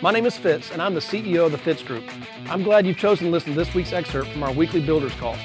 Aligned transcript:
My 0.00 0.12
name 0.12 0.24
is 0.24 0.38
Fitz, 0.38 0.70
and 0.70 0.80
I'm 0.80 0.94
the 0.94 1.00
CEO 1.00 1.44
of 1.44 1.52
the 1.52 1.58
Fitz 1.58 1.82
Group. 1.82 2.04
I'm 2.48 2.62
glad 2.62 2.86
you've 2.86 2.96
chosen 2.96 3.26
to 3.26 3.30
listen 3.30 3.52
to 3.52 3.58
this 3.58 3.74
week's 3.74 3.92
excerpt 3.92 4.30
from 4.30 4.42
our 4.42 4.52
weekly 4.52 4.80
Builders 4.80 5.12
Call. 5.16 5.36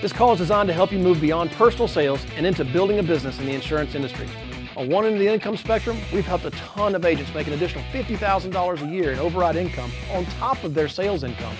This 0.00 0.12
call 0.12 0.32
is 0.34 0.38
designed 0.38 0.68
to 0.68 0.72
help 0.72 0.92
you 0.92 1.00
move 1.00 1.20
beyond 1.20 1.50
personal 1.52 1.88
sales 1.88 2.24
and 2.36 2.46
into 2.46 2.64
building 2.64 3.00
a 3.00 3.02
business 3.02 3.40
in 3.40 3.46
the 3.46 3.52
insurance 3.52 3.96
industry. 3.96 4.28
On 4.76 4.88
one 4.88 5.06
end 5.06 5.14
of 5.14 5.20
the 5.20 5.26
income 5.26 5.56
spectrum, 5.56 5.98
we've 6.12 6.26
helped 6.26 6.44
a 6.44 6.50
ton 6.50 6.94
of 6.94 7.04
agents 7.04 7.34
make 7.34 7.48
an 7.48 7.54
additional 7.54 7.82
$50,000 7.84 8.82
a 8.82 8.86
year 8.92 9.10
in 9.10 9.18
override 9.18 9.56
income 9.56 9.90
on 10.12 10.24
top 10.26 10.62
of 10.62 10.72
their 10.72 10.88
sales 10.88 11.24
income. 11.24 11.56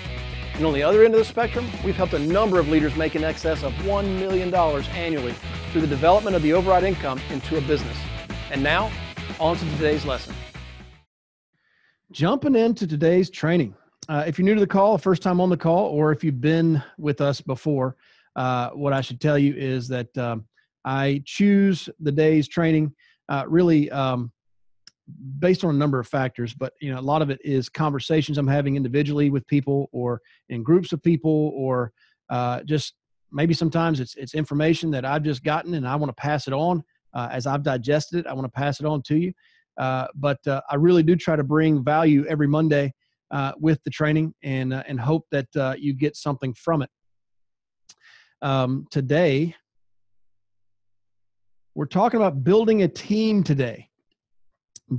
And 0.54 0.64
on 0.64 0.72
the 0.72 0.84
other 0.84 1.04
end 1.04 1.14
of 1.14 1.18
the 1.18 1.24
spectrum, 1.24 1.66
we've 1.84 1.96
helped 1.96 2.14
a 2.14 2.18
number 2.18 2.60
of 2.60 2.68
leaders 2.68 2.94
make 2.94 3.16
in 3.16 3.24
excess 3.24 3.64
of 3.64 3.72
$1 3.72 4.18
million 4.20 4.54
annually 4.54 5.34
through 5.72 5.80
the 5.80 5.86
development 5.88 6.36
of 6.36 6.42
the 6.42 6.52
override 6.52 6.84
income 6.84 7.20
into 7.30 7.56
a 7.56 7.60
business. 7.62 7.96
And 8.52 8.62
now, 8.62 8.92
on 9.40 9.56
to 9.56 9.64
today's 9.70 10.04
lesson. 10.04 10.34
Jumping 12.10 12.54
into 12.54 12.86
today's 12.86 13.30
training. 13.30 13.74
Uh, 14.10 14.24
if 14.26 14.38
you're 14.38 14.44
new 14.44 14.52
to 14.52 14.60
the 14.60 14.66
call, 14.66 14.98
first 14.98 15.22
time 15.22 15.40
on 15.40 15.48
the 15.48 15.56
call, 15.56 15.86
or 15.86 16.12
if 16.12 16.22
you've 16.22 16.42
been 16.42 16.82
with 16.98 17.22
us 17.22 17.40
before, 17.40 17.96
uh, 18.36 18.68
what 18.70 18.92
I 18.92 19.00
should 19.00 19.22
tell 19.22 19.38
you 19.38 19.54
is 19.56 19.88
that 19.88 20.18
um, 20.18 20.44
I 20.84 21.22
choose 21.24 21.88
the 21.98 22.12
day's 22.12 22.46
training 22.46 22.94
uh, 23.30 23.44
really 23.48 23.90
um, 23.90 24.30
based 25.38 25.64
on 25.64 25.74
a 25.74 25.78
number 25.78 25.98
of 25.98 26.06
factors, 26.06 26.52
but 26.52 26.74
you 26.78 26.92
know 26.92 27.00
a 27.00 27.02
lot 27.02 27.22
of 27.22 27.30
it 27.30 27.40
is 27.42 27.70
conversations 27.70 28.36
I'm 28.36 28.46
having 28.46 28.76
individually 28.76 29.30
with 29.30 29.46
people, 29.46 29.88
or 29.92 30.20
in 30.50 30.62
groups 30.62 30.92
of 30.92 31.02
people, 31.02 31.52
or 31.56 31.90
uh, 32.28 32.60
just 32.64 32.96
maybe 33.30 33.54
sometimes 33.54 33.98
it's 33.98 34.14
it's 34.16 34.34
information 34.34 34.90
that 34.90 35.06
I've 35.06 35.22
just 35.22 35.42
gotten 35.42 35.72
and 35.72 35.88
I 35.88 35.96
want 35.96 36.10
to 36.10 36.20
pass 36.20 36.46
it 36.46 36.52
on 36.52 36.84
uh, 37.14 37.28
as 37.30 37.46
I've 37.46 37.62
digested 37.62 38.20
it. 38.20 38.26
I 38.26 38.32
want 38.32 38.44
to 38.44 38.50
pass 38.50 38.80
it 38.80 38.86
on 38.86 39.02
to 39.02 39.16
you, 39.16 39.32
uh, 39.78 40.06
but 40.14 40.38
I 40.46 40.74
really 40.76 41.02
do 41.02 41.16
try 41.16 41.36
to 41.36 41.44
bring 41.44 41.84
value 41.84 42.24
every 42.26 42.48
Monday 42.48 42.92
with 43.58 43.82
the 43.84 43.90
training 43.90 44.34
and 44.42 44.72
and 44.74 45.00
hope 45.00 45.26
that 45.30 45.48
you 45.78 45.94
get 45.94 46.16
something 46.16 46.54
from 46.54 46.82
it. 46.82 46.90
Um, 48.42 48.86
today 48.90 49.54
we're 51.74 51.86
talking 51.86 52.18
about 52.18 52.44
building 52.44 52.82
a 52.82 52.88
team 52.88 53.42
today. 53.42 53.88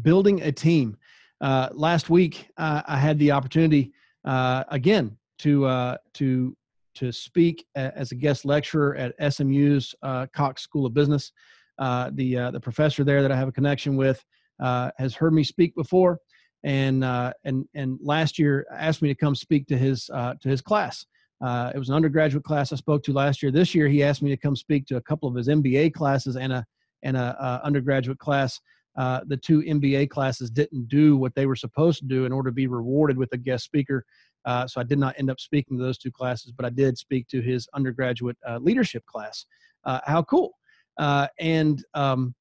Building 0.01 0.41
a 0.41 0.51
team. 0.51 0.97
Uh, 1.43 1.67
last 1.73 2.09
week 2.09 2.47
uh, 2.55 2.81
i 2.87 2.95
had 2.95 3.19
the 3.19 3.29
opportunity 3.29 3.91
uh, 4.23 4.63
again 4.69 5.17
to 5.37 5.65
uh, 5.65 5.97
to 6.13 6.55
to 6.95 7.11
speak 7.11 7.65
as 7.75 8.13
a 8.13 8.15
guest 8.15 8.45
lecturer 8.45 8.95
at 8.95 9.13
smu's 9.33 9.93
uh, 10.03 10.25
cox 10.33 10.61
school 10.61 10.85
of 10.85 10.93
business 10.93 11.33
uh, 11.79 12.11
the 12.13 12.35
the 12.51 12.59
professor 12.59 13.03
there 13.03 13.21
that 13.21 13.31
i 13.31 13.35
have 13.35 13.47
a 13.47 13.51
connection 13.51 13.95
with 13.95 14.23
has 14.59 15.15
heard 15.15 15.33
me 15.33 15.43
speak 15.43 15.75
before 15.75 16.19
and 16.63 17.03
and 17.43 17.65
and 17.73 17.99
last 18.01 18.39
year 18.39 18.65
asked 18.71 19.01
me 19.01 19.09
to 19.09 19.15
come 19.15 19.35
speak 19.35 19.67
to 19.67 19.77
his 19.77 20.05
to 20.05 20.49
his 20.49 20.61
class 20.61 21.05
uh, 21.43 21.71
it 21.75 21.77
was 21.77 21.89
an 21.89 21.95
undergraduate 21.95 22.45
class 22.45 22.71
I 22.71 22.77
spoke 22.77 23.03
to 23.03 23.11
last 23.11 23.43
year. 23.43 23.51
This 23.51 23.75
year, 23.75 23.89
he 23.89 24.01
asked 24.01 24.21
me 24.21 24.29
to 24.29 24.37
come 24.37 24.55
speak 24.55 24.85
to 24.87 24.95
a 24.95 25.01
couple 25.01 25.27
of 25.27 25.35
his 25.35 25.49
MBA 25.49 25.93
classes 25.93 26.37
and 26.37 26.53
a 26.53 26.65
and 27.03 27.17
a, 27.17 27.61
undergraduate 27.63 28.17
class. 28.17 28.61
Uh, 28.95 29.21
the 29.27 29.35
two 29.35 29.61
MBA 29.61 30.09
classes 30.09 30.49
didn't 30.49 30.87
do 30.87 31.17
what 31.17 31.35
they 31.35 31.45
were 31.45 31.55
supposed 31.55 31.99
to 31.99 32.05
do 32.05 32.25
in 32.25 32.31
order 32.31 32.49
to 32.49 32.53
be 32.53 32.67
rewarded 32.67 33.17
with 33.17 33.33
a 33.33 33.37
guest 33.37 33.65
speaker. 33.65 34.05
Uh, 34.45 34.67
so 34.67 34.79
I 34.79 34.83
did 34.83 34.99
not 34.99 35.15
end 35.17 35.29
up 35.29 35.39
speaking 35.39 35.77
to 35.77 35.83
those 35.83 35.97
two 35.97 36.11
classes, 36.11 36.53
but 36.55 36.65
I 36.65 36.69
did 36.69 36.97
speak 36.97 37.27
to 37.29 37.41
his 37.41 37.67
undergraduate 37.73 38.37
uh, 38.47 38.59
leadership 38.59 39.05
class. 39.05 39.45
Uh, 39.83 39.99
how 40.05 40.23
cool! 40.23 40.53
Uh, 40.97 41.27
and 41.39 41.83
um, 41.93 42.33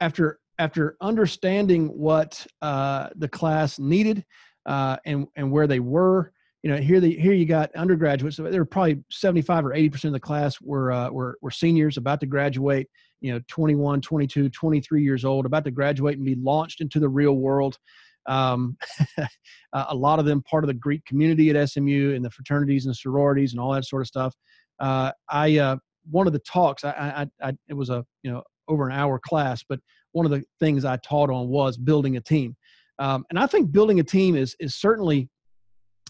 after 0.00 0.38
after 0.58 0.96
understanding 1.00 1.88
what 1.88 2.46
the 2.60 3.28
class 3.30 3.78
needed 3.78 4.24
and 4.66 5.26
and 5.36 5.50
where 5.50 5.66
they 5.66 5.80
were 5.80 6.32
you 6.66 6.72
know 6.72 6.78
here 6.78 6.98
the 6.98 7.16
here 7.16 7.32
you 7.32 7.46
got 7.46 7.72
undergraduates. 7.76 8.38
There 8.38 8.60
were 8.60 8.64
probably 8.64 9.00
75 9.08 9.66
or 9.66 9.72
80 9.72 9.88
percent 9.88 10.08
of 10.08 10.14
the 10.14 10.26
class 10.26 10.60
were 10.60 10.90
uh, 10.90 11.10
were, 11.10 11.38
were 11.40 11.52
seniors 11.52 11.96
about 11.96 12.18
to 12.18 12.26
graduate 12.26 12.88
you 13.20 13.32
know 13.32 13.40
21 13.46 14.00
22 14.00 14.48
23 14.48 15.00
years 15.00 15.24
old 15.24 15.46
about 15.46 15.64
to 15.66 15.70
graduate 15.70 16.16
and 16.16 16.26
be 16.26 16.34
launched 16.34 16.80
into 16.80 16.98
the 16.98 17.08
real 17.08 17.34
world. 17.34 17.78
Um, 18.26 18.76
a 19.72 19.94
lot 19.94 20.18
of 20.18 20.24
them 20.24 20.42
part 20.42 20.64
of 20.64 20.66
the 20.66 20.74
greek 20.74 21.04
community 21.04 21.50
at 21.50 21.70
smu 21.70 22.16
and 22.16 22.24
the 22.24 22.30
fraternities 22.30 22.86
and 22.86 22.96
sororities 22.96 23.52
and 23.52 23.60
all 23.60 23.72
that 23.72 23.84
sort 23.84 24.02
of 24.02 24.08
stuff. 24.08 24.34
Uh, 24.80 25.12
i 25.28 25.58
uh, 25.58 25.76
one 26.10 26.26
of 26.26 26.32
the 26.32 26.38
talks 26.40 26.84
I, 26.84 27.26
I, 27.42 27.48
I 27.48 27.52
it 27.68 27.74
was 27.74 27.90
a 27.90 28.04
you 28.22 28.30
know 28.30 28.42
over 28.68 28.86
an 28.88 28.92
hour 28.92 29.18
class 29.18 29.64
but 29.68 29.80
one 30.12 30.26
of 30.26 30.32
the 30.32 30.42
things 30.60 30.84
i 30.84 30.96
taught 30.98 31.30
on 31.30 31.48
was 31.48 31.76
building 31.76 32.16
a 32.16 32.20
team 32.20 32.56
um, 32.98 33.24
and 33.30 33.38
i 33.38 33.46
think 33.46 33.72
building 33.72 34.00
a 34.00 34.04
team 34.04 34.36
is 34.36 34.56
is 34.60 34.74
certainly 34.76 35.28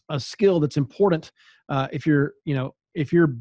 a 0.09 0.21
skill 0.21 0.61
that's 0.61 0.77
important 0.77 1.33
uh, 1.69 1.89
if 1.93 2.07
you're 2.07 2.35
you 2.45 2.55
know 2.55 2.75
if 2.95 3.13
you're 3.13 3.35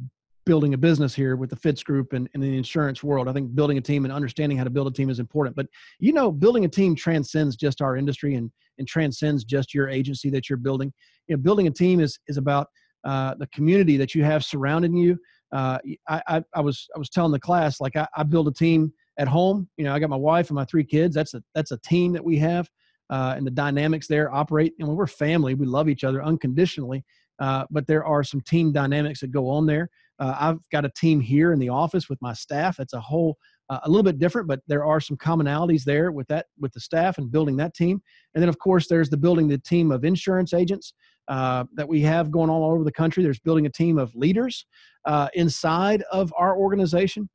building 0.45 0.75
a 0.75 0.77
business 0.77 1.13
here 1.13 1.35
with 1.35 1.49
the 1.49 1.55
Fitz 1.55 1.83
Group 1.83 2.13
and 2.13 2.29
in 2.35 2.41
the 2.41 2.55
insurance 2.55 3.03
world. 3.03 3.27
I 3.27 3.33
think 3.33 3.55
building 3.55 3.77
a 3.77 3.81
team 3.81 4.05
and 4.05 4.13
understanding 4.13 4.57
how 4.57 4.63
to 4.63 4.69
build 4.69 4.87
a 4.87 4.91
team 4.91 5.09
is 5.09 5.19
important. 5.19 5.55
But 5.55 5.67
you 5.99 6.13
know, 6.13 6.31
building 6.31 6.65
a 6.65 6.69
team 6.69 6.95
transcends 6.95 7.55
just 7.55 7.81
our 7.81 7.97
industry 7.97 8.35
and 8.35 8.51
and 8.77 8.87
transcends 8.87 9.43
just 9.43 9.73
your 9.73 9.89
agency 9.89 10.29
that 10.31 10.49
you're 10.49 10.57
building. 10.57 10.93
You 11.27 11.35
know, 11.35 11.41
building 11.41 11.67
a 11.67 11.71
team 11.71 11.99
is 11.99 12.19
is 12.27 12.37
about 12.37 12.67
uh, 13.03 13.35
the 13.35 13.47
community 13.47 13.97
that 13.97 14.15
you 14.15 14.23
have 14.23 14.43
surrounding 14.43 14.95
you. 14.95 15.17
Uh, 15.51 15.77
I, 16.07 16.21
I, 16.27 16.43
I 16.55 16.61
was 16.61 16.87
I 16.95 16.99
was 16.99 17.09
telling 17.09 17.31
the 17.31 17.39
class 17.39 17.79
like 17.79 17.95
I, 17.95 18.07
I 18.15 18.23
build 18.23 18.47
a 18.47 18.51
team 18.51 18.91
at 19.17 19.27
home. 19.27 19.69
You 19.77 19.85
know, 19.85 19.93
I 19.93 19.99
got 19.99 20.09
my 20.09 20.15
wife 20.15 20.49
and 20.49 20.55
my 20.55 20.65
three 20.65 20.83
kids. 20.83 21.15
That's 21.15 21.33
a 21.33 21.43
that's 21.53 21.71
a 21.71 21.77
team 21.77 22.13
that 22.13 22.23
we 22.23 22.37
have 22.39 22.69
uh, 23.09 23.33
and 23.37 23.45
the 23.45 23.51
dynamics 23.51 24.07
there 24.07 24.33
operate. 24.33 24.73
And 24.79 24.87
when 24.87 24.97
we're 24.97 25.07
family, 25.07 25.53
we 25.53 25.65
love 25.65 25.89
each 25.89 26.03
other 26.03 26.23
unconditionally. 26.23 27.03
Uh, 27.39 27.65
but 27.69 27.85
there 27.85 28.05
are 28.05 28.23
some 28.23 28.41
team 28.41 28.71
dynamics 28.71 29.19
that 29.19 29.31
go 29.31 29.49
on 29.49 29.65
there. 29.65 29.89
Uh, 30.19 30.35
I've 30.39 30.69
got 30.71 30.85
a 30.85 30.89
team 30.89 31.19
here 31.19 31.51
in 31.51 31.59
the 31.59 31.69
office 31.69 32.07
with 32.07 32.21
my 32.21 32.31
staff. 32.33 32.79
It's 32.79 32.93
a 32.93 32.99
whole 32.99 33.37
uh, 33.69 33.79
a 33.83 33.89
little 33.89 34.03
bit 34.03 34.19
different, 34.19 34.47
but 34.47 34.61
there 34.67 34.85
are 34.85 35.01
some 35.01 35.17
commonalities 35.17 35.83
there 35.83 36.11
with 36.11 36.27
that 36.27 36.45
with 36.59 36.71
the 36.71 36.79
staff 36.79 37.17
and 37.17 37.31
building 37.31 37.57
that 37.57 37.73
team. 37.73 38.01
And 38.33 38.41
then 38.41 38.47
of 38.47 38.57
course 38.59 38.87
there's 38.87 39.09
the 39.09 39.17
building 39.17 39.47
the 39.47 39.57
team 39.57 39.91
of 39.91 40.05
insurance 40.05 40.53
agents 40.53 40.93
uh, 41.27 41.65
that 41.73 41.87
we 41.87 42.01
have 42.01 42.31
going 42.31 42.49
all 42.49 42.71
over 42.71 42.83
the 42.83 42.91
country. 42.91 43.23
There's 43.23 43.39
building 43.39 43.65
a 43.65 43.69
team 43.71 43.97
of 43.97 44.13
leaders 44.15 44.65
uh, 45.05 45.29
inside 45.33 46.03
of 46.11 46.33
our 46.37 46.57
organization. 46.57 47.29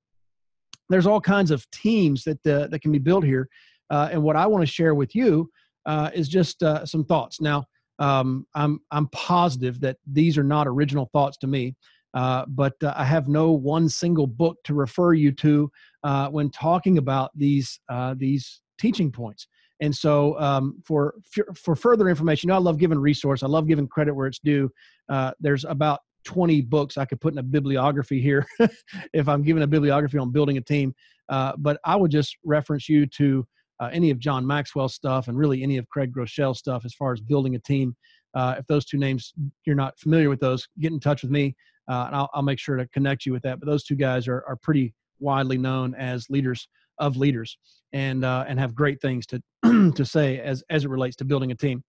There's 0.88 1.06
all 1.06 1.20
kinds 1.20 1.50
of 1.50 1.68
teams 1.70 2.24
that 2.24 2.42
that 2.44 2.80
can 2.82 2.92
be 2.92 2.98
built 2.98 3.24
here. 3.24 3.48
and 3.90 4.22
what 4.22 4.36
I 4.36 4.46
want 4.46 4.62
to 4.62 4.72
share 4.72 4.94
with 4.94 5.14
you 5.14 5.50
uh, 5.86 6.10
is 6.14 6.28
just 6.28 6.62
uh, 6.62 6.84
some 6.84 7.04
thoughts. 7.04 7.40
Now, 7.40 7.64
um, 7.98 8.46
I'm 8.54 8.80
I'm 8.90 9.08
positive 9.08 9.80
that 9.80 9.98
these 10.10 10.38
are 10.38 10.44
not 10.44 10.66
original 10.66 11.10
thoughts 11.12 11.36
to 11.38 11.46
me, 11.46 11.76
uh, 12.14 12.44
but 12.48 12.74
uh, 12.82 12.94
I 12.96 13.04
have 13.04 13.28
no 13.28 13.52
one 13.52 13.88
single 13.88 14.26
book 14.26 14.56
to 14.64 14.74
refer 14.74 15.12
you 15.12 15.32
to 15.32 15.70
uh, 16.02 16.28
when 16.28 16.50
talking 16.50 16.98
about 16.98 17.30
these 17.34 17.80
uh, 17.88 18.14
these 18.16 18.62
teaching 18.78 19.12
points. 19.12 19.46
And 19.80 19.94
so, 19.94 20.38
um, 20.38 20.82
for 20.84 21.14
for 21.54 21.74
further 21.74 22.08
information, 22.08 22.48
you 22.48 22.52
know, 22.52 22.56
I 22.56 22.60
love 22.60 22.78
giving 22.78 22.98
resource. 22.98 23.42
I 23.42 23.46
love 23.46 23.66
giving 23.66 23.86
credit 23.88 24.14
where 24.14 24.26
it's 24.26 24.38
due. 24.38 24.70
there's 25.40 25.64
about 25.64 26.00
20 26.24 26.60
books 26.62 26.98
I 26.98 27.06
could 27.06 27.20
put 27.20 27.32
in 27.32 27.38
a 27.38 27.42
bibliography 27.42 28.20
here 28.20 28.46
if 29.14 29.26
I'm 29.26 29.42
giving 29.42 29.62
a 29.62 29.66
bibliography 29.66 30.18
on 30.18 30.30
building 30.30 30.58
a 30.58 30.60
team. 30.60 30.94
but 31.28 31.80
I 31.84 31.96
would 31.96 32.10
just 32.10 32.36
reference 32.44 32.88
you 32.88 33.06
to 33.06 33.46
uh, 33.80 33.88
any 33.92 34.10
of 34.10 34.18
John 34.18 34.46
Maxwell's 34.46 34.94
stuff 34.94 35.28
and 35.28 35.36
really 35.36 35.62
any 35.62 35.78
of 35.78 35.88
Craig 35.88 36.12
Groeschel's 36.12 36.58
stuff 36.58 36.84
as 36.84 36.94
far 36.94 37.12
as 37.12 37.20
building 37.20 37.54
a 37.54 37.58
team. 37.58 37.96
Uh, 38.34 38.56
if 38.58 38.66
those 38.66 38.84
two 38.84 38.98
names 38.98 39.32
you're 39.64 39.74
not 39.74 39.98
familiar 39.98 40.28
with 40.28 40.38
those, 40.38 40.68
get 40.78 40.92
in 40.92 41.00
touch 41.00 41.22
with 41.22 41.30
me 41.30 41.56
uh, 41.88 42.04
and 42.06 42.14
I'll, 42.14 42.30
I'll, 42.34 42.42
make 42.42 42.60
sure 42.60 42.76
to 42.76 42.86
connect 42.88 43.26
you 43.26 43.32
with 43.32 43.42
that. 43.42 43.58
But 43.58 43.66
those 43.66 43.82
two 43.82 43.96
guys 43.96 44.28
are, 44.28 44.44
are 44.46 44.56
pretty 44.56 44.94
widely 45.18 45.58
known 45.58 45.94
as 45.96 46.30
leaders 46.30 46.68
of 46.98 47.16
leaders 47.16 47.58
and 47.92 48.24
uh, 48.24 48.44
and 48.48 48.58
have 48.58 48.74
great 48.74 49.00
things 49.00 49.26
to 49.26 49.42
to 49.94 50.04
say 50.04 50.40
as 50.40 50.62
as 50.70 50.84
it 50.84 50.90
relates 50.90 51.16
to 51.16 51.24
building 51.24 51.50
a 51.50 51.54
team. 51.54 51.82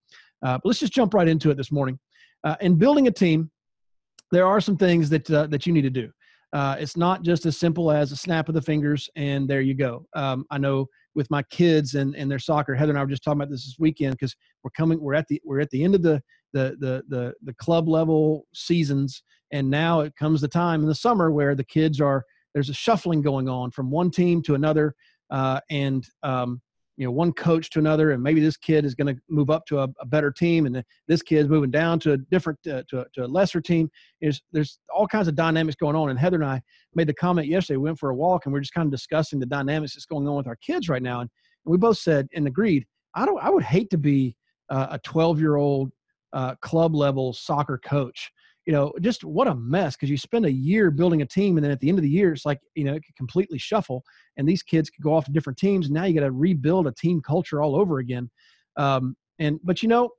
Uh, 0.44 0.58
but 0.58 0.66
let's 0.66 0.80
just 0.80 0.94
jump 0.94 1.14
right 1.14 1.28
into 1.28 1.52
it 1.52 1.58
this 1.58 1.72
morning. 1.72 2.00
Uh, 2.44 2.56
in 2.62 2.76
building 2.76 3.08
a 3.08 3.12
team, 3.12 3.52
there 4.32 4.48
are 4.48 4.60
some 4.60 4.78
things 4.78 5.10
that 5.10 5.26
that 5.26 5.66
you 5.66 5.74
need 5.74 5.84
to 5.84 5.90
do. 5.90 6.10
it's 6.54 6.98
not 6.98 7.24
just 7.24 7.46
as 7.46 7.58
simple 7.58 7.92
as 7.92 8.12
a 8.12 8.16
snap 8.16 8.50
of 8.50 8.56
the 8.56 8.62
fingers 8.62 9.10
and 9.16 9.48
there 9.48 9.62
you 9.62 9.74
go. 9.74 10.06
Um, 10.16 10.46
I 10.50 10.58
know 10.58 10.88
with 11.16 11.30
my 11.30 11.44
kids 11.44 11.96
and, 11.96 12.16
and 12.16 12.30
their 12.30 12.40
soccer. 12.40 12.76
Heather 12.76 12.92
and 12.92 13.00
I 13.00 13.04
were 13.04 13.10
just 13.10 13.24
talking 13.24 13.42
about 13.42 13.50
this 13.50 13.66
this 13.66 13.76
weekend 13.80 14.14
because 14.14 14.36
we're 14.64 14.72
coming. 14.72 15.00
We're 15.00 15.14
at 15.14 15.28
the 15.28 15.42
we're 15.44 15.60
at 15.60 15.70
the 15.70 15.84
end 15.84 15.96
of 15.96 16.02
the 16.02 16.22
the 16.54 16.76
the 16.80 17.04
the 17.10 17.34
the 17.44 17.54
club 17.56 17.88
level 17.88 18.46
seasons, 18.54 19.24
and 19.52 19.70
now 19.70 20.02
it 20.02 20.16
comes 20.16 20.42
the 20.42 20.48
time 20.48 20.82
in 20.82 20.88
the 20.88 20.96
summer 20.96 21.32
where 21.32 21.56
the 21.56 21.64
kids 21.64 22.00
are 22.00 22.24
there's 22.54 22.70
a 22.70 22.74
shuffling 22.74 23.22
going 23.22 23.48
on 23.48 23.72
from 23.72 23.90
one 23.90 24.12
team 24.12 24.42
to 24.44 24.56
another, 24.56 24.94
uh, 25.32 25.60
and 25.70 26.08
um, 26.24 26.62
you 26.98 27.06
know 27.06 27.12
one 27.12 27.34
coach 27.34 27.70
to 27.72 27.80
another 27.80 28.12
and 28.12 28.22
maybe 28.22 28.42
this 28.42 28.58
kid 28.58 28.86
is 28.86 28.94
going 28.94 29.16
to 29.16 29.20
move 29.30 29.50
up 29.50 29.66
to 29.66 29.80
a, 29.80 29.88
a, 30.00 30.06
better 30.06 30.30
team 30.30 30.66
and 30.66 30.84
this 31.08 31.22
kid 31.22 31.38
is 31.38 31.48
moving 31.48 31.72
down 31.72 32.00
to 32.00 32.14
a 32.14 32.18
different 32.18 32.60
uh, 32.68 32.84
to, 32.90 33.06
to, 33.14 33.26
a 33.26 33.28
lesser 33.28 33.62
team. 33.62 33.90
Is 34.20 34.42
there's 34.52 34.78
all 34.94 35.08
kinds 35.08 35.28
of 35.28 35.36
dynamics 35.36 35.76
going 35.76 35.96
on 35.96 36.10
and 36.10 36.20
heather 36.20 36.36
and 36.36 36.46
i 36.46 36.62
made 36.94 37.08
the 37.08 37.14
comment 37.14 37.48
yesterday 37.48 37.78
we 37.78 37.86
went 37.86 37.98
for 37.98 38.10
a 38.10 38.16
walk 38.16 38.46
and 38.46 38.54
we 38.54 38.60
are 38.60 38.62
just 38.62 38.74
kind 38.74 38.86
of 38.86 38.92
discussing 38.92 39.40
the 39.40 39.46
dynamics 39.46 39.96
that's 39.96 40.06
going 40.06 40.28
on 40.28 40.36
with 40.36 40.48
our 40.48 40.58
kids 40.58 40.90
right 40.90 41.02
now 41.02 41.22
and, 41.22 41.30
and 41.66 41.72
we 41.72 41.78
both 41.78 41.98
said 41.98 42.28
and 42.36 42.46
agreed 42.46 42.86
i 43.16 43.26
don't 43.26 43.42
i 43.42 43.50
would 43.50 43.64
hate 43.64 43.90
to 43.90 43.98
be 43.98 44.36
uh, 44.70 44.88
a 44.92 45.00
12 45.00 45.40
year 45.40 45.56
old 45.56 45.92
uh, 46.34 46.56
club 46.62 46.94
level 46.94 47.34
soccer 47.34 47.80
coach 47.84 48.32
you 48.66 48.74
know, 48.74 48.94
just 49.02 49.24
what 49.24 49.48
a 49.48 49.56
mess 49.56 49.96
because 49.96 50.10
you 50.10 50.18
spend 50.18 50.46
a 50.46 50.52
year 50.52 50.92
building 50.92 51.22
a 51.22 51.26
team 51.26 51.58
and 51.58 51.64
then 51.64 51.72
at 51.72 51.80
the 51.80 51.90
end 51.90 51.98
of 51.98 52.04
the 52.04 52.10
year, 52.10 52.32
it's 52.32 52.46
like, 52.46 52.60
you 52.76 52.84
know, 52.84 52.94
it 52.94 53.04
could 53.04 53.16
completely 53.16 53.58
shuffle 53.58 54.04
and 54.38 54.48
these 54.48 54.62
kids 54.62 54.90
could 54.90 55.04
go 55.04 55.14
off 55.14 55.26
to 55.26 55.32
different 55.32 55.58
teams. 55.58 55.88
And 55.88 55.96
now 55.96 56.04
you 56.04 56.14
got 56.14 56.26
to 56.26 56.32
rebuild 56.32 56.88
a 56.88 56.92
team 56.92 57.22
culture 57.22 57.62
all 57.62 57.76
over 57.76 58.00
again. 58.00 58.30
Um, 58.78 59.16
and, 59.40 59.60
but 59.64 59.82
you 59.82 59.90
know, 59.90 60.10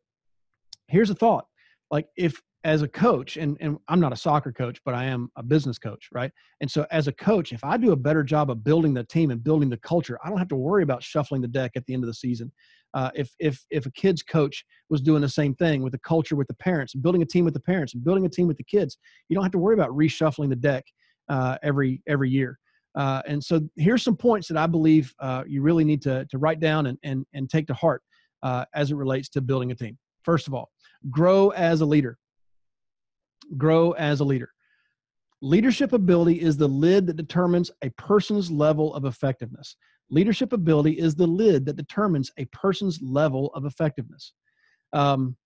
here's 0.89 1.11
a 1.11 1.15
thought 1.15 1.47
like 1.91 2.07
if, 2.17 2.41
as 2.65 2.83
a 2.83 2.89
coach, 2.89 3.37
and, 3.37 3.57
and 3.61 3.77
I'm 3.89 3.99
not 3.99 4.13
a 4.13 4.17
soccer 4.17 4.53
coach, 4.53 4.81
but 4.85 4.95
I 4.95 5.05
am 5.05 5.29
a 5.37 5.43
business 5.43 5.79
coach, 5.79 6.09
right? 6.13 6.31
And 6.61 6.71
so, 6.71 6.87
as 6.93 7.09
a 7.09 7.13
coach, 7.13 7.53
if 7.53 7.65
I 7.65 7.77
do 7.77 7.91
a 7.91 7.97
better 7.97 8.23
job 8.23 8.53
of 8.53 8.63
building 8.63 8.95
the 8.95 9.03
team 9.03 9.33
and 9.33 9.43
building 9.43 9.69
the 9.69 9.79
culture, 9.79 10.17
I 10.25 10.29
don't 10.29 10.39
have 10.39 10.49
to 10.49 10.57
worry 10.57 10.85
about 10.85 11.03
shuffling 11.03 11.43
the 11.43 11.49
deck 11.49 11.73
at 11.75 11.85
the 11.87 11.95
end 11.95 12.05
of 12.05 12.07
the 12.07 12.15
season 12.15 12.53
uh, 12.95 13.11
if 13.15 13.31
if 13.39 13.65
if 13.71 13.87
a 13.87 13.91
kids 13.93 14.23
coach 14.23 14.65
was 14.91 15.01
doing 15.01 15.23
the 15.23 15.29
same 15.29 15.55
thing 15.55 15.83
with 15.83 15.93
the 15.93 15.99
culture 16.01 16.37
with 16.37 16.49
the 16.49 16.55
parents 16.55 16.95
building 16.95 17.23
a 17.23 17.27
team 17.27 17.45
with 17.45 17.55
the 17.55 17.61
parents 17.61 17.95
and 17.95 18.05
building 18.05 18.27
a 18.27 18.29
team 18.29 18.47
with 18.47 18.57
the 18.57 18.65
kids 18.65 18.99
you 19.29 19.35
don't 19.35 19.45
have 19.45 19.53
to 19.53 19.59
worry 19.59 19.75
about 19.75 19.91
reshuffling 19.91 20.49
the 20.49 20.57
deck 20.57 20.85
uh, 21.29 21.57
every 21.63 22.03
every 22.07 22.31
year. 22.31 22.59
Uh, 22.95 23.23
and 23.27 23.43
so 23.43 23.61
here's 23.77 24.03
some 24.03 24.17
points 24.17 24.47
that 24.49 24.57
i 24.59 24.67
believe 24.67 25.15
uh, 25.21 25.43
you 25.47 25.63
really 25.63 25.85
need 25.85 26.03
to 26.03 26.27
to 26.31 26.39
write 26.39 26.61
down 26.61 26.87
and 26.87 26.99
and, 27.03 27.25
and 27.33 27.49
take 27.49 27.67
to 27.67 27.75
heart 27.75 28.03
uh, 28.43 28.65
as 28.75 28.91
it 28.91 28.97
relates 28.97 29.29
to 29.29 29.41
building 29.41 29.71
a 29.71 29.75
team. 29.75 29.97
First 30.23 30.47
of 30.47 30.55
all 30.55 30.71
grow 31.11 31.51
as 31.51 31.81
a 31.81 31.87
leader. 31.87 32.19
Grow 33.57 33.93
as 33.93 34.21
a 34.21 34.25
leader. 34.25 34.51
Leadership 35.41 35.93
ability 35.93 36.41
is 36.41 36.57
the 36.57 36.69
lid 36.69 37.07
that 37.09 37.17
determines 37.17 37.71
a 37.83 37.91
person's 37.91 38.51
level 38.51 38.95
of 38.95 39.05
effectiveness 39.05 39.77
Leadership 40.13 40.53
ability 40.53 40.93
is 40.93 41.15
the 41.15 41.27
lid 41.27 41.65
that 41.67 41.77
determines 41.77 42.31
a 42.37 42.45
person's 42.47 43.01
level 43.03 43.51
of 43.55 43.65
effectiveness. 43.65 44.35
Um, 44.93 45.37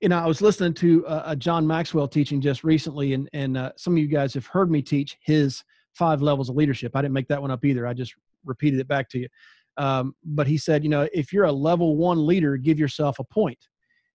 you 0.00 0.08
know, 0.08 0.18
I 0.18 0.26
was 0.26 0.40
listening 0.40 0.72
to 0.74 1.04
a 1.06 1.36
John 1.36 1.66
Maxwell 1.66 2.08
teaching 2.08 2.40
just 2.40 2.64
recently, 2.64 3.12
and 3.12 3.28
and 3.34 3.58
uh, 3.58 3.72
some 3.76 3.92
of 3.92 3.98
you 3.98 4.06
guys 4.06 4.32
have 4.32 4.46
heard 4.46 4.70
me 4.70 4.80
teach 4.80 5.18
his 5.20 5.62
five 5.92 6.22
levels 6.22 6.48
of 6.48 6.56
leadership. 6.56 6.96
I 6.96 7.02
didn't 7.02 7.12
make 7.12 7.28
that 7.28 7.40
one 7.40 7.50
up 7.50 7.64
either. 7.64 7.86
I 7.86 7.92
just 7.92 8.14
repeated 8.44 8.80
it 8.80 8.88
back 8.88 9.10
to 9.10 9.18
you. 9.18 9.28
Um, 9.76 10.14
but 10.24 10.46
he 10.46 10.56
said, 10.56 10.82
you 10.82 10.88
know, 10.88 11.06
if 11.12 11.32
you're 11.32 11.44
a 11.44 11.52
level 11.52 11.96
one 11.96 12.26
leader, 12.26 12.56
give 12.56 12.78
yourself 12.78 13.18
a 13.18 13.24
point. 13.24 13.58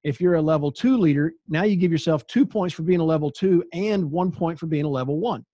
If 0.04 0.19
you're 0.19 0.36
a 0.36 0.42
level 0.42 0.72
two 0.72 0.98
leader, 0.98 1.34
now 1.48 1.63
you 1.63 1.75
give 1.75 1.92
yourself 1.92 2.25
two 2.25 2.46
points 2.46 2.74
for 2.74 2.81
being 2.81 3.00
a 3.00 3.06
level 3.06 3.30
two 3.30 3.63
and 3.74 4.10
one 4.10 4.31
point 4.31 4.57
for 4.57 4.66
being 4.66 4.86
a 4.86 4.90
level 4.90 5.19
one. 5.19 5.46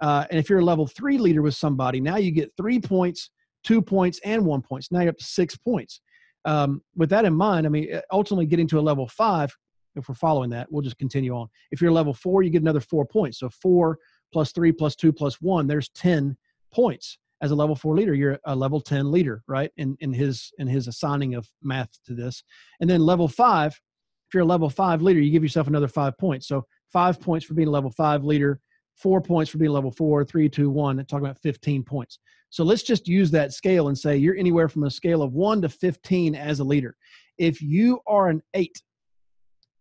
Uh, 0.00 0.26
and 0.30 0.38
if 0.38 0.48
you're 0.48 0.60
a 0.60 0.64
level 0.64 0.86
three 0.86 1.18
leader 1.18 1.42
with 1.42 1.54
somebody, 1.54 2.00
now 2.00 2.16
you 2.16 2.30
get 2.30 2.52
three 2.56 2.80
points, 2.80 3.30
two 3.64 3.82
points, 3.82 4.20
and 4.24 4.44
one 4.44 4.62
points. 4.62 4.90
Now 4.90 5.00
you're 5.00 5.10
up 5.10 5.18
to 5.18 5.24
six 5.24 5.56
points. 5.56 6.00
Um, 6.44 6.82
with 6.96 7.10
that 7.10 7.24
in 7.24 7.34
mind, 7.34 7.66
I 7.66 7.68
mean, 7.68 7.94
uh, 7.94 8.00
ultimately 8.12 8.46
getting 8.46 8.66
to 8.68 8.78
a 8.78 8.80
level 8.80 9.06
five, 9.06 9.54
if 9.96 10.08
we're 10.08 10.14
following 10.14 10.50
that, 10.50 10.70
we'll 10.70 10.82
just 10.82 10.98
continue 10.98 11.34
on. 11.34 11.48
If 11.70 11.80
you're 11.80 11.90
a 11.90 11.94
level 11.94 12.14
four, 12.14 12.42
you 12.42 12.50
get 12.50 12.62
another 12.62 12.80
four 12.80 13.04
points. 13.04 13.40
So 13.40 13.50
four 13.50 13.98
plus 14.32 14.52
three 14.52 14.72
plus 14.72 14.94
two 14.94 15.12
plus 15.12 15.40
one, 15.40 15.66
there's 15.66 15.88
10 15.90 16.36
points. 16.72 17.18
As 17.42 17.50
a 17.50 17.54
level 17.54 17.74
four 17.74 17.96
leader, 17.96 18.14
you're 18.14 18.38
a 18.44 18.54
level 18.54 18.80
10 18.80 19.10
leader, 19.10 19.42
right? 19.48 19.70
In, 19.76 19.96
in 20.00 20.12
his 20.12 20.52
in 20.58 20.68
his 20.68 20.88
assigning 20.88 21.34
of 21.34 21.48
math 21.62 21.88
to 22.06 22.14
this. 22.14 22.42
And 22.80 22.88
then 22.88 23.00
level 23.00 23.28
five, 23.28 23.72
if 23.72 24.34
you're 24.34 24.42
a 24.42 24.46
level 24.46 24.68
five 24.68 25.00
leader, 25.02 25.20
you 25.20 25.30
give 25.30 25.42
yourself 25.42 25.66
another 25.66 25.88
five 25.88 26.16
points. 26.18 26.46
So 26.46 26.66
five 26.92 27.20
points 27.20 27.46
for 27.46 27.54
being 27.54 27.68
a 27.68 27.70
level 27.70 27.90
five 27.90 28.24
leader, 28.24 28.60
four 29.00 29.20
points 29.20 29.50
for 29.50 29.58
being 29.58 29.70
level 29.70 29.90
four, 29.90 30.24
three, 30.24 30.48
two, 30.48 30.70
one, 30.70 30.98
and 30.98 31.08
talking 31.08 31.24
about 31.24 31.40
15 31.40 31.82
points. 31.82 32.18
So 32.50 32.64
let's 32.64 32.82
just 32.82 33.08
use 33.08 33.30
that 33.30 33.52
scale 33.52 33.88
and 33.88 33.98
say 33.98 34.16
you're 34.16 34.36
anywhere 34.36 34.68
from 34.68 34.84
a 34.84 34.90
scale 34.90 35.22
of 35.22 35.32
one 35.32 35.62
to 35.62 35.68
15 35.68 36.34
as 36.34 36.60
a 36.60 36.64
leader. 36.64 36.96
If 37.38 37.62
you 37.62 38.00
are 38.06 38.28
an 38.28 38.42
eight, 38.54 38.82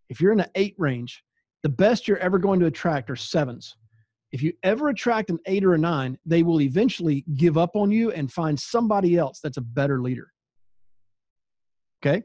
if 0.10 0.22
you're 0.22 0.32
in 0.32 0.40
an 0.40 0.50
eight 0.56 0.76
range, 0.78 1.24
the 1.64 1.70
best 1.70 2.08
you're 2.08 2.18
ever 2.18 2.38
going 2.38 2.60
to 2.62 2.68
attract 2.68 3.10
are 3.10 3.16
sevens. 3.16 3.76
If 4.32 4.44
you 4.44 4.54
ever 4.64 4.90
attract 4.90 5.32
an 5.32 5.40
eight 5.48 5.66
or 5.66 5.74
a 5.74 5.78
nine, 5.78 6.18
they 6.26 6.44
will 6.44 6.62
eventually 6.62 7.26
give 7.36 7.58
up 7.58 7.76
on 7.76 7.92
you 7.92 8.12
and 8.12 8.32
find 8.32 8.60
somebody 8.60 9.18
else 9.18 9.40
that's 9.42 9.58
a 9.58 9.62
better 9.62 10.02
leader. 10.02 10.32
Okay? 12.02 12.24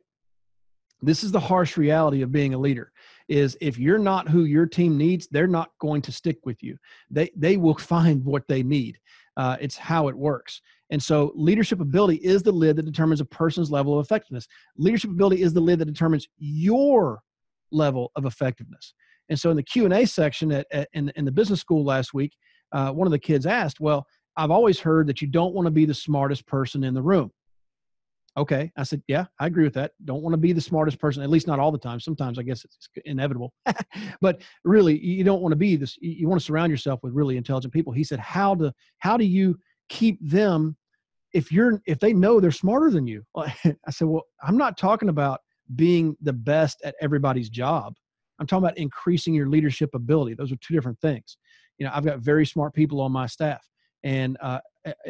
This 1.01 1.25
is 1.25 1.33
the 1.33 1.41
harsh 1.41 1.77
reality 1.77 2.23
of 2.23 2.31
being 2.31 2.55
a 2.55 2.59
leader 2.59 2.93
is 3.29 3.57
if 3.61 3.79
you're 3.79 3.99
not 3.99 4.29
who 4.29 4.45
your 4.45 4.67
team 4.67 4.99
needs, 4.99 5.27
they're 5.31 5.47
not 5.47 5.71
going 5.81 6.03
to 6.03 6.13
stick 6.13 6.39
with 6.45 6.63
you. 6.63 6.77
They 7.11 7.31
they 7.37 7.57
will 7.57 7.77
find 7.77 8.25
what 8.25 8.47
they 8.49 8.63
need. 8.63 8.99
Uh, 9.37 9.57
it's 9.61 9.77
how 9.77 10.09
it 10.09 10.17
works. 10.17 10.61
And 10.91 11.03
so 11.03 11.33
leadership 11.35 11.81
ability 11.81 12.17
is 12.17 12.43
the 12.43 12.53
lid 12.53 12.77
that 12.77 12.85
determines 12.85 13.21
a 13.21 13.25
person's 13.25 13.71
level 13.71 13.99
of 13.99 14.05
effectiveness. 14.05 14.47
Leadership 14.77 15.11
ability 15.11 15.43
is 15.43 15.53
the 15.53 15.61
lid 15.61 15.81
that 15.81 15.87
determines 15.87 16.29
your 16.39 17.21
level 17.73 18.13
of 18.15 18.27
effectiveness. 18.27 18.95
And 19.29 19.41
so 19.41 19.51
in 19.51 19.57
the 19.57 19.63
Q&A 19.63 20.07
section 20.07 20.53
at, 20.53 20.67
at 20.71 20.89
in, 20.93 21.11
in, 21.17 21.25
the 21.25 21.33
business 21.33 21.61
school 21.61 21.85
last 21.85 22.15
week, 22.15 22.37
uh, 22.73 22.93
one 22.93 23.07
of 23.07 23.11
the 23.11 23.19
kids 23.19 23.47
asked, 23.47 23.81
well, 23.81 24.07
I've 24.37 24.51
always 24.51 24.79
heard 24.79 25.07
that 25.07 25.23
you 25.23 25.29
don't 25.29 25.55
want 25.55 25.67
to 25.67 25.71
be 25.71 25.87
the 25.87 25.95
smartest 25.95 26.47
person 26.47 26.85
in 26.85 26.95
the 26.95 27.03
room. 27.03 27.31
Okay. 28.37 28.73
I 28.77 28.83
said, 28.83 29.03
yeah, 29.07 29.27
I 29.39 29.47
agree 29.47 29.65
with 29.65 29.75
that. 29.75 29.93
Don't 30.05 30.23
want 30.23 30.33
to 30.33 30.39
be 30.39 30.53
the 30.53 30.61
smartest 30.61 30.99
person, 30.99 31.23
at 31.23 31.31
least 31.31 31.47
not 31.47 31.61
all 31.61 31.71
the 31.71 31.79
time. 31.79 32.01
Sometimes 32.01 32.39
I 32.39 32.43
guess 32.43 32.65
it's 32.65 32.89
inevitable. 33.05 33.53
but 34.21 34.43
really, 34.65 34.99
you 34.99 35.23
don't 35.23 35.41
want 35.41 35.53
to 35.53 35.57
be 35.57 35.77
this. 35.77 35.97
You 36.01 36.29
want 36.29 36.41
to 36.41 36.45
surround 36.45 36.71
yourself 36.71 37.01
with 37.03 37.13
really 37.13 37.37
intelligent 37.37 37.73
people. 37.73 37.93
He 37.93 38.03
said, 38.03 38.19
how 38.19 38.57
to, 38.57 38.73
how 38.99 39.17
do 39.17 39.25
you 39.25 39.57
keep 39.89 40.19
them 40.21 40.77
if 41.33 41.53
you're, 41.53 41.81
if 41.87 42.01
they 42.01 42.13
know 42.13 42.41
they're 42.41 42.51
smarter 42.51 42.91
than 42.91 43.07
you? 43.07 43.23
I 43.37 43.53
said, 43.91 44.09
well, 44.09 44.25
I'm 44.43 44.59
not 44.59 44.77
talking 44.77 45.11
about 45.11 45.41
being 45.77 46.17
the 46.21 46.33
best 46.33 46.83
at 46.85 46.97
everybody's 47.01 47.49
job. 47.49 47.95
I'm 48.41 48.49
talking 48.49 48.65
about 48.65 48.79
increasing 48.79 49.33
your 49.33 49.49
leadership 49.49 49.91
ability. 49.95 50.35
Those 50.35 50.51
are 50.51 50.57
two 50.57 50.75
different 50.75 50.99
things. 51.01 51.37
You 51.79 51.87
know, 51.87 51.93
I've 51.95 52.05
got 52.05 52.19
very 52.19 52.47
smart 52.47 52.75
people 52.75 53.01
on 53.01 53.13
my 53.13 53.27
staff 53.27 53.65
and 54.05 54.37
uh, 54.41 54.61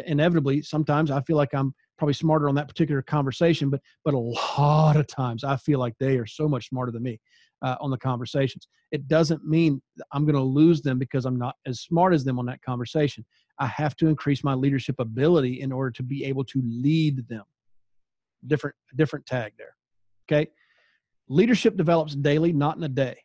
inevitably 0.07 0.63
sometimes 0.63 1.11
i 1.11 1.21
feel 1.23 1.37
like 1.37 1.53
i'm 1.53 1.75
probably 1.99 2.15
smarter 2.15 2.49
on 2.49 2.55
that 2.57 2.69
particular 2.69 3.03
conversation, 3.03 3.71
but 3.71 3.81
but 4.05 4.15
a 4.15 4.19
lot 4.19 4.97
of 4.97 5.07
times 5.07 5.45
I 5.45 5.57
feel 5.57 5.79
like 5.79 5.95
they 5.99 6.17
are 6.19 6.27
so 6.27 6.49
much 6.49 6.69
smarter 6.69 6.93
than 6.93 7.03
me 7.03 7.21
uh, 7.63 7.77
on 7.81 7.91
the 7.91 7.99
conversations. 7.99 8.69
It 8.93 9.09
doesn't 9.09 9.45
mean 9.45 9.81
I'm 10.13 10.25
going 10.25 10.35
to 10.35 10.43
lose 10.43 10.83
them 10.83 10.99
because 10.99 11.25
I'm 11.25 11.39
not 11.39 11.57
as 11.67 11.81
smart 11.81 12.15
as 12.15 12.25
them 12.25 12.39
on 12.39 12.47
that 12.47 12.63
conversation. 12.63 13.25
I 13.59 13.67
have 13.67 13.97
to 13.97 14.09
increase 14.09 14.45
my 14.45 14.55
leadership 14.55 14.97
ability 14.99 15.61
in 15.61 15.73
order 15.73 15.91
to 15.93 16.03
be 16.03 16.25
able 16.25 16.45
to 16.45 16.63
lead 16.65 17.27
them. 17.29 17.45
Different 18.47 18.77
different 18.97 19.27
tag 19.27 19.53
there. 19.57 19.77
Okay, 20.27 20.51
leadership 21.29 21.77
develops 21.77 22.15
daily, 22.15 22.53
not 22.53 22.77
in 22.77 22.83
a 22.83 22.89
day. 22.89 23.17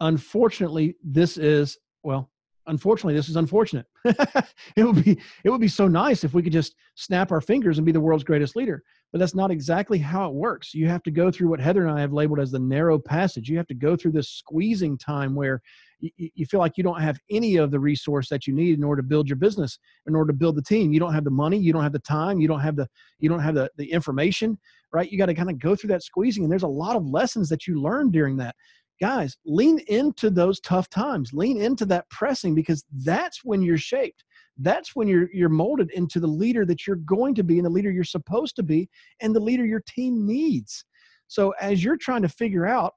Unfortunately, 0.00 0.96
this 1.02 1.38
is 1.38 1.78
well 2.02 2.30
unfortunately 2.66 3.14
this 3.14 3.28
is 3.28 3.36
unfortunate. 3.36 3.86
It 4.76 4.84
would 4.84 5.04
be 5.04 5.18
it 5.44 5.50
would 5.50 5.60
be 5.60 5.68
so 5.68 5.88
nice 5.88 6.24
if 6.24 6.34
we 6.34 6.42
could 6.42 6.52
just 6.52 6.74
snap 6.94 7.32
our 7.32 7.40
fingers 7.40 7.78
and 7.78 7.86
be 7.86 7.92
the 7.92 8.00
world's 8.00 8.24
greatest 8.24 8.56
leader 8.56 8.82
but 9.12 9.20
that's 9.20 9.34
not 9.34 9.50
exactly 9.50 9.98
how 9.98 10.28
it 10.28 10.34
works. 10.34 10.74
You 10.74 10.88
have 10.88 11.02
to 11.04 11.10
go 11.10 11.30
through 11.30 11.48
what 11.48 11.60
heather 11.60 11.86
and 11.86 11.96
i 11.96 12.00
have 12.00 12.12
labeled 12.12 12.40
as 12.40 12.50
the 12.50 12.58
narrow 12.58 12.98
passage. 12.98 13.48
You 13.48 13.56
have 13.56 13.66
to 13.68 13.74
go 13.74 13.96
through 13.96 14.12
this 14.12 14.28
squeezing 14.28 14.98
time 14.98 15.34
where 15.34 15.62
you, 16.00 16.44
feel 16.44 16.60
like 16.60 16.76
you 16.76 16.84
don't 16.84 17.00
have 17.00 17.18
any 17.30 17.56
of 17.56 17.70
the 17.70 17.80
resource 17.80 18.28
that 18.28 18.46
you 18.46 18.52
need 18.52 18.76
in 18.76 18.84
order 18.84 19.00
to 19.00 19.08
build 19.08 19.26
your 19.26 19.36
business 19.36 19.78
in 20.06 20.14
order 20.14 20.30
to 20.32 20.36
build 20.36 20.56
the 20.56 20.62
team. 20.62 20.92
You 20.92 21.00
don't 21.00 21.14
have 21.14 21.24
the 21.24 21.30
money 21.30 21.56
you 21.56 21.72
don't 21.72 21.82
have 21.82 21.92
the 21.92 21.98
time 22.00 22.38
you 22.40 22.48
don't 22.48 22.60
have 22.60 22.76
the 22.76 22.86
you 23.18 23.30
don't 23.30 23.40
have 23.40 23.54
the, 23.54 23.70
the 23.78 23.90
information 23.90 24.58
right? 24.92 25.10
You 25.10 25.18
got 25.18 25.26
to 25.26 25.34
kind 25.34 25.50
of 25.50 25.58
go 25.58 25.74
through 25.74 25.88
that 25.88 26.02
squeezing 26.02 26.44
and 26.44 26.52
there's 26.52 26.62
a 26.62 26.68
lot 26.68 26.96
of 26.96 27.06
lessons 27.06 27.48
that 27.48 27.66
you 27.66 27.80
learn 27.80 28.10
during 28.10 28.36
that 28.36 28.54
guys, 29.00 29.36
lean 29.44 29.78
into 29.88 30.30
those 30.30 30.60
tough 30.60 30.88
times. 30.88 31.32
Lean 31.32 31.60
into 31.60 31.84
that 31.86 32.08
pressing 32.10 32.54
because 32.54 32.84
that's 33.04 33.44
when 33.44 33.62
you're 33.62 33.78
shaped. 33.78 34.24
That's 34.58 34.96
when 34.96 35.06
you're 35.06 35.28
you're 35.32 35.48
molded 35.48 35.90
into 35.90 36.18
the 36.18 36.26
leader 36.26 36.64
that 36.64 36.86
you're 36.86 36.96
going 36.96 37.34
to 37.34 37.44
be 37.44 37.58
and 37.58 37.66
the 37.66 37.70
leader 37.70 37.90
you're 37.90 38.04
supposed 38.04 38.56
to 38.56 38.62
be 38.62 38.88
and 39.20 39.34
the 39.34 39.40
leader 39.40 39.66
your 39.66 39.82
team 39.86 40.26
needs. 40.26 40.84
So 41.28 41.52
as 41.60 41.84
you're 41.84 41.98
trying 41.98 42.22
to 42.22 42.28
figure 42.28 42.66
out 42.66 42.94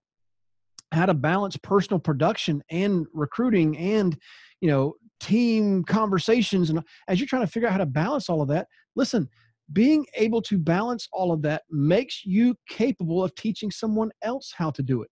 how 0.91 1.05
to 1.05 1.13
balance 1.13 1.57
personal 1.57 1.99
production 1.99 2.63
and 2.71 3.05
recruiting 3.13 3.77
and 3.77 4.17
you 4.61 4.69
know 4.69 4.95
team 5.19 5.83
conversations 5.83 6.69
and 6.69 6.81
as 7.09 7.19
you're 7.19 7.27
trying 7.27 7.45
to 7.45 7.51
figure 7.51 7.67
out 7.67 7.73
how 7.73 7.79
to 7.79 7.85
balance 7.85 8.29
all 8.29 8.41
of 8.41 8.47
that, 8.47 8.67
listen, 8.95 9.27
being 9.73 10.05
able 10.15 10.41
to 10.41 10.57
balance 10.57 11.07
all 11.11 11.31
of 11.31 11.41
that 11.41 11.63
makes 11.69 12.25
you 12.25 12.55
capable 12.69 13.23
of 13.23 13.35
teaching 13.35 13.69
someone 13.69 14.09
else 14.23 14.53
how 14.57 14.71
to 14.71 14.81
do 14.81 15.01
it 15.01 15.09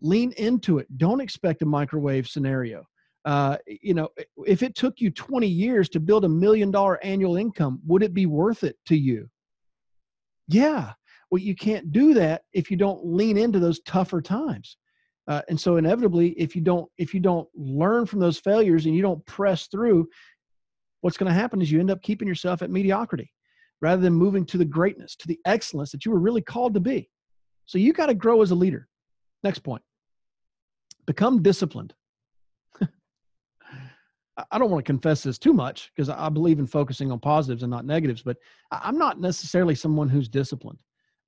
lean 0.00 0.32
into 0.32 0.78
it 0.78 0.86
don't 0.98 1.20
expect 1.20 1.62
a 1.62 1.66
microwave 1.66 2.28
scenario 2.28 2.84
uh, 3.24 3.56
you 3.82 3.94
know 3.94 4.08
if 4.46 4.62
it 4.62 4.74
took 4.74 5.00
you 5.00 5.10
20 5.10 5.46
years 5.46 5.88
to 5.88 6.00
build 6.00 6.24
a 6.24 6.28
million 6.28 6.70
dollar 6.70 7.02
annual 7.04 7.36
income 7.36 7.80
would 7.86 8.02
it 8.02 8.14
be 8.14 8.26
worth 8.26 8.64
it 8.64 8.76
to 8.86 8.96
you 8.96 9.28
Yeah. 10.48 10.92
Well, 11.30 11.42
you 11.42 11.56
can't 11.56 11.90
do 11.92 12.14
that 12.14 12.42
if 12.52 12.70
you 12.70 12.76
don't 12.76 13.04
lean 13.04 13.36
into 13.36 13.58
those 13.58 13.80
tougher 13.80 14.22
times. 14.22 14.76
Uh, 15.28 15.42
and 15.48 15.60
so 15.60 15.76
inevitably, 15.76 16.30
if 16.38 16.54
you 16.54 16.62
don't 16.62 16.88
if 16.98 17.12
you 17.12 17.18
don't 17.20 17.48
learn 17.54 18.06
from 18.06 18.20
those 18.20 18.38
failures 18.38 18.86
and 18.86 18.94
you 18.94 19.02
don't 19.02 19.24
press 19.26 19.66
through, 19.66 20.08
what's 21.00 21.16
going 21.16 21.28
to 21.28 21.34
happen 21.34 21.60
is 21.60 21.70
you 21.70 21.80
end 21.80 21.90
up 21.90 22.00
keeping 22.02 22.28
yourself 22.28 22.62
at 22.62 22.70
mediocrity 22.70 23.32
rather 23.80 24.00
than 24.00 24.12
moving 24.12 24.46
to 24.46 24.56
the 24.56 24.64
greatness, 24.64 25.16
to 25.16 25.26
the 25.26 25.40
excellence 25.44 25.90
that 25.90 26.04
you 26.04 26.12
were 26.12 26.20
really 26.20 26.42
called 26.42 26.74
to 26.74 26.80
be. 26.80 27.10
So 27.66 27.78
you 27.78 27.92
got 27.92 28.06
to 28.06 28.14
grow 28.14 28.40
as 28.40 28.52
a 28.52 28.54
leader. 28.54 28.88
Next 29.46 29.60
point. 29.60 29.82
Become 31.06 31.40
disciplined. 31.40 31.94
I 34.50 34.58
don't 34.58 34.72
want 34.72 34.84
to 34.84 34.90
confess 34.90 35.22
this 35.22 35.38
too 35.38 35.52
much 35.52 35.92
because 35.94 36.08
I 36.08 36.28
believe 36.30 36.58
in 36.58 36.66
focusing 36.66 37.12
on 37.12 37.20
positives 37.20 37.62
and 37.62 37.70
not 37.70 37.86
negatives, 37.86 38.22
but 38.22 38.38
I'm 38.72 38.98
not 38.98 39.20
necessarily 39.20 39.76
someone 39.76 40.08
who's 40.08 40.28
disciplined. 40.28 40.80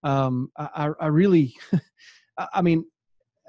Um, 0.03 0.51
I, 0.59 0.91
I 1.01 1.07
really, 1.07 1.55
I 2.53 2.61
mean, 2.61 2.85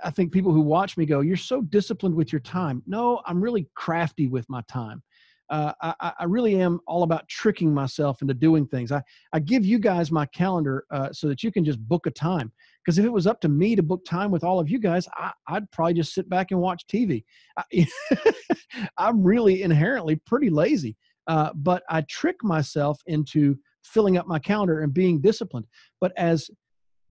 I 0.03 0.11
think 0.11 0.31
people 0.31 0.51
who 0.51 0.61
watch 0.61 0.97
me 0.97 1.07
go, 1.07 1.21
"You're 1.21 1.35
so 1.35 1.63
disciplined 1.63 2.13
with 2.13 2.31
your 2.31 2.41
time." 2.41 2.83
No, 2.85 3.23
I'm 3.25 3.41
really 3.41 3.67
crafty 3.73 4.27
with 4.27 4.47
my 4.49 4.61
time. 4.67 5.01
Uh, 5.49 5.73
I, 5.81 6.13
I, 6.19 6.25
really 6.25 6.61
am 6.61 6.79
all 6.85 7.01
about 7.01 7.27
tricking 7.27 7.73
myself 7.73 8.21
into 8.21 8.35
doing 8.35 8.67
things. 8.67 8.91
I, 8.91 9.01
I 9.33 9.39
give 9.39 9.65
you 9.65 9.79
guys 9.79 10.11
my 10.11 10.27
calendar 10.27 10.85
uh, 10.91 11.11
so 11.11 11.27
that 11.27 11.41
you 11.41 11.51
can 11.51 11.65
just 11.65 11.79
book 11.87 12.05
a 12.05 12.11
time. 12.11 12.51
Because 12.83 12.97
if 12.97 13.05
it 13.05 13.11
was 13.11 13.27
up 13.27 13.41
to 13.41 13.49
me 13.49 13.75
to 13.75 13.83
book 13.83 14.03
time 14.05 14.31
with 14.31 14.43
all 14.43 14.59
of 14.59 14.69
you 14.69 14.79
guys, 14.79 15.07
I, 15.15 15.31
would 15.51 15.69
probably 15.71 15.93
just 15.93 16.13
sit 16.13 16.29
back 16.29 16.51
and 16.51 16.59
watch 16.59 16.85
TV. 16.87 17.23
I, 17.57 17.87
am 18.97 19.23
really 19.23 19.63
inherently 19.63 20.15
pretty 20.15 20.49
lazy, 20.49 20.95
uh, 21.27 21.51
but 21.55 21.83
I 21.89 22.01
trick 22.01 22.37
myself 22.43 22.99
into 23.05 23.57
filling 23.83 24.17
up 24.17 24.27
my 24.27 24.39
calendar 24.39 24.81
and 24.81 24.93
being 24.93 25.21
disciplined. 25.21 25.67
But 25.99 26.13
as 26.17 26.49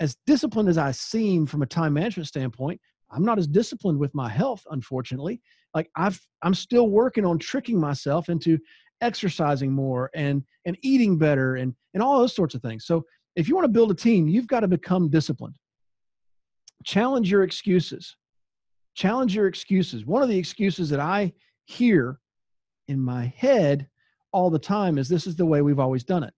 as 0.00 0.16
disciplined 0.26 0.68
as 0.68 0.78
I 0.78 0.92
seem 0.92 1.44
from 1.44 1.62
a 1.62 1.66
time 1.66 1.92
management 1.92 2.28
standpoint, 2.28 2.80
I'm 3.10 3.24
not 3.24 3.38
as 3.38 3.48
disciplined 3.48 3.98
with 3.98 4.14
my 4.14 4.28
health, 4.28 4.64
unfortunately. 4.70 5.40
Like 5.74 5.90
I've 5.96 6.20
I'm 6.42 6.54
still 6.54 6.88
working 6.88 7.24
on 7.24 7.38
tricking 7.38 7.80
myself 7.80 8.28
into 8.28 8.58
exercising 9.00 9.72
more 9.72 10.10
and 10.14 10.42
and 10.64 10.76
eating 10.82 11.18
better 11.18 11.56
and 11.56 11.74
and 11.94 12.02
all 12.02 12.18
those 12.18 12.34
sorts 12.34 12.54
of 12.54 12.62
things. 12.62 12.86
So 12.86 13.04
if 13.38 13.48
you 13.48 13.54
want 13.54 13.66
to 13.66 13.72
build 13.72 13.92
a 13.92 13.94
team, 13.94 14.26
you've 14.26 14.48
got 14.48 14.60
to 14.60 14.68
become 14.68 15.08
disciplined. 15.08 15.54
Challenge 16.84 17.30
your 17.30 17.44
excuses. 17.44 18.16
Challenge 18.96 19.32
your 19.32 19.46
excuses. 19.46 20.04
One 20.04 20.24
of 20.24 20.28
the 20.28 20.36
excuses 20.36 20.90
that 20.90 20.98
I 20.98 21.32
hear 21.64 22.18
in 22.88 22.98
my 22.98 23.32
head 23.36 23.88
all 24.32 24.50
the 24.50 24.58
time 24.58 24.98
is 24.98 25.08
this 25.08 25.28
is 25.28 25.36
the 25.36 25.46
way 25.46 25.62
we've 25.62 25.78
always 25.78 26.02
done 26.02 26.24
it. 26.24 26.34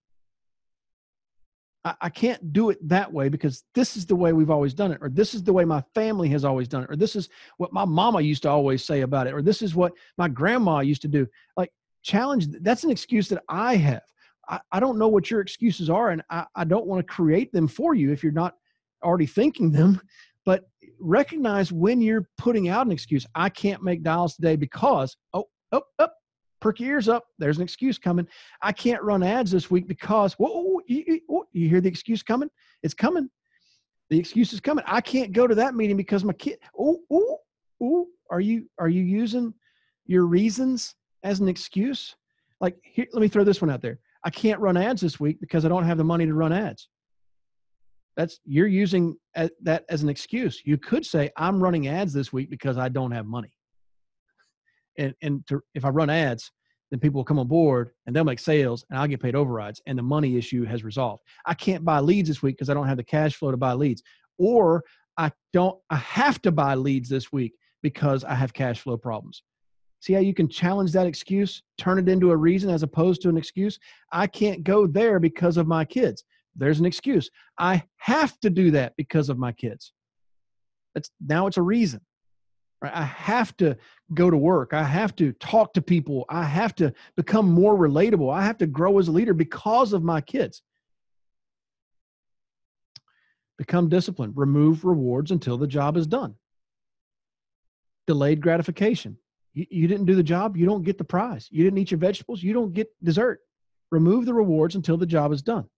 I, 1.86 1.94
I 2.02 2.08
can't 2.10 2.52
do 2.52 2.68
it 2.68 2.86
that 2.86 3.10
way 3.10 3.30
because 3.30 3.64
this 3.74 3.96
is 3.96 4.04
the 4.04 4.16
way 4.16 4.34
we've 4.34 4.50
always 4.50 4.74
done 4.74 4.92
it, 4.92 4.98
or 5.00 5.08
this 5.08 5.32
is 5.32 5.42
the 5.42 5.54
way 5.54 5.64
my 5.64 5.82
family 5.94 6.28
has 6.28 6.44
always 6.44 6.68
done 6.68 6.82
it, 6.82 6.90
or 6.90 6.96
this 6.96 7.16
is 7.16 7.30
what 7.56 7.72
my 7.72 7.86
mama 7.86 8.20
used 8.20 8.42
to 8.42 8.50
always 8.50 8.84
say 8.84 9.00
about 9.00 9.26
it, 9.26 9.32
or 9.32 9.40
this 9.40 9.62
is 9.62 9.74
what 9.74 9.94
my 10.18 10.28
grandma 10.28 10.80
used 10.80 11.00
to 11.02 11.08
do. 11.08 11.26
Like, 11.56 11.72
challenge 12.02 12.48
that's 12.60 12.84
an 12.84 12.90
excuse 12.90 13.28
that 13.30 13.42
I 13.48 13.76
have. 13.76 14.02
I, 14.50 14.60
I 14.72 14.80
don't 14.80 14.98
know 14.98 15.08
what 15.08 15.30
your 15.30 15.40
excuses 15.40 15.88
are, 15.88 16.10
and 16.10 16.22
I, 16.28 16.44
I 16.54 16.64
don't 16.64 16.86
want 16.86 17.06
to 17.06 17.12
create 17.12 17.52
them 17.52 17.68
for 17.68 17.94
you 17.94 18.12
if 18.12 18.22
you're 18.22 18.32
not 18.32 18.56
already 19.02 19.26
thinking 19.26 19.70
them. 19.70 20.00
But 20.44 20.64
recognize 21.00 21.72
when 21.72 22.00
you're 22.00 22.28
putting 22.36 22.68
out 22.68 22.86
an 22.86 22.92
excuse. 22.92 23.26
I 23.34 23.48
can't 23.48 23.82
make 23.82 24.02
dials 24.02 24.34
today 24.34 24.56
because, 24.56 25.16
oh, 25.32 25.48
oh, 25.72 25.82
oh, 25.98 26.08
perk 26.60 26.80
your 26.80 26.90
ears 26.90 27.08
up. 27.08 27.24
There's 27.38 27.56
an 27.56 27.62
excuse 27.62 27.98
coming. 27.98 28.26
I 28.62 28.72
can't 28.72 29.02
run 29.02 29.22
ads 29.22 29.50
this 29.50 29.70
week 29.70 29.88
because, 29.88 30.34
whoa, 30.34 30.80
you, 30.86 31.20
you 31.52 31.68
hear 31.68 31.80
the 31.80 31.88
excuse 31.88 32.22
coming? 32.22 32.50
It's 32.82 32.94
coming. 32.94 33.28
The 34.10 34.18
excuse 34.18 34.52
is 34.52 34.60
coming. 34.60 34.84
I 34.86 35.00
can't 35.00 35.32
go 35.32 35.46
to 35.46 35.54
that 35.54 35.74
meeting 35.74 35.96
because 35.96 36.24
my 36.24 36.32
kid, 36.32 36.58
oh, 36.78 36.98
oh, 37.10 37.38
oh, 37.82 38.06
are 38.30 38.40
you, 38.40 38.66
are 38.78 38.88
you 38.88 39.02
using 39.02 39.54
your 40.06 40.26
reasons 40.26 40.94
as 41.22 41.40
an 41.40 41.48
excuse? 41.48 42.16
Like, 42.60 42.76
here, 42.82 43.06
let 43.12 43.22
me 43.22 43.28
throw 43.28 43.44
this 43.44 43.62
one 43.62 43.70
out 43.70 43.82
there. 43.82 43.98
I 44.24 44.30
can't 44.30 44.60
run 44.60 44.76
ads 44.76 45.00
this 45.00 45.18
week 45.18 45.40
because 45.40 45.64
I 45.64 45.68
don't 45.68 45.84
have 45.84 45.98
the 45.98 46.04
money 46.04 46.26
to 46.26 46.34
run 46.34 46.52
ads. 46.52 46.88
That's 48.16 48.40
you're 48.44 48.66
using 48.66 49.16
that 49.34 49.84
as 49.88 50.02
an 50.02 50.08
excuse. 50.08 50.60
You 50.64 50.76
could 50.76 51.06
say, 51.06 51.30
I'm 51.36 51.62
running 51.62 51.88
ads 51.88 52.12
this 52.12 52.32
week 52.32 52.50
because 52.50 52.76
I 52.76 52.88
don't 52.88 53.12
have 53.12 53.26
money 53.26 53.52
and 55.00 55.14
and 55.22 55.46
to, 55.48 55.60
if 55.74 55.84
I 55.84 55.88
run 55.88 56.10
ads, 56.10 56.52
then 56.90 57.00
people 57.00 57.18
will 57.18 57.24
come 57.24 57.38
on 57.38 57.48
board 57.48 57.90
and 58.06 58.14
they'll 58.14 58.24
make 58.24 58.38
sales 58.38 58.84
and 58.90 58.98
I'll 58.98 59.08
get 59.08 59.22
paid 59.22 59.34
overrides 59.34 59.80
and 59.86 59.98
the 59.98 60.02
money 60.02 60.36
issue 60.36 60.64
has 60.64 60.84
resolved. 60.84 61.22
I 61.46 61.54
can't 61.54 61.84
buy 61.84 62.00
leads 62.00 62.28
this 62.28 62.42
week 62.42 62.56
because 62.56 62.70
I 62.70 62.74
don't 62.74 62.88
have 62.88 62.96
the 62.96 63.04
cash 63.04 63.36
flow 63.36 63.50
to 63.50 63.56
buy 63.56 63.72
leads. 63.72 64.02
Or 64.38 64.84
I 65.16 65.32
don't 65.52 65.78
I 65.90 65.96
have 65.96 66.40
to 66.42 66.52
buy 66.52 66.74
leads 66.74 67.08
this 67.08 67.32
week 67.32 67.54
because 67.82 68.24
I 68.24 68.34
have 68.34 68.52
cash 68.52 68.80
flow 68.80 68.96
problems. 68.96 69.42
See 70.00 70.14
how 70.14 70.20
you 70.20 70.34
can 70.34 70.48
challenge 70.48 70.92
that 70.92 71.06
excuse, 71.06 71.62
turn 71.76 71.98
it 71.98 72.08
into 72.08 72.30
a 72.30 72.36
reason 72.36 72.70
as 72.70 72.82
opposed 72.82 73.20
to 73.22 73.28
an 73.28 73.36
excuse? 73.36 73.78
I 74.10 74.26
can't 74.26 74.64
go 74.64 74.86
there 74.86 75.20
because 75.20 75.58
of 75.58 75.66
my 75.66 75.84
kids. 75.84 76.24
There's 76.56 76.80
an 76.80 76.86
excuse. 76.86 77.30
I 77.58 77.84
have 77.98 78.38
to 78.40 78.50
do 78.50 78.70
that 78.72 78.94
because 78.96 79.28
of 79.28 79.38
my 79.38 79.52
kids. 79.52 79.92
That's 80.94 81.10
now 81.24 81.46
it's 81.46 81.58
a 81.58 81.62
reason. 81.62 82.00
Right? 82.82 82.92
I 82.94 83.02
have 83.02 83.54
to 83.58 83.76
go 84.14 84.30
to 84.30 84.36
work. 84.36 84.72
I 84.72 84.82
have 84.82 85.14
to 85.16 85.32
talk 85.34 85.74
to 85.74 85.82
people. 85.82 86.24
I 86.30 86.44
have 86.44 86.74
to 86.76 86.92
become 87.16 87.50
more 87.50 87.76
relatable. 87.76 88.32
I 88.32 88.42
have 88.44 88.58
to 88.58 88.66
grow 88.66 88.98
as 88.98 89.08
a 89.08 89.12
leader 89.12 89.34
because 89.34 89.92
of 89.92 90.02
my 90.02 90.22
kids. 90.22 90.62
Become 93.58 93.90
disciplined. 93.90 94.32
Remove 94.36 94.86
rewards 94.86 95.30
until 95.30 95.58
the 95.58 95.66
job 95.66 95.98
is 95.98 96.06
done. 96.06 96.36
Delayed 98.06 98.40
gratification. 98.40 99.18
You, 99.52 99.66
you 99.70 99.88
didn't 99.88 100.06
do 100.06 100.14
the 100.14 100.22
job, 100.22 100.56
you 100.56 100.66
don't 100.66 100.84
get 100.84 100.98
the 100.98 101.04
prize. 101.04 101.48
You 101.50 101.64
didn't 101.64 101.78
eat 101.78 101.90
your 101.90 101.98
vegetables, 101.98 102.42
you 102.42 102.52
don't 102.52 102.72
get 102.72 102.88
dessert. 103.02 103.40
Remove 103.90 104.24
the 104.26 104.34
rewards 104.34 104.76
until 104.76 104.96
the 104.96 105.06
job 105.06 105.32
is 105.32 105.42
done. 105.42 105.68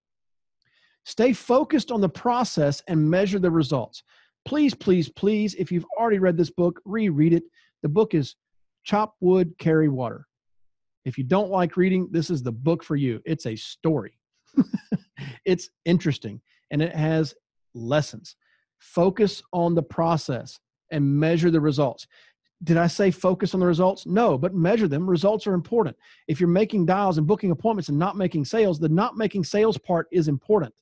Stay 1.05 1.33
focused 1.33 1.91
on 1.91 2.01
the 2.01 2.09
process 2.09 2.83
and 2.87 3.11
measure 3.11 3.39
the 3.39 3.51
results 3.51 4.03
please, 4.45 4.75
please, 4.75 5.09
please, 5.09 5.55
if 5.55 5.71
you've 5.71 5.87
already 5.99 6.19
read 6.19 6.37
this 6.37 6.51
book, 6.51 6.81
reread 6.85 7.33
it. 7.33 7.45
The 7.83 7.89
book 7.89 8.15
is 8.15 8.37
Chop 8.85 9.15
Wood, 9.21 9.55
Carry 9.59 9.89
Water. 9.89 10.27
If 11.05 11.19
you 11.19 11.25
don't 11.25 11.51
like 11.51 11.77
reading, 11.77 12.09
this 12.11 12.31
is 12.31 12.43
the 12.43 12.53
book 12.53 12.85
for 12.85 12.97
you. 12.97 13.21
It's 13.25 13.47
a 13.47 13.57
story, 13.57 14.19
it's 15.45 15.69
interesting, 15.85 16.41
and 16.71 16.81
it 16.81 16.95
has 16.95 17.35
lessons. 17.75 18.37
Focus 18.79 19.43
on 19.53 19.75
the 19.75 19.83
process 19.83 20.59
and 20.91 21.19
measure 21.19 21.51
the 21.51 21.61
results. 21.61 22.07
Did 22.65 22.77
I 22.77 22.87
say 22.87 23.11
focus 23.11 23.55
on 23.55 23.61
the 23.61 23.67
results? 23.67 24.07
No, 24.07 24.39
but 24.39 24.55
measure 24.55 24.87
them. 24.87 25.09
Results 25.09 25.47
are 25.47 25.55
important. 25.55 25.97
If 26.29 26.39
you're 26.39 26.49
making 26.49 26.87
dials 26.87 27.19
and 27.19 27.27
booking 27.27 27.51
appointments 27.51 27.89
and 27.89 27.99
not 27.99 28.17
making 28.17 28.45
sales, 28.45 28.79
the 28.79 28.89
not 28.89 29.17
making 29.17 29.45
sales 29.45 29.77
part 29.79 30.07
is 30.13 30.29
important. 30.29 30.73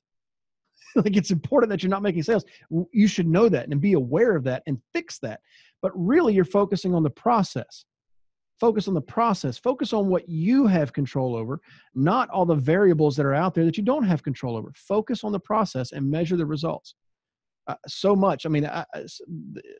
like 0.95 1.15
it's 1.15 1.31
important 1.31 1.69
that 1.69 1.81
you're 1.81 1.89
not 1.89 2.03
making 2.03 2.23
sales. 2.23 2.45
You 2.91 3.07
should 3.07 3.27
know 3.27 3.49
that 3.49 3.69
and 3.69 3.81
be 3.81 3.93
aware 3.93 4.35
of 4.35 4.43
that 4.43 4.63
and 4.67 4.79
fix 4.93 5.17
that. 5.19 5.41
But 5.81 5.91
really, 5.95 6.33
you're 6.33 6.45
focusing 6.45 6.93
on 6.93 7.03
the 7.03 7.09
process. 7.09 7.85
Focus 8.59 8.87
on 8.87 8.93
the 8.93 9.01
process. 9.01 9.57
Focus 9.57 9.91
on 9.91 10.07
what 10.07 10.29
you 10.29 10.67
have 10.67 10.93
control 10.93 11.35
over, 11.35 11.59
not 11.95 12.29
all 12.29 12.45
the 12.45 12.53
variables 12.53 13.15
that 13.15 13.25
are 13.25 13.33
out 13.33 13.55
there 13.55 13.65
that 13.65 13.75
you 13.77 13.83
don't 13.83 14.03
have 14.03 14.21
control 14.21 14.55
over. 14.55 14.71
Focus 14.75 15.23
on 15.23 15.31
the 15.31 15.39
process 15.39 15.93
and 15.93 16.09
measure 16.09 16.37
the 16.37 16.45
results. 16.45 16.93
Uh, 17.71 17.75
so 17.87 18.15
much. 18.15 18.45
I 18.45 18.49
mean, 18.49 18.65
I, 18.65 18.83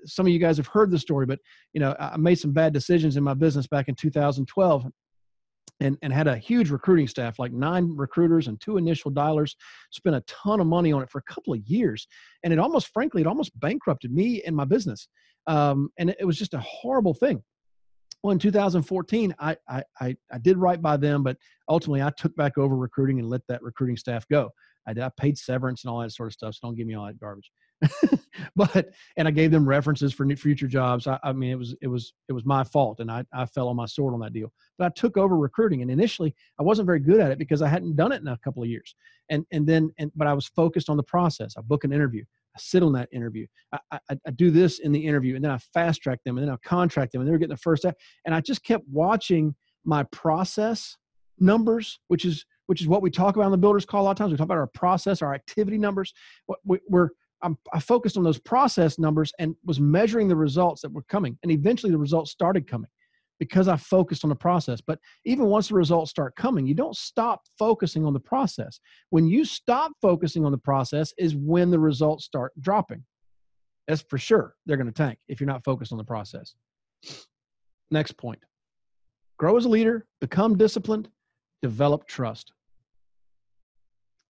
some 0.06 0.26
of 0.26 0.32
you 0.32 0.40
guys 0.40 0.56
have 0.58 0.68
heard 0.68 0.92
the 0.92 1.00
story, 1.00 1.26
but 1.26 1.40
you 1.74 1.82
know, 1.82 1.94
I 2.00 2.16
made 2.16 2.36
some 2.36 2.54
bad 2.54 2.72
decisions 2.72 3.18
in 3.18 3.24
my 3.24 3.34
business 3.34 3.68
back 3.68 3.90
in 3.90 3.96
2012, 3.96 4.86
and, 5.82 5.98
and 6.02 6.14
had 6.14 6.28
a 6.28 6.38
huge 6.38 6.70
recruiting 6.70 7.08
staff, 7.08 7.40
like 7.40 7.52
nine 7.52 7.94
recruiters 7.96 8.48
and 8.48 8.62
two 8.62 8.78
initial 8.78 9.12
dialers, 9.12 9.56
spent 9.90 10.16
a 10.16 10.22
ton 10.22 10.62
of 10.62 10.68
money 10.68 10.94
on 10.94 11.02
it 11.02 11.10
for 11.10 11.18
a 11.18 11.34
couple 11.34 11.54
of 11.54 11.60
years. 11.66 12.08
And 12.44 12.54
it 12.54 12.60
almost, 12.60 12.90
frankly, 12.94 13.22
it 13.22 13.28
almost 13.28 13.60
bankrupted 13.60 14.12
me 14.12 14.42
and 14.44 14.56
my 14.56 14.66
business. 14.66 15.08
Um, 15.48 15.90
and 15.98 16.12
it 16.12 16.26
was 16.26 16.38
just 16.38 16.54
a 16.54 16.60
horrible 16.60 17.16
thing. 17.16 17.42
Well, 18.22 18.32
in 18.32 18.40
2014, 18.40 19.34
I, 19.40 19.58
I, 19.68 19.84
I, 20.00 20.16
I 20.32 20.38
did 20.38 20.58
right 20.58 20.80
by 20.80 20.98
them, 20.98 21.24
but 21.24 21.38
ultimately 21.68 22.04
I 22.04 22.12
took 22.12 22.36
back 22.36 22.60
over 22.60 22.76
recruiting 22.76 23.20
and 23.20 23.28
let 23.28 23.42
that 23.48 23.64
recruiting 23.64 23.98
staff 23.98 24.28
go. 24.30 24.52
I, 24.88 24.92
I 24.92 25.10
paid 25.18 25.38
severance 25.38 25.84
and 25.84 25.92
all 25.92 26.02
that 26.02 26.12
sort 26.12 26.28
of 26.28 26.34
stuff. 26.34 26.54
So 26.54 26.68
don't 26.68 26.76
give 26.76 26.88
me 26.88 26.96
all 26.96 27.08
that 27.08 27.20
garbage. 27.20 27.52
but 28.56 28.90
and 29.18 29.28
I 29.28 29.32
gave 29.32 29.52
them 29.52 29.68
references 29.68 30.14
for 30.14 30.26
future 30.36 30.68
jobs. 30.68 31.08
I, 31.08 31.20
I, 31.24 31.34
mean, 31.34 31.52
it 31.52 31.58
was 31.58 31.76
it 31.82 31.88
was 31.88 32.14
it 32.30 32.34
was 32.34 32.46
my 32.46 32.64
fault, 32.64 33.00
and 33.00 33.12
I 33.12 33.24
I 33.34 33.46
fell 33.46 33.68
on 33.68 33.76
my 33.76 33.86
sword 33.86 34.14
on 34.14 34.20
that 34.22 34.34
deal. 34.34 34.52
But 34.78 34.86
I 34.86 34.90
took 34.90 35.18
over 35.18 35.38
recruiting, 35.38 35.82
and 35.82 35.90
initially 35.90 36.36
I 36.60 36.64
wasn't 36.64 36.86
very 36.86 37.00
good 37.00 37.20
at 37.20 37.32
it 37.32 37.40
because 37.40 37.62
I 37.62 37.68
hadn't 37.68 37.96
done 37.96 38.12
it 38.12 38.22
in 38.22 38.28
a 38.28 38.38
couple 38.38 38.64
of 38.64 38.70
years. 38.70 38.96
And 39.30 39.46
and 39.52 39.68
then 39.68 39.92
and 39.98 40.12
but 40.16 40.28
I 40.28 40.34
was 40.34 40.48
focused 40.48 40.90
on 40.90 40.98
the 40.98 41.04
process. 41.04 41.56
I 41.58 41.62
book 41.62 41.84
an 41.84 41.94
interview. 41.94 42.24
I 42.56 42.60
sit 42.60 42.84
on 42.84 42.92
that 42.94 43.10
interview. 43.14 43.48
I, 43.72 43.80
I, 43.92 44.18
I 44.28 44.32
do 44.32 44.52
this 44.52 44.80
in 44.80 44.92
the 44.92 45.06
interview, 45.06 45.36
and 45.36 45.44
then 45.44 45.52
I 45.52 45.58
fast 45.74 46.02
track 46.02 46.20
them, 46.26 46.38
and 46.38 46.48
then 46.48 46.54
I 46.54 46.58
contract 46.68 47.14
them, 47.14 47.22
and 47.22 47.28
they 47.28 47.32
were 47.32 47.38
getting 47.38 47.56
the 47.56 47.58
first. 47.58 47.86
And 48.26 48.36
I 48.36 48.42
just 48.42 48.64
kept 48.64 48.84
watching 48.92 49.56
my 49.86 50.04
process 50.12 50.98
numbers, 51.40 52.00
which 52.08 52.26
is 52.26 52.46
which 52.68 52.82
is 52.82 52.88
what 52.88 53.02
we 53.02 53.10
talk 53.10 53.36
about 53.36 53.46
on 53.46 53.52
the 53.52 53.58
builders 53.58 53.86
call 53.86 54.04
a 54.04 54.06
lot 54.06 54.12
of 54.12 54.18
times. 54.18 54.32
We 54.32 54.38
talk 54.38 54.46
about 54.46 54.58
our 54.58 54.68
process, 54.68 55.22
our 55.22 55.34
activity 55.34 55.78
numbers. 55.78 56.14
We're 56.64 57.10
I'm, 57.44 57.58
I 57.74 57.80
focused 57.80 58.18
on 58.18 58.24
those 58.24 58.40
process 58.40 59.00
numbers 59.00 59.32
and 59.40 59.56
was 59.66 59.80
measuring 59.80 60.28
the 60.28 60.36
results 60.36 60.82
that 60.82 60.92
were 60.92 61.04
coming, 61.04 61.38
and 61.44 61.52
eventually 61.52 61.92
the 61.92 61.98
results 61.98 62.32
started 62.32 62.68
coming 62.68 62.90
because 63.40 63.68
I 63.68 63.76
focused 63.76 64.24
on 64.24 64.30
the 64.30 64.36
process. 64.36 64.82
But 64.82 65.00
even 65.26 65.46
once 65.46 65.70
the 65.70 65.74
results 65.74 66.12
start 66.12 66.36
coming, 66.36 66.68
you 66.68 66.76
don't 66.76 66.96
stop 66.96 67.42
focusing 67.58 68.06
on 68.06 68.14
the 68.14 68.20
process. 68.20 68.80
When 69.10 69.28
you 69.28 69.46
stop 69.46 69.94
focusing 70.00 70.46
on 70.46 70.52
the 70.52 70.60
process, 70.60 71.12
is 71.18 71.36
when 71.36 71.72
the 71.72 71.80
results 71.80 72.24
start 72.24 72.52
dropping. 72.62 73.04
That's 73.88 74.04
for 74.04 74.20
sure. 74.20 74.56
They're 74.66 74.78
going 74.78 74.86
to 74.88 74.94
tank 74.94 75.18
if 75.28 75.42
you're 75.42 75.48
not 75.48 75.64
focused 75.64 75.92
on 75.92 75.98
the 75.98 76.04
process. 76.04 76.54
Next 77.90 78.14
point 78.14 78.40
grow 79.38 79.58
as 79.58 79.66
a 79.66 79.70
leader, 79.70 80.06
become 80.20 80.56
disciplined, 80.56 81.10
develop 81.64 82.06
trust. 82.06 82.54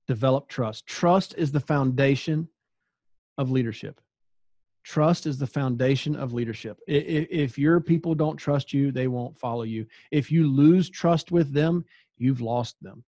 Develop 0.07 0.47
trust. 0.47 0.87
Trust 0.87 1.35
is 1.37 1.51
the 1.51 1.59
foundation 1.59 2.47
of 3.41 3.51
leadership. 3.51 3.99
Trust 4.83 5.25
is 5.25 5.37
the 5.37 5.47
foundation 5.47 6.15
of 6.15 6.33
leadership. 6.33 6.77
If 6.87 7.57
your 7.57 7.79
people 7.81 8.15
don't 8.15 8.37
trust 8.37 8.73
you, 8.73 8.91
they 8.91 9.07
won't 9.07 9.37
follow 9.37 9.63
you. 9.63 9.85
If 10.11 10.31
you 10.31 10.47
lose 10.47 10.89
trust 10.89 11.31
with 11.31 11.53
them, 11.53 11.85
you've 12.17 12.41
lost 12.41 12.77
them. 12.81 13.03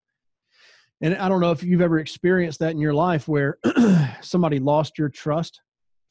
And 1.01 1.15
I 1.15 1.27
don't 1.27 1.41
know 1.41 1.51
if 1.51 1.63
you've 1.63 1.81
ever 1.81 1.99
experienced 1.99 2.59
that 2.59 2.71
in 2.71 2.79
your 2.79 2.93
life 2.93 3.27
where 3.27 3.57
somebody 4.21 4.59
lost 4.59 4.97
your 4.97 5.09
trust. 5.09 5.61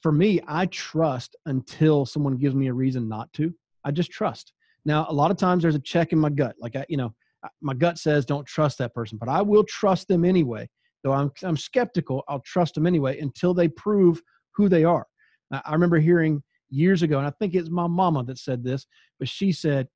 For 0.03 0.13
me, 0.13 0.41
I 0.49 0.67
trust 0.67 1.37
until 1.47 2.05
someone 2.07 2.37
gives 2.37 2.55
me 2.55 2.67
a 2.69 2.75
reason 2.75 3.09
not 3.09 3.33
to. 3.35 3.55
I 3.85 3.93
just 3.93 4.11
trust. 4.11 4.53
Now, 4.85 5.07
a 5.09 5.13
lot 5.13 5.31
of 5.31 5.37
times 5.37 5.63
there's 5.63 5.77
a 5.77 5.81
check 5.81 6.13
in 6.13 6.19
my 6.19 6.31
gut. 6.31 6.57
Like, 6.59 6.75
I, 6.77 6.85
you 6.89 6.97
know, 6.97 7.15
my 7.61 7.75
gut 7.75 7.99
says 7.99 8.27
don't 8.27 8.47
trust 8.47 8.79
that 8.79 8.95
person, 8.95 9.17
but 9.19 9.29
I 9.29 9.43
will 9.43 9.65
trust 9.65 10.09
them 10.09 10.25
anyway. 10.25 10.69
Though 11.03 11.13
I'm, 11.13 11.33
I'm 11.43 11.57
skeptical, 11.57 12.23
I'll 12.29 12.41
trust 12.41 12.75
them 12.75 12.87
anyway 12.87 13.19
until 13.21 13.55
they 13.55 13.69
prove 13.69 14.23
who 14.53 14.69
they 14.69 14.85
are. 14.85 15.07
I 15.51 15.73
remember 15.73 15.99
hearing 15.99 16.43
years 16.71 17.03
ago, 17.03 17.19
and 17.19 17.27
I 17.27 17.31
think 17.39 17.55
it's 17.55 17.71
my 17.71 17.87
mama 17.87 18.25
that 18.25 18.39
said 18.39 18.65
this, 18.65 18.87
but 19.19 19.29
she 19.29 19.53
said, 19.53 19.89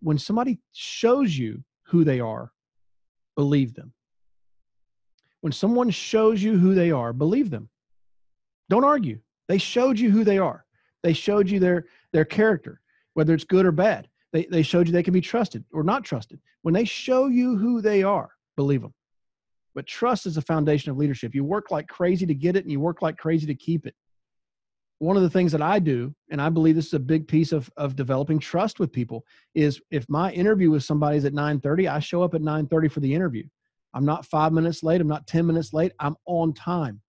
when 0.00 0.18
somebody 0.18 0.60
shows 0.72 1.36
you 1.36 1.62
who 1.86 2.04
they 2.04 2.20
are, 2.20 2.52
believe 3.36 3.74
them. 3.74 3.92
When 5.40 5.52
someone 5.52 5.90
shows 5.90 6.42
you 6.42 6.58
who 6.58 6.74
they 6.74 6.90
are, 6.90 7.12
believe 7.12 7.50
them. 7.50 7.68
Don't 8.68 8.84
argue. 8.84 9.18
They 9.48 9.58
showed 9.58 9.98
you 9.98 10.10
who 10.10 10.24
they 10.24 10.38
are. 10.38 10.64
They 11.02 11.12
showed 11.12 11.48
you 11.48 11.60
their 11.60 11.86
their 12.12 12.24
character, 12.24 12.80
whether 13.14 13.34
it's 13.34 13.44
good 13.44 13.64
or 13.64 13.72
bad. 13.72 14.08
They 14.32 14.46
they 14.46 14.62
showed 14.62 14.86
you 14.86 14.92
they 14.92 15.02
can 15.02 15.14
be 15.14 15.20
trusted 15.20 15.64
or 15.72 15.82
not 15.82 16.04
trusted. 16.04 16.40
When 16.62 16.74
they 16.74 16.84
show 16.84 17.28
you 17.28 17.56
who 17.56 17.80
they 17.80 18.02
are, 18.02 18.30
believe 18.56 18.82
them. 18.82 18.94
But 19.78 19.86
trust 19.86 20.26
is 20.26 20.34
the 20.34 20.42
foundation 20.42 20.90
of 20.90 20.96
leadership. 20.96 21.36
You 21.36 21.44
work 21.44 21.70
like 21.70 21.86
crazy 21.86 22.26
to 22.26 22.34
get 22.34 22.56
it 22.56 22.64
and 22.64 22.72
you 22.72 22.80
work 22.80 23.00
like 23.00 23.16
crazy 23.16 23.46
to 23.46 23.54
keep 23.54 23.86
it 23.86 23.94
one 24.98 25.16
of 25.16 25.22
the 25.22 25.30
things 25.30 25.52
that 25.52 25.62
I 25.62 25.78
do, 25.78 26.14
and 26.30 26.42
I 26.42 26.48
believe 26.48 26.74
this 26.74 26.88
is 26.88 26.94
a 26.94 26.98
big 26.98 27.28
piece 27.28 27.52
of, 27.52 27.70
of 27.76 27.94
developing 27.94 28.38
trust 28.38 28.80
with 28.80 28.92
people, 28.92 29.24
is 29.54 29.80
if 29.90 30.04
my 30.08 30.32
interview 30.32 30.70
with 30.70 30.82
somebody 30.82 31.16
is 31.16 31.24
at 31.24 31.32
9:30, 31.32 31.88
I 31.88 32.00
show 32.00 32.22
up 32.22 32.34
at 32.34 32.42
9:30 32.42 32.90
for 32.90 33.00
the 33.00 33.14
interview. 33.14 33.44
I'm 33.94 34.04
not 34.04 34.26
five 34.26 34.52
minutes 34.52 34.82
late. 34.82 35.00
I'm 35.00 35.08
not 35.08 35.26
10 35.26 35.46
minutes 35.46 35.72
late. 35.72 35.92
I'm 36.00 36.16
on 36.26 36.52
time. 36.52 37.00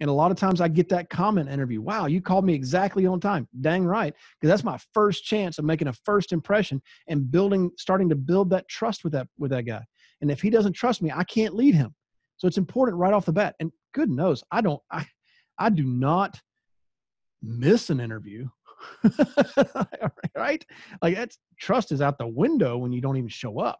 And 0.00 0.08
a 0.08 0.12
lot 0.12 0.30
of 0.30 0.38
times 0.38 0.60
I 0.60 0.68
get 0.68 0.88
that 0.88 1.10
comment 1.10 1.50
interview. 1.50 1.82
Wow, 1.82 2.06
you 2.06 2.22
called 2.22 2.44
me 2.44 2.54
exactly 2.54 3.06
on 3.06 3.20
time. 3.20 3.46
Dang 3.60 3.84
right. 3.84 4.14
Because 4.40 4.50
that's 4.50 4.64
my 4.64 4.78
first 4.94 5.24
chance 5.24 5.58
of 5.58 5.64
making 5.64 5.88
a 5.88 5.92
first 5.92 6.32
impression 6.32 6.80
and 7.08 7.30
building, 7.30 7.70
starting 7.76 8.08
to 8.08 8.16
build 8.16 8.48
that 8.50 8.68
trust 8.68 9.04
with 9.04 9.12
that 9.12 9.28
with 9.38 9.50
that 9.50 9.64
guy. 9.64 9.84
And 10.22 10.30
if 10.30 10.40
he 10.40 10.50
doesn't 10.50 10.72
trust 10.72 11.02
me, 11.02 11.12
I 11.14 11.24
can't 11.24 11.54
lead 11.54 11.74
him. 11.74 11.94
So 12.38 12.48
it's 12.48 12.58
important 12.58 12.98
right 12.98 13.12
off 13.12 13.26
the 13.26 13.32
bat. 13.32 13.54
And 13.60 13.70
good 13.92 14.10
knows, 14.10 14.42
I 14.50 14.62
don't, 14.62 14.80
I 14.90 15.06
I 15.58 15.68
do 15.68 15.84
not 15.84 16.40
miss 17.42 17.90
an 17.90 18.00
interview 18.00 18.46
right 20.36 20.64
like 21.02 21.14
that's 21.14 21.38
trust 21.58 21.92
is 21.92 22.00
out 22.00 22.18
the 22.18 22.26
window 22.26 22.76
when 22.76 22.92
you 22.92 23.00
don't 23.00 23.16
even 23.16 23.28
show 23.28 23.58
up 23.60 23.78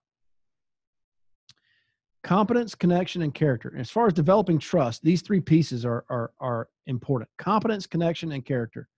competence 2.22 2.74
connection 2.74 3.22
and 3.22 3.34
character 3.34 3.74
as 3.78 3.90
far 3.90 4.06
as 4.06 4.12
developing 4.12 4.58
trust 4.58 5.02
these 5.02 5.22
three 5.22 5.40
pieces 5.40 5.84
are 5.84 6.04
are 6.10 6.32
are 6.38 6.68
important 6.86 7.28
competence 7.38 7.86
connection 7.86 8.32
and 8.32 8.44
character 8.44 8.88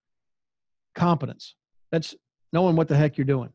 competence 0.95 1.55
that's 1.91 2.15
knowing 2.53 2.75
what 2.75 2.89
the 2.89 2.97
heck 2.97 3.17
you're 3.17 3.25
doing 3.25 3.53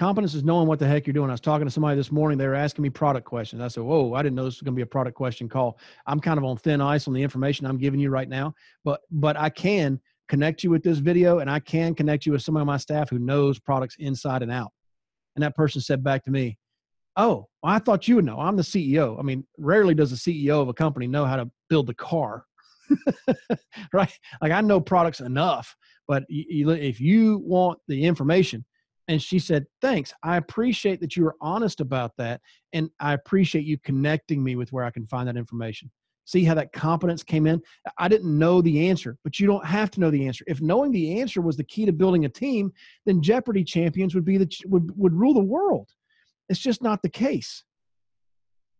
competence 0.00 0.32
is 0.32 0.42
knowing 0.42 0.66
what 0.66 0.78
the 0.78 0.86
heck 0.86 1.06
you're 1.06 1.12
doing. 1.12 1.28
I 1.28 1.34
was 1.34 1.42
talking 1.42 1.66
to 1.66 1.70
somebody 1.70 1.94
this 1.94 2.10
morning. 2.10 2.38
They 2.38 2.46
were 2.46 2.54
asking 2.54 2.82
me 2.82 2.88
product 2.88 3.26
questions. 3.26 3.60
I 3.60 3.68
said, 3.68 3.82
"Whoa, 3.82 4.14
I 4.14 4.22
didn't 4.22 4.34
know 4.34 4.44
this 4.46 4.54
was 4.54 4.62
going 4.62 4.74
to 4.74 4.76
be 4.76 4.82
a 4.82 4.86
product 4.86 5.14
question 5.14 5.46
call." 5.46 5.78
I'm 6.06 6.20
kind 6.20 6.38
of 6.38 6.44
on 6.44 6.56
thin 6.56 6.80
ice 6.80 7.06
on 7.06 7.12
the 7.12 7.22
information 7.22 7.66
I'm 7.66 7.76
giving 7.76 8.00
you 8.00 8.08
right 8.08 8.28
now, 8.28 8.54
but 8.82 9.02
but 9.10 9.36
I 9.36 9.50
can 9.50 10.00
connect 10.26 10.64
you 10.64 10.70
with 10.70 10.82
this 10.82 10.98
video, 10.98 11.40
and 11.40 11.50
I 11.50 11.60
can 11.60 11.94
connect 11.94 12.24
you 12.24 12.32
with 12.32 12.40
some 12.40 12.56
of 12.56 12.66
my 12.66 12.78
staff 12.78 13.10
who 13.10 13.18
knows 13.18 13.58
products 13.58 13.96
inside 13.98 14.42
and 14.42 14.50
out. 14.50 14.72
And 15.40 15.44
that 15.46 15.56
person 15.56 15.80
said 15.80 16.04
back 16.04 16.22
to 16.24 16.30
me, 16.30 16.58
"Oh, 17.16 17.48
well, 17.62 17.72
I 17.72 17.78
thought 17.78 18.06
you 18.06 18.16
would 18.16 18.26
know. 18.26 18.38
I'm 18.38 18.56
the 18.56 18.62
CEO. 18.62 19.18
I 19.18 19.22
mean, 19.22 19.46
rarely 19.56 19.94
does 19.94 20.10
the 20.10 20.16
CEO 20.16 20.60
of 20.60 20.68
a 20.68 20.74
company 20.74 21.06
know 21.06 21.24
how 21.24 21.36
to 21.36 21.50
build 21.70 21.88
a 21.88 21.94
car." 21.94 22.44
right? 23.94 24.12
Like 24.42 24.52
I 24.52 24.60
know 24.60 24.80
products 24.80 25.20
enough, 25.20 25.74
but 26.06 26.24
if 26.28 27.00
you 27.00 27.38
want 27.38 27.78
the 27.88 28.04
information, 28.04 28.66
and 29.08 29.20
she 29.20 29.40
said, 29.40 29.66
Thanks. 29.80 30.12
I 30.22 30.36
appreciate 30.36 31.00
that 31.00 31.16
you 31.16 31.24
were 31.24 31.34
honest 31.40 31.80
about 31.80 32.12
that. 32.18 32.40
And 32.72 32.90
I 33.00 33.14
appreciate 33.14 33.64
you 33.64 33.76
connecting 33.78 34.42
me 34.42 34.54
with 34.54 34.72
where 34.72 34.84
I 34.84 34.90
can 34.90 35.06
find 35.06 35.26
that 35.26 35.36
information. 35.36 35.90
See 36.30 36.44
how 36.44 36.54
that 36.54 36.72
competence 36.72 37.24
came 37.24 37.48
in? 37.48 37.60
I 37.98 38.06
didn't 38.06 38.38
know 38.38 38.62
the 38.62 38.88
answer, 38.88 39.18
but 39.24 39.40
you 39.40 39.48
don't 39.48 39.66
have 39.66 39.90
to 39.90 40.00
know 40.00 40.12
the 40.12 40.28
answer. 40.28 40.44
If 40.46 40.60
knowing 40.60 40.92
the 40.92 41.20
answer 41.20 41.40
was 41.40 41.56
the 41.56 41.64
key 41.64 41.86
to 41.86 41.92
building 41.92 42.24
a 42.24 42.28
team, 42.28 42.72
then 43.04 43.20
Jeopardy 43.20 43.64
champions 43.64 44.14
would 44.14 44.24
be 44.24 44.38
the 44.38 44.48
would, 44.66 44.96
would 44.96 45.12
rule 45.12 45.34
the 45.34 45.40
world. 45.40 45.88
It's 46.48 46.60
just 46.60 46.82
not 46.82 47.02
the 47.02 47.08
case. 47.08 47.64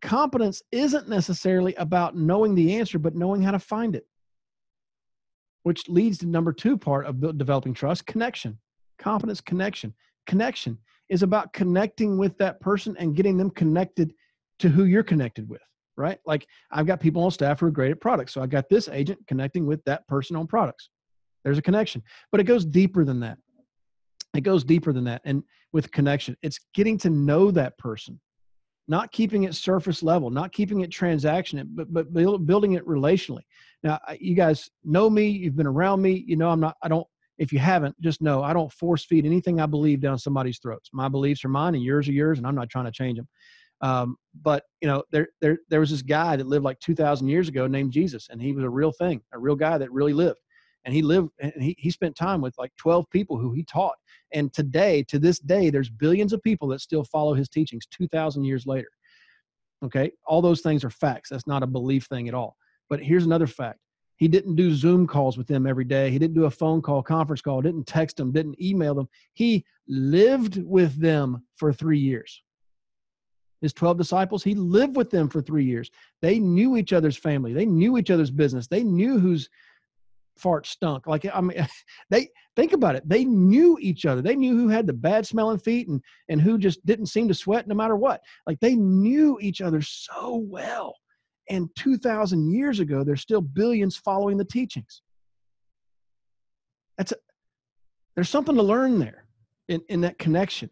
Competence 0.01 0.61
isn't 0.71 1.09
necessarily 1.09 1.75
about 1.75 2.15
knowing 2.15 2.55
the 2.55 2.77
answer, 2.77 2.97
but 2.97 3.15
knowing 3.15 3.41
how 3.41 3.51
to 3.51 3.59
find 3.59 3.97
it. 3.97 4.07
Which 5.63 5.89
leads 5.89 6.19
to 6.19 6.27
number 6.27 6.53
two 6.53 6.77
part 6.77 7.05
of 7.05 7.37
developing 7.37 7.73
trust 7.73 8.05
connection. 8.05 8.59
Competence, 8.97 9.41
connection 9.41 9.93
connection 10.25 10.77
is 11.09 11.21
about 11.21 11.51
connecting 11.51 12.17
with 12.17 12.37
that 12.37 12.61
person 12.61 12.95
and 12.97 13.13
getting 13.13 13.35
them 13.35 13.49
connected 13.49 14.13
to 14.59 14.69
who 14.69 14.85
you're 14.85 15.03
connected 15.03 15.49
with 15.49 15.61
right? 15.97 16.19
Like 16.25 16.47
i've 16.71 16.85
got 16.85 16.99
people 16.99 17.23
on 17.23 17.31
staff 17.31 17.59
who 17.59 17.67
are 17.67 17.71
great 17.71 17.91
at 17.91 18.01
products 18.01 18.33
so 18.33 18.41
i 18.41 18.47
got 18.47 18.69
this 18.69 18.87
agent 18.89 19.19
connecting 19.27 19.65
with 19.65 19.83
that 19.85 20.07
person 20.07 20.35
on 20.35 20.47
products. 20.47 20.89
There's 21.43 21.57
a 21.57 21.61
connection. 21.61 22.03
But 22.31 22.39
it 22.39 22.45
goes 22.45 22.65
deeper 22.65 23.03
than 23.03 23.19
that. 23.21 23.37
It 24.35 24.41
goes 24.41 24.63
deeper 24.63 24.93
than 24.93 25.03
that 25.05 25.21
and 25.25 25.43
with 25.73 25.91
connection. 25.91 26.37
It's 26.41 26.59
getting 26.73 26.97
to 26.99 27.09
know 27.09 27.51
that 27.51 27.77
person. 27.77 28.19
Not 28.87 29.11
keeping 29.11 29.43
it 29.43 29.55
surface 29.55 30.03
level 30.03 30.29
not 30.29 30.51
keeping 30.51 30.81
it 30.81 30.91
transaction 30.91 31.67
but 31.73 31.91
but 31.93 32.13
building 32.13 32.73
it 32.73 32.85
relationally. 32.85 33.43
Now 33.83 33.99
you 34.19 34.35
guys 34.35 34.69
know 34.83 35.09
me 35.09 35.27
you've 35.27 35.55
been 35.55 35.67
around 35.67 36.01
me 36.01 36.23
you 36.27 36.35
know 36.35 36.49
i'm 36.49 36.59
not 36.59 36.75
i 36.83 36.87
don't 36.87 37.07
if 37.41 37.51
you 37.51 37.57
haven't, 37.57 37.99
just 37.99 38.21
know 38.21 38.43
I 38.43 38.53
don't 38.53 38.71
force 38.71 39.03
feed 39.03 39.25
anything 39.25 39.59
I 39.59 39.65
believe 39.65 39.99
down 39.99 40.19
somebody's 40.19 40.59
throats. 40.59 40.91
My 40.93 41.09
beliefs 41.09 41.43
are 41.43 41.49
mine, 41.49 41.73
and 41.73 41.83
yours 41.83 42.07
are 42.07 42.11
yours, 42.11 42.37
and 42.37 42.45
I'm 42.45 42.53
not 42.53 42.69
trying 42.69 42.85
to 42.85 42.91
change 42.91 43.17
them. 43.17 43.27
Um, 43.81 44.17
but 44.41 44.63
you 44.79 44.87
know, 44.87 45.03
there 45.11 45.29
there 45.41 45.59
there 45.69 45.79
was 45.79 45.89
this 45.89 46.01
guy 46.01 46.35
that 46.35 46.47
lived 46.47 46.63
like 46.63 46.79
2,000 46.79 47.27
years 47.27 47.47
ago 47.47 47.67
named 47.67 47.91
Jesus, 47.91 48.27
and 48.29 48.41
he 48.41 48.53
was 48.53 48.63
a 48.63 48.69
real 48.69 48.91
thing, 48.91 49.21
a 49.33 49.39
real 49.39 49.55
guy 49.55 49.77
that 49.77 49.91
really 49.91 50.13
lived. 50.13 50.39
And 50.85 50.93
he 50.93 51.01
lived, 51.01 51.29
and 51.39 51.53
he 51.59 51.75
he 51.77 51.91
spent 51.91 52.15
time 52.15 52.41
with 52.41 52.57
like 52.57 52.71
12 52.77 53.09
people 53.09 53.37
who 53.37 53.53
he 53.53 53.63
taught. 53.63 53.95
And 54.33 54.53
today, 54.53 55.03
to 55.09 55.19
this 55.19 55.39
day, 55.39 55.69
there's 55.69 55.89
billions 55.89 56.33
of 56.33 56.41
people 56.41 56.67
that 56.69 56.81
still 56.81 57.03
follow 57.03 57.33
his 57.33 57.49
teachings 57.49 57.85
2,000 57.91 58.43
years 58.43 58.65
later. 58.65 58.87
Okay, 59.83 60.11
all 60.25 60.41
those 60.41 60.61
things 60.61 60.83
are 60.83 60.89
facts. 60.89 61.29
That's 61.29 61.47
not 61.47 61.63
a 61.63 61.67
belief 61.67 62.05
thing 62.05 62.27
at 62.27 62.33
all. 62.35 62.55
But 62.89 63.01
here's 63.01 63.25
another 63.25 63.47
fact 63.47 63.79
he 64.17 64.27
didn't 64.27 64.55
do 64.55 64.71
Zoom 64.71 65.07
calls 65.07 65.35
with 65.35 65.47
them 65.47 65.65
every 65.65 65.83
day. 65.83 66.11
He 66.11 66.19
didn't 66.19 66.35
do 66.35 66.45
a 66.45 66.51
phone 66.51 66.79
call, 66.79 67.01
conference 67.01 67.41
call, 67.41 67.59
didn't 67.59 67.87
text 67.87 68.17
them, 68.17 68.31
didn't 68.31 68.61
email 68.61 68.93
them. 68.93 69.09
He 69.33 69.65
lived 69.87 70.61
with 70.63 70.99
them 71.01 71.43
for 71.55 71.73
three 71.73 71.97
years. 71.97 72.43
His 73.61 73.73
12 73.73 73.97
disciples, 73.97 74.43
he 74.43 74.55
lived 74.55 74.95
with 74.95 75.09
them 75.09 75.29
for 75.29 75.41
three 75.41 75.65
years. 75.65 75.91
They 76.21 76.39
knew 76.39 76.77
each 76.77 76.93
other's 76.93 77.17
family, 77.17 77.53
they 77.53 77.65
knew 77.65 77.97
each 77.97 78.11
other's 78.11 78.31
business, 78.31 78.67
they 78.67 78.83
knew 78.83 79.19
whose 79.19 79.49
fart 80.37 80.65
stunk. 80.65 81.05
Like, 81.05 81.25
I 81.31 81.41
mean, 81.41 81.67
they 82.09 82.29
think 82.55 82.73
about 82.73 82.95
it. 82.95 83.07
They 83.07 83.23
knew 83.23 83.77
each 83.79 84.05
other. 84.05 84.21
They 84.21 84.35
knew 84.35 84.57
who 84.57 84.69
had 84.69 84.87
the 84.87 84.93
bad 84.93 85.27
smelling 85.27 85.59
feet 85.59 85.87
and, 85.87 86.01
and 86.29 86.41
who 86.41 86.57
just 86.57 86.83
didn't 86.85 87.07
seem 87.07 87.27
to 87.27 87.33
sweat 87.33 87.67
no 87.67 87.75
matter 87.75 87.95
what. 87.95 88.21
Like, 88.47 88.59
they 88.59 88.75
knew 88.75 89.37
each 89.39 89.61
other 89.61 89.81
so 89.81 90.43
well 90.47 90.95
and 91.51 91.69
2000 91.75 92.51
years 92.51 92.79
ago 92.79 93.03
there's 93.03 93.21
still 93.21 93.41
billions 93.41 93.97
following 93.97 94.37
the 94.37 94.45
teachings 94.45 95.01
that's 96.97 97.11
a, 97.11 97.15
there's 98.15 98.29
something 98.29 98.55
to 98.55 98.63
learn 98.63 98.99
there 98.99 99.25
in, 99.67 99.81
in 99.89 100.01
that 100.01 100.17
connection 100.17 100.69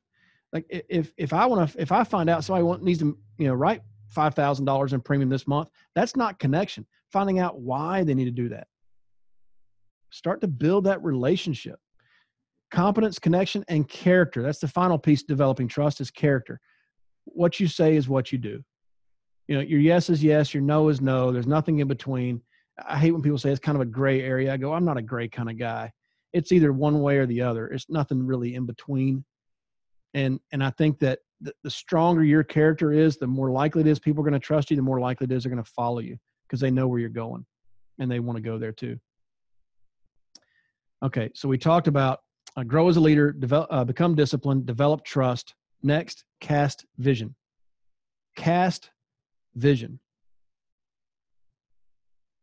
Like 0.52 0.66
if 0.70 1.14
if 1.18 1.34
I 1.34 1.46
want 1.46 1.72
to 1.72 1.82
if 1.82 1.92
I 1.92 2.04
find 2.04 2.30
out 2.30 2.44
somebody 2.44 2.64
want, 2.64 2.84
needs 2.84 3.00
to 3.00 3.18
you 3.38 3.48
know 3.48 3.54
write 3.54 3.82
five 4.08 4.34
thousand 4.34 4.66
dollars 4.66 4.94
in 4.94 5.02
premium 5.02 5.30
this 5.30 5.48
month, 5.48 5.70
that's 5.96 6.16
not 6.16 6.40
connection. 6.40 6.86
Finding 7.12 7.40
out 7.40 7.60
why 7.60 8.04
they 8.04 8.14
need 8.14 8.26
to 8.26 8.32
do 8.32 8.50
that. 8.50 8.68
Start 10.12 10.42
to 10.42 10.48
build 10.48 10.86
that 10.86 11.04
relationship. 11.04 11.80
Competence, 12.72 13.18
connection, 13.20 13.64
and 13.68 13.88
character. 13.88 14.42
That's 14.42 14.60
the 14.60 14.68
final 14.68 14.98
piece 14.98 15.24
developing 15.24 15.68
trust 15.68 16.02
is 16.02 16.12
character. 16.12 16.60
What 17.26 17.60
you 17.60 17.68
say 17.68 17.96
is 17.96 18.08
what 18.08 18.32
you 18.32 18.38
do. 18.38 18.64
You 19.48 19.56
know, 19.56 19.62
your 19.62 19.80
yes 19.80 20.10
is 20.10 20.24
yes, 20.24 20.54
your 20.54 20.62
no 20.62 20.90
is 20.90 21.02
no. 21.02 21.32
There's 21.32 21.48
nothing 21.48 21.80
in 21.80 21.88
between. 21.88 22.42
I 22.88 22.98
hate 22.98 23.12
when 23.12 23.22
people 23.22 23.40
say 23.40 23.50
it's 23.52 23.60
kind 23.60 23.76
of 23.76 23.82
a 23.82 23.86
gray 23.86 24.22
area. 24.22 24.54
I 24.54 24.58
go, 24.58 24.74
I'm 24.74 24.86
not 24.86 24.98
a 24.98 25.02
gray 25.02 25.28
kind 25.28 25.50
of 25.50 25.58
guy. 25.58 25.92
It's 26.34 26.52
either 26.52 26.72
one 26.72 27.02
way 27.02 27.18
or 27.18 27.26
the 27.26 27.42
other. 27.42 27.68
It's 27.68 27.90
nothing 27.90 28.26
really 28.26 28.54
in 28.56 28.66
between. 28.66 29.26
And 30.14 30.40
and 30.52 30.64
I 30.64 30.72
think 30.72 31.00
that 31.00 31.20
the, 31.42 31.54
the 31.64 31.70
stronger 31.70 32.24
your 32.24 32.44
character 32.44 32.92
is, 32.92 33.18
the 33.18 33.28
more 33.28 33.52
likely 33.52 33.82
it 33.82 33.88
is 33.88 34.00
people 34.00 34.22
are 34.22 34.30
going 34.30 34.40
to 34.40 34.46
trust 34.46 34.70
you. 34.70 34.76
The 34.76 34.82
more 34.82 35.00
likely 35.00 35.26
it 35.26 35.32
is 35.32 35.44
they're 35.44 35.52
going 35.52 35.64
to 35.64 35.72
follow 35.72 36.00
you 36.00 36.18
because 36.48 36.60
they 36.60 36.72
know 36.72 36.88
where 36.88 37.00
you're 37.00 37.10
going, 37.10 37.46
and 38.00 38.12
they 38.12 38.20
want 38.20 38.38
to 38.38 38.42
go 38.42 38.58
there 38.58 38.72
too. 38.72 39.00
Okay, 41.04 41.30
so 41.34 41.48
we 41.48 41.58
talked 41.58 41.88
about 41.88 42.22
uh, 42.58 42.64
grow 42.64 42.90
as 42.90 42.98
a 42.98 43.00
leader, 43.00 43.32
develop, 43.32 43.68
uh, 43.72 43.84
become 43.84 44.16
disciplined, 44.16 44.66
develop 44.66 45.04
trust. 45.06 45.56
Next, 45.82 46.26
cast 46.42 46.86
vision. 46.98 47.36
Cast 48.36 48.90
vision. 49.56 50.00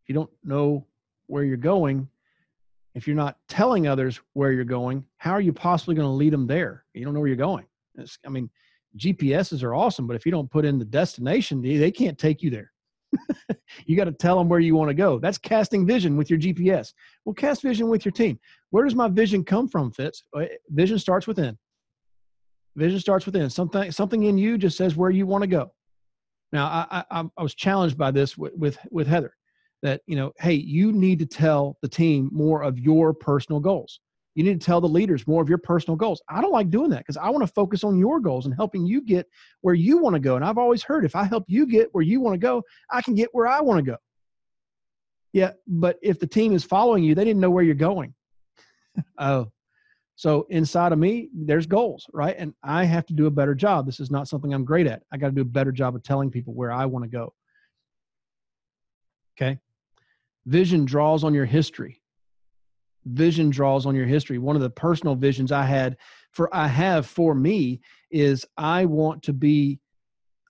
If 0.02 0.08
you 0.08 0.14
don't 0.14 0.30
know 0.42 0.86
where 1.26 1.44
you're 1.44 1.56
going, 1.56 2.08
if 2.96 3.06
you're 3.06 3.14
not 3.14 3.36
telling 3.46 3.86
others 3.86 4.20
where 4.32 4.52
you're 4.52 4.64
going, 4.64 5.04
how 5.18 5.32
are 5.32 5.40
you 5.40 5.52
possibly 5.52 5.94
going 5.94 6.08
to 6.08 6.12
lead 6.12 6.32
them 6.32 6.46
there? 6.46 6.82
You 6.94 7.04
don't 7.04 7.12
know 7.12 7.20
where 7.20 7.28
you're 7.28 7.36
going. 7.36 7.66
It's, 7.96 8.18
I 8.24 8.30
mean, 8.30 8.48
GPSs 8.98 9.62
are 9.62 9.74
awesome, 9.74 10.06
but 10.06 10.16
if 10.16 10.24
you 10.24 10.32
don't 10.32 10.50
put 10.50 10.64
in 10.64 10.78
the 10.78 10.84
destination, 10.86 11.60
they 11.60 11.90
can't 11.90 12.16
take 12.16 12.42
you 12.42 12.48
there. 12.48 12.72
you 13.86 13.98
got 13.98 14.04
to 14.04 14.12
tell 14.12 14.38
them 14.38 14.48
where 14.48 14.60
you 14.60 14.74
want 14.74 14.88
to 14.88 14.94
go. 14.94 15.18
That's 15.18 15.36
casting 15.36 15.86
vision 15.86 16.16
with 16.16 16.30
your 16.30 16.38
GPS. 16.38 16.94
Well, 17.26 17.34
cast 17.34 17.60
vision 17.60 17.88
with 17.88 18.06
your 18.06 18.12
team. 18.12 18.40
Where 18.70 18.84
does 18.84 18.94
my 18.94 19.08
vision 19.08 19.44
come 19.44 19.68
from, 19.68 19.92
Fitz? 19.92 20.24
Uh, 20.34 20.46
vision 20.70 20.98
starts 20.98 21.26
within. 21.26 21.58
Vision 22.76 22.98
starts 22.98 23.26
within. 23.26 23.50
Something 23.50 23.92
something 23.92 24.22
in 24.22 24.38
you 24.38 24.56
just 24.56 24.76
says 24.78 24.96
where 24.96 25.10
you 25.10 25.26
want 25.26 25.42
to 25.42 25.48
go. 25.48 25.70
Now, 26.50 26.66
I, 26.90 27.04
I, 27.10 27.24
I 27.36 27.42
was 27.42 27.54
challenged 27.54 27.98
by 27.98 28.10
this 28.10 28.38
with, 28.38 28.54
with, 28.54 28.78
with 28.90 29.06
Heather 29.06 29.34
that, 29.82 30.00
you 30.06 30.16
know, 30.16 30.32
hey, 30.38 30.54
you 30.54 30.92
need 30.92 31.18
to 31.18 31.26
tell 31.26 31.76
the 31.82 31.88
team 31.88 32.30
more 32.32 32.62
of 32.62 32.78
your 32.78 33.12
personal 33.12 33.60
goals. 33.60 34.00
You 34.34 34.44
need 34.44 34.60
to 34.60 34.64
tell 34.64 34.82
the 34.82 34.88
leaders 34.88 35.26
more 35.26 35.42
of 35.42 35.48
your 35.48 35.58
personal 35.58 35.96
goals. 35.96 36.20
I 36.28 36.42
don't 36.42 36.52
like 36.52 36.68
doing 36.68 36.90
that 36.90 36.98
because 36.98 37.16
I 37.16 37.30
want 37.30 37.46
to 37.46 37.52
focus 37.52 37.84
on 37.84 37.98
your 37.98 38.20
goals 38.20 38.44
and 38.44 38.54
helping 38.54 38.84
you 38.84 39.00
get 39.00 39.26
where 39.62 39.74
you 39.74 39.96
want 39.96 40.14
to 40.14 40.20
go. 40.20 40.36
And 40.36 40.44
I've 40.44 40.58
always 40.58 40.82
heard 40.82 41.06
if 41.06 41.16
I 41.16 41.24
help 41.24 41.44
you 41.46 41.66
get 41.66 41.88
where 41.92 42.04
you 42.04 42.20
want 42.20 42.34
to 42.34 42.38
go, 42.38 42.62
I 42.90 43.00
can 43.00 43.14
get 43.14 43.30
where 43.32 43.46
I 43.46 43.62
want 43.62 43.78
to 43.78 43.90
go. 43.92 43.96
Yeah, 45.32 45.52
but 45.66 45.98
if 46.02 46.18
the 46.18 46.26
team 46.26 46.52
is 46.52 46.64
following 46.64 47.02
you, 47.02 47.14
they 47.14 47.24
didn't 47.24 47.40
know 47.40 47.50
where 47.50 47.64
you're 47.64 47.74
going. 47.74 48.14
oh, 49.18 49.50
so 50.16 50.46
inside 50.48 50.92
of 50.92 50.98
me, 50.98 51.28
there's 51.34 51.66
goals, 51.66 52.06
right? 52.12 52.34
And 52.38 52.54
I 52.62 52.84
have 52.84 53.04
to 53.06 53.14
do 53.14 53.26
a 53.26 53.30
better 53.30 53.54
job. 53.54 53.84
This 53.84 54.00
is 54.00 54.10
not 54.10 54.28
something 54.28 54.52
I'm 54.52 54.64
great 54.64 54.86
at. 54.86 55.02
I 55.12 55.18
got 55.18 55.26
to 55.26 55.34
do 55.34 55.42
a 55.42 55.44
better 55.44 55.72
job 55.72 55.94
of 55.94 56.02
telling 56.02 56.30
people 56.30 56.54
where 56.54 56.72
I 56.72 56.86
want 56.86 57.04
to 57.04 57.10
go. 57.10 57.34
Okay. 59.36 59.58
Vision 60.46 60.84
draws 60.84 61.24
on 61.24 61.34
your 61.34 61.44
history. 61.44 62.00
Vision 63.04 63.50
draws 63.50 63.86
on 63.86 63.94
your 63.94 64.06
history. 64.06 64.38
One 64.38 64.56
of 64.56 64.62
the 64.62 64.70
personal 64.70 65.14
visions 65.14 65.52
I 65.52 65.64
had 65.64 65.96
for 66.32 66.54
I 66.54 66.66
have 66.68 67.06
for 67.06 67.34
me 67.34 67.80
is 68.10 68.44
I 68.56 68.84
want 68.86 69.22
to 69.24 69.32
be 69.32 69.80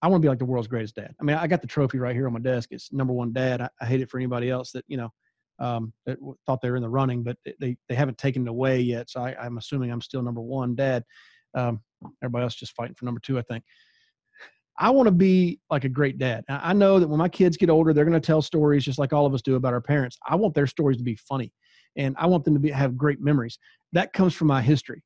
I 0.03 0.09
want 0.09 0.21
to 0.23 0.27
be 0.27 0.29
like 0.29 0.39
the 0.39 0.45
world's 0.45 0.69
greatest 0.69 0.95
dad. 0.95 1.15
I 1.21 1.25
mean, 1.25 1.37
I 1.37 1.47
got 1.47 1.63
the 1.63 1.67
trophy 1.67 1.99
right 1.99 2.15
here 2.15 2.27
on 2.27 2.33
my 2.33 2.41
desk. 2.41 2.69
It's 2.73 2.93
number 2.93 3.13
one 3.13 3.33
dad. 3.33 3.61
I, 3.61 3.69
I 3.81 3.87
hate 3.87 4.01
it 4.01 4.11
for 4.11 4.19
anybody 4.19 4.51
else 4.51 4.71
that, 4.73 4.85
you 4.89 4.97
know, 4.99 5.11
um, 5.59 5.93
that 6.05 6.19
thought 6.45 6.61
they 6.61 6.71
were 6.71 6.77
in 6.77 6.83
the 6.83 6.89
running, 6.89 7.23
but 7.23 7.39
they 7.59 7.77
they 7.89 7.95
haven't 7.95 8.19
taken 8.19 8.47
it 8.47 8.51
away 8.51 8.81
yet. 8.81 9.09
So 9.09 9.21
I, 9.21 9.47
am 9.47 9.57
assuming 9.57 9.91
I'm 9.91 10.03
still 10.03 10.23
number 10.23 10.43
one 10.43 10.75
dad. 10.75 11.03
Um, 11.55 11.81
everybody 12.23 12.43
else 12.43 12.55
just 12.55 12.75
fighting 12.75 12.95
for 12.95 13.07
number 13.07 13.21
two, 13.21 13.39
I 13.39 13.43
think. 13.43 13.65
I 14.79 14.91
want 14.91 15.07
to 15.07 15.13
be 15.13 15.59
like 15.71 15.85
a 15.85 15.89
great 15.89 16.19
dad. 16.19 16.45
I 16.49 16.73
know 16.73 16.99
that 16.99 17.09
when 17.09 17.19
my 17.19 17.29
kids 17.29 17.57
get 17.57 17.71
older, 17.71 17.93
they're 17.93 18.05
going 18.05 18.21
to 18.21 18.27
tell 18.27 18.43
stories 18.43 18.85
just 18.85 18.99
like 18.99 19.13
all 19.13 19.25
of 19.25 19.33
us 19.33 19.43
do 19.43 19.55
about 19.55 19.73
our 19.73 19.81
parents. 19.81 20.19
I 20.27 20.37
want 20.37 20.55
their 20.55 20.67
stories 20.67 20.99
to 20.99 21.05
be 21.05 21.17
funny, 21.17 21.53
and 21.97 22.15
I 22.19 22.27
want 22.27 22.45
them 22.45 22.55
to 22.55 22.61
be 22.61 22.71
have 22.71 22.97
great 22.97 23.21
memories. 23.21 23.59
That 23.93 24.13
comes 24.13 24.35
from 24.35 24.49
my 24.49 24.61
history. 24.61 25.03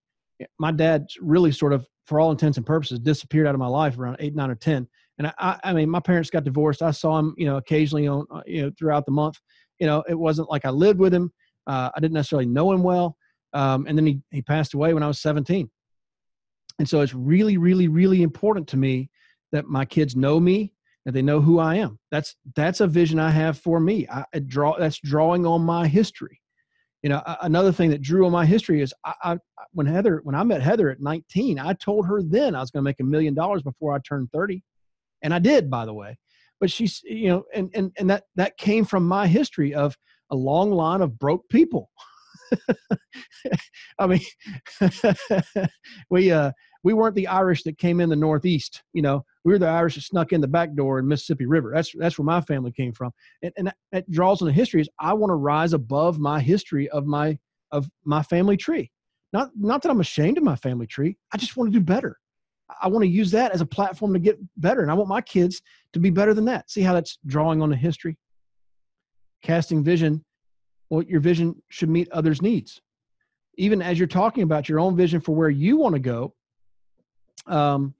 My 0.58 0.72
dad 0.72 1.06
really 1.20 1.52
sort 1.52 1.72
of, 1.72 1.86
for 2.06 2.18
all 2.18 2.30
intents 2.30 2.56
and 2.56 2.66
purposes, 2.66 2.98
disappeared 2.98 3.46
out 3.46 3.54
of 3.54 3.60
my 3.60 3.66
life 3.66 3.98
around 3.98 4.16
eight, 4.20 4.34
nine, 4.34 4.50
or 4.50 4.54
ten. 4.54 4.88
And 5.18 5.32
I, 5.38 5.60
I 5.62 5.72
mean, 5.74 5.90
my 5.90 6.00
parents 6.00 6.30
got 6.30 6.44
divorced. 6.44 6.82
I 6.82 6.92
saw 6.92 7.18
him, 7.18 7.34
you 7.36 7.44
know, 7.44 7.58
occasionally 7.58 8.08
on, 8.08 8.26
uh, 8.34 8.40
you 8.46 8.62
know, 8.62 8.72
throughout 8.78 9.04
the 9.04 9.12
month 9.12 9.36
you 9.80 9.86
know, 9.86 10.04
it 10.08 10.14
wasn't 10.14 10.50
like 10.50 10.64
I 10.64 10.70
lived 10.70 11.00
with 11.00 11.12
him. 11.12 11.32
Uh, 11.66 11.90
I 11.96 12.00
didn't 12.00 12.14
necessarily 12.14 12.46
know 12.46 12.70
him 12.70 12.82
well. 12.82 13.16
Um, 13.52 13.86
and 13.88 13.98
then 13.98 14.06
he, 14.06 14.20
he 14.30 14.42
passed 14.42 14.74
away 14.74 14.94
when 14.94 15.02
I 15.02 15.08
was 15.08 15.20
17. 15.20 15.68
And 16.78 16.88
so 16.88 17.00
it's 17.00 17.14
really, 17.14 17.56
really, 17.56 17.88
really 17.88 18.22
important 18.22 18.68
to 18.68 18.76
me 18.76 19.10
that 19.52 19.66
my 19.66 19.84
kids 19.84 20.16
know 20.16 20.40
me, 20.40 20.72
and 21.06 21.14
they 21.14 21.22
know 21.22 21.40
who 21.40 21.58
I 21.58 21.76
am. 21.76 21.98
That's 22.10 22.36
that's 22.54 22.80
a 22.80 22.86
vision 22.86 23.18
I 23.18 23.30
have 23.30 23.58
for 23.58 23.80
me. 23.80 24.06
I, 24.08 24.24
I 24.34 24.38
draw 24.40 24.78
that's 24.78 24.98
drawing 24.98 25.46
on 25.46 25.62
my 25.62 25.86
history. 25.86 26.40
You 27.02 27.08
know, 27.08 27.22
another 27.40 27.72
thing 27.72 27.88
that 27.90 28.02
drew 28.02 28.26
on 28.26 28.32
my 28.32 28.44
history 28.44 28.82
is 28.82 28.92
I, 29.06 29.14
I, 29.22 29.38
when 29.72 29.86
Heather 29.86 30.20
when 30.24 30.34
I 30.34 30.44
met 30.44 30.60
Heather 30.60 30.90
at 30.90 31.00
19, 31.00 31.58
I 31.58 31.72
told 31.74 32.06
her 32.06 32.22
then 32.22 32.54
I 32.54 32.60
was 32.60 32.70
going 32.70 32.82
to 32.82 32.88
make 32.88 33.00
a 33.00 33.04
million 33.04 33.34
dollars 33.34 33.62
before 33.62 33.94
I 33.94 33.98
turned 34.00 34.30
30, 34.32 34.62
and 35.22 35.32
I 35.32 35.38
did, 35.38 35.70
by 35.70 35.86
the 35.86 35.94
way 35.94 36.18
but 36.60 36.70
she's 36.70 37.00
you 37.02 37.28
know 37.28 37.44
and 37.54 37.70
and 37.74 37.90
and 37.98 38.10
that 38.10 38.24
that 38.36 38.56
came 38.58 38.84
from 38.84 39.06
my 39.06 39.26
history 39.26 39.74
of 39.74 39.96
a 40.30 40.36
long 40.36 40.70
line 40.70 41.00
of 41.00 41.18
broke 41.18 41.48
people 41.48 41.90
i 43.98 44.06
mean 44.06 44.20
we 46.10 46.30
uh 46.30 46.52
we 46.84 46.92
weren't 46.92 47.16
the 47.16 47.26
irish 47.26 47.62
that 47.62 47.78
came 47.78 48.00
in 48.00 48.08
the 48.08 48.16
northeast 48.16 48.82
you 48.92 49.02
know 49.02 49.24
we 49.44 49.52
were 49.52 49.58
the 49.58 49.66
irish 49.66 49.94
that 49.94 50.02
snuck 50.02 50.32
in 50.32 50.40
the 50.40 50.48
back 50.48 50.74
door 50.74 50.98
in 50.98 51.06
mississippi 51.06 51.46
river 51.46 51.72
that's 51.74 51.92
that's 51.98 52.18
where 52.18 52.26
my 52.26 52.40
family 52.40 52.72
came 52.72 52.92
from 52.92 53.10
and, 53.42 53.52
and 53.56 53.72
that, 53.92 54.10
draws 54.10 54.42
on 54.42 54.46
the 54.46 54.52
history 54.52 54.80
is 54.80 54.88
i 54.98 55.12
want 55.12 55.30
to 55.30 55.34
rise 55.34 55.72
above 55.72 56.18
my 56.18 56.40
history 56.40 56.88
of 56.90 57.06
my 57.06 57.38
of 57.72 57.88
my 58.04 58.22
family 58.22 58.56
tree 58.56 58.90
not 59.32 59.50
not 59.56 59.82
that 59.82 59.90
i'm 59.90 60.00
ashamed 60.00 60.38
of 60.38 60.44
my 60.44 60.56
family 60.56 60.86
tree 60.86 61.16
i 61.32 61.36
just 61.36 61.56
want 61.56 61.72
to 61.72 61.78
do 61.78 61.84
better 61.84 62.16
I 62.80 62.88
want 62.88 63.02
to 63.02 63.08
use 63.08 63.30
that 63.32 63.52
as 63.52 63.60
a 63.60 63.66
platform 63.66 64.12
to 64.12 64.18
get 64.18 64.38
better. 64.56 64.82
And 64.82 64.90
I 64.90 64.94
want 64.94 65.08
my 65.08 65.20
kids 65.20 65.62
to 65.92 65.98
be 65.98 66.10
better 66.10 66.34
than 66.34 66.44
that. 66.46 66.70
See 66.70 66.82
how 66.82 66.92
that's 66.92 67.18
drawing 67.26 67.62
on 67.62 67.70
the 67.70 67.76
history? 67.76 68.16
Casting 69.42 69.82
vision, 69.82 70.24
well, 70.90 71.02
your 71.02 71.20
vision 71.20 71.60
should 71.68 71.88
meet 71.88 72.10
others' 72.12 72.42
needs. 72.42 72.80
Even 73.56 73.82
as 73.82 73.98
you're 73.98 74.08
talking 74.08 74.42
about 74.42 74.68
your 74.68 74.78
own 74.78 74.96
vision 74.96 75.20
for 75.20 75.34
where 75.34 75.50
you 75.50 75.76
want 75.76 75.94
to 75.94 76.00
go, 76.00 76.34
um, 77.46 77.94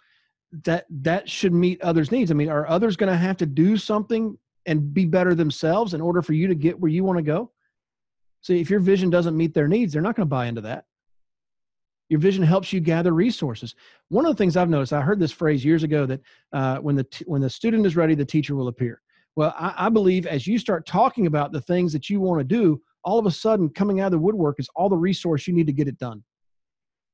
that 0.65 0.87
that 0.91 1.29
should 1.29 1.53
meet 1.53 1.81
others' 1.83 2.11
needs. 2.11 2.31
I 2.31 2.35
mean, 2.35 2.49
are 2.49 2.69
others 2.69 2.97
going 2.97 3.11
to 3.11 3.17
have 3.17 3.37
to 3.39 3.47
do 3.47 3.77
something 3.77 4.37
and 4.67 4.93
be 4.93 5.07
better 5.07 5.35
themselves 5.35 5.95
in 5.95 6.01
order 6.01 6.23
for 6.23 6.33
you 6.33 6.49
to 6.49 6.55
get 6.55 6.79
where 6.79 6.91
you 6.91 7.05
want 7.05 7.19
to 7.19 7.23
go? 7.23 7.51
See, 8.43 8.61
if 8.61 8.71
your 8.71 8.81
vision 8.81 9.11
doesn't 9.11 9.37
meet 9.37 9.55
their 9.55 9.69
needs, 9.69 9.93
they're 9.93 10.03
not 10.03 10.17
going 10.17 10.27
to 10.27 10.31
buy 10.31 10.47
into 10.47 10.61
that. 10.63 10.85
Your 12.09 12.19
vision 12.19 12.43
helps 12.43 12.73
you 12.73 12.81
gather 12.81 13.13
resources. 13.13 13.77
One 14.09 14.27
of 14.27 14.33
the 14.33 14.37
things 14.37 14.57
I've 14.57 14.69
noticed, 14.69 14.93
I 14.93 15.01
heard 15.01 15.21
this 15.21 15.31
phrase 15.31 15.65
years 15.65 15.85
ago 15.85 16.07
that 16.07 16.21
uh, 16.53 16.79
when 16.79 16.97
the 16.97 17.05
t- 17.05 17.25
when 17.27 17.41
the 17.41 17.51
student 17.51 17.87
is 17.87 17.95
ready, 17.95 18.17
the 18.17 18.25
teacher 18.25 18.57
will 18.57 18.67
appear. 18.67 19.01
Well, 19.37 19.55
I, 19.57 19.75
I 19.87 19.89
believe 19.89 20.27
as 20.27 20.47
you 20.47 20.59
start 20.59 20.87
talking 20.87 21.27
about 21.27 21.53
the 21.53 21.61
things 21.61 21.93
that 21.93 22.11
you 22.11 22.21
want 22.21 22.41
to 22.41 22.45
do, 22.45 22.83
all 23.05 23.21
of 23.21 23.27
a 23.27 23.31
sudden 23.31 23.69
coming 23.69 24.01
out 24.01 24.07
of 24.07 24.13
the 24.13 24.19
woodwork 24.19 24.59
is 24.59 24.69
all 24.75 24.89
the 24.89 24.97
resource 24.97 25.47
you 25.47 25.55
need 25.55 25.69
to 25.69 25.73
get 25.73 25.87
it 25.87 25.99
done 25.99 26.25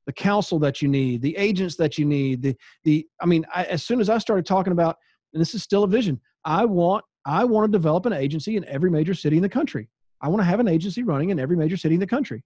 the 0.07 0.13
counsel 0.13 0.59
that 0.59 0.81
you 0.81 0.89
need 0.89 1.21
the 1.21 1.37
agents 1.37 1.77
that 1.77 1.99
you 1.99 2.05
need 2.05 2.43
the 2.43 2.57
the 2.85 3.07
i 3.21 3.27
mean 3.27 3.45
I, 3.55 3.65
as 3.65 3.83
soon 3.83 4.01
as 4.01 4.09
i 4.09 4.19
started 4.19 4.47
talking 4.47 4.73
about 4.73 4.97
and 5.35 5.41
this 5.41 5.55
is 5.55 5.63
still 5.63 5.85
a 5.85 5.89
vision 5.89 6.21
i 6.45 6.65
want 6.65 7.05
i 7.25 7.45
want 7.45 7.71
to 7.71 7.77
develop 7.77 8.07
an 8.07 8.13
agency 8.13 8.57
in 8.57 8.65
every 8.67 8.91
major 8.91 9.15
city 9.15 9.37
in 9.37 9.43
the 9.43 9.49
country 9.49 9.89
i 10.21 10.29
want 10.29 10.41
to 10.41 10.45
have 10.45 10.61
an 10.61 10.69
agency 10.69 11.03
running 11.03 11.31
in 11.31 11.39
every 11.39 11.57
major 11.57 11.77
city 11.77 11.95
in 11.95 12.01
the 12.01 12.07
country 12.07 12.43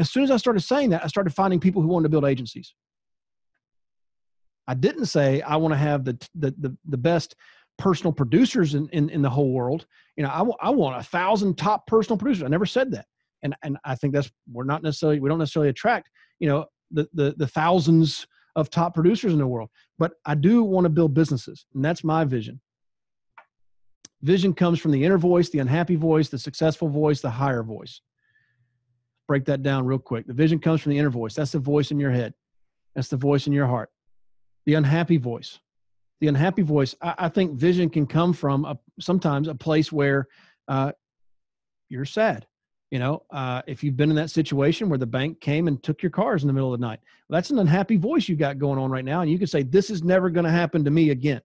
as 0.00 0.10
soon 0.10 0.24
as 0.24 0.30
I 0.30 0.38
started 0.38 0.60
saying 0.60 0.90
that, 0.90 1.04
I 1.04 1.08
started 1.08 1.34
finding 1.34 1.60
people 1.60 1.82
who 1.82 1.88
wanted 1.88 2.04
to 2.04 2.08
build 2.08 2.24
agencies. 2.24 2.74
I 4.66 4.74
didn't 4.74 5.06
say 5.06 5.42
I 5.42 5.56
want 5.56 5.74
to 5.74 5.78
have 5.78 6.04
the, 6.04 6.18
the, 6.34 6.54
the, 6.58 6.76
the 6.88 6.96
best 6.96 7.36
personal 7.76 8.12
producers 8.12 8.74
in, 8.74 8.88
in, 8.90 9.10
in, 9.10 9.20
the 9.20 9.28
whole 9.28 9.52
world. 9.52 9.86
You 10.16 10.22
know, 10.22 10.30
I, 10.30 10.38
w- 10.38 10.56
I 10.60 10.70
want 10.70 11.00
a 11.00 11.04
thousand 11.04 11.58
top 11.58 11.86
personal 11.86 12.16
producers. 12.16 12.44
I 12.44 12.48
never 12.48 12.66
said 12.66 12.90
that. 12.92 13.06
And, 13.42 13.54
and 13.62 13.76
I 13.84 13.94
think 13.94 14.14
that's, 14.14 14.30
we're 14.50 14.64
not 14.64 14.82
necessarily, 14.82 15.20
we 15.20 15.28
don't 15.28 15.38
necessarily 15.38 15.70
attract, 15.70 16.08
you 16.38 16.48
know, 16.48 16.66
the, 16.90 17.08
the, 17.12 17.34
the 17.36 17.46
thousands 17.46 18.26
of 18.56 18.70
top 18.70 18.94
producers 18.94 19.32
in 19.32 19.38
the 19.38 19.46
world, 19.46 19.70
but 19.98 20.12
I 20.24 20.34
do 20.34 20.62
want 20.62 20.84
to 20.84 20.90
build 20.90 21.14
businesses. 21.14 21.66
And 21.74 21.84
that's 21.84 22.02
my 22.02 22.24
vision. 22.24 22.60
Vision 24.22 24.52
comes 24.52 24.78
from 24.78 24.90
the 24.90 25.04
inner 25.04 25.18
voice, 25.18 25.48
the 25.48 25.60
unhappy 25.60 25.96
voice, 25.96 26.28
the 26.28 26.38
successful 26.38 26.88
voice, 26.88 27.20
the 27.20 27.30
higher 27.30 27.62
voice 27.62 28.00
break 29.30 29.44
that 29.44 29.62
down 29.62 29.86
real 29.86 29.96
quick. 29.96 30.26
The 30.26 30.32
vision 30.32 30.58
comes 30.58 30.80
from 30.80 30.90
the 30.90 30.98
inner 30.98 31.08
voice. 31.08 31.36
That's 31.36 31.52
the 31.52 31.60
voice 31.60 31.92
in 31.92 32.00
your 32.00 32.10
head. 32.10 32.34
That's 32.96 33.06
the 33.06 33.16
voice 33.16 33.46
in 33.46 33.52
your 33.52 33.68
heart. 33.68 33.88
the 34.66 34.74
unhappy 34.74 35.18
voice. 35.18 35.60
The 36.20 36.26
unhappy 36.26 36.62
voice. 36.62 36.96
I, 37.00 37.14
I 37.16 37.28
think 37.28 37.52
vision 37.52 37.90
can 37.90 38.08
come 38.08 38.32
from 38.32 38.64
a, 38.64 38.76
sometimes 38.98 39.46
a 39.46 39.54
place 39.54 39.92
where 39.92 40.26
uh, 40.66 40.90
you're 41.88 42.04
sad. 42.04 42.44
You 42.90 42.98
know, 42.98 43.22
uh, 43.30 43.62
if 43.68 43.84
you've 43.84 43.96
been 43.96 44.10
in 44.10 44.16
that 44.16 44.30
situation 44.30 44.88
where 44.88 44.98
the 44.98 45.06
bank 45.06 45.40
came 45.40 45.68
and 45.68 45.80
took 45.80 46.02
your 46.02 46.10
cars 46.10 46.42
in 46.42 46.48
the 46.48 46.52
middle 46.52 46.74
of 46.74 46.80
the 46.80 46.84
night, 46.84 46.98
well, 47.28 47.36
that's 47.36 47.50
an 47.50 47.58
unhappy 47.60 47.96
voice 47.96 48.28
you 48.28 48.34
got 48.34 48.58
going 48.58 48.80
on 48.80 48.90
right 48.90 49.04
now, 49.04 49.20
and 49.20 49.30
you 49.30 49.38
can 49.38 49.46
say, 49.46 49.62
"This 49.62 49.90
is 49.90 50.02
never 50.02 50.28
going 50.28 50.44
to 50.44 50.50
happen 50.50 50.84
to 50.84 50.90
me 50.90 51.10
again." 51.10 51.40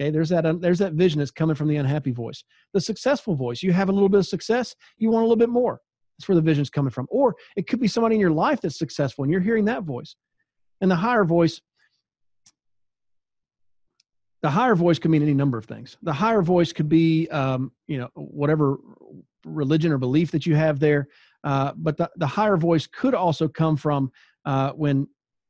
Okay, 0.00 0.10
there's 0.10 0.28
that 0.28 0.60
there's 0.60 0.78
that 0.78 0.92
vision 0.92 1.18
that's 1.18 1.32
coming 1.32 1.56
from 1.56 1.66
the 1.66 1.76
unhappy 1.76 2.12
voice. 2.12 2.44
The 2.72 2.80
successful 2.80 3.34
voice, 3.34 3.64
you 3.64 3.72
have 3.72 3.88
a 3.88 3.92
little 3.92 4.08
bit 4.08 4.18
of 4.18 4.26
success, 4.26 4.76
you 4.96 5.10
want 5.10 5.22
a 5.22 5.26
little 5.26 5.36
bit 5.36 5.48
more. 5.48 5.80
That's 6.16 6.28
where 6.28 6.36
the 6.36 6.42
vision's 6.42 6.70
coming 6.70 6.90
from. 6.90 7.08
Or 7.10 7.34
it 7.56 7.66
could 7.66 7.80
be 7.80 7.88
somebody 7.88 8.14
in 8.14 8.20
your 8.20 8.30
life 8.30 8.60
that's 8.60 8.78
successful, 8.78 9.24
and 9.24 9.32
you're 9.32 9.40
hearing 9.40 9.64
that 9.64 9.82
voice. 9.82 10.14
And 10.80 10.88
the 10.88 10.96
higher 10.96 11.24
voice, 11.24 11.60
the 14.42 14.50
higher 14.50 14.76
voice 14.76 15.00
could 15.00 15.10
mean 15.10 15.22
any 15.22 15.34
number 15.34 15.58
of 15.58 15.64
things. 15.64 15.96
The 16.02 16.12
higher 16.12 16.42
voice 16.42 16.72
could 16.72 16.88
be, 16.88 17.28
um, 17.30 17.72
you 17.88 17.98
know, 17.98 18.08
whatever 18.14 18.76
religion 19.44 19.92
or 19.92 19.98
belief 19.98 20.30
that 20.30 20.46
you 20.46 20.54
have 20.54 20.78
there. 20.78 21.08
Uh, 21.44 21.72
but 21.76 21.96
the, 21.96 22.10
the 22.16 22.26
higher 22.26 22.56
voice 22.56 22.86
could 22.86 23.14
also 23.14 23.48
come 23.48 23.76
from 23.76 24.10
uh, 24.44 24.72
when 24.72 25.06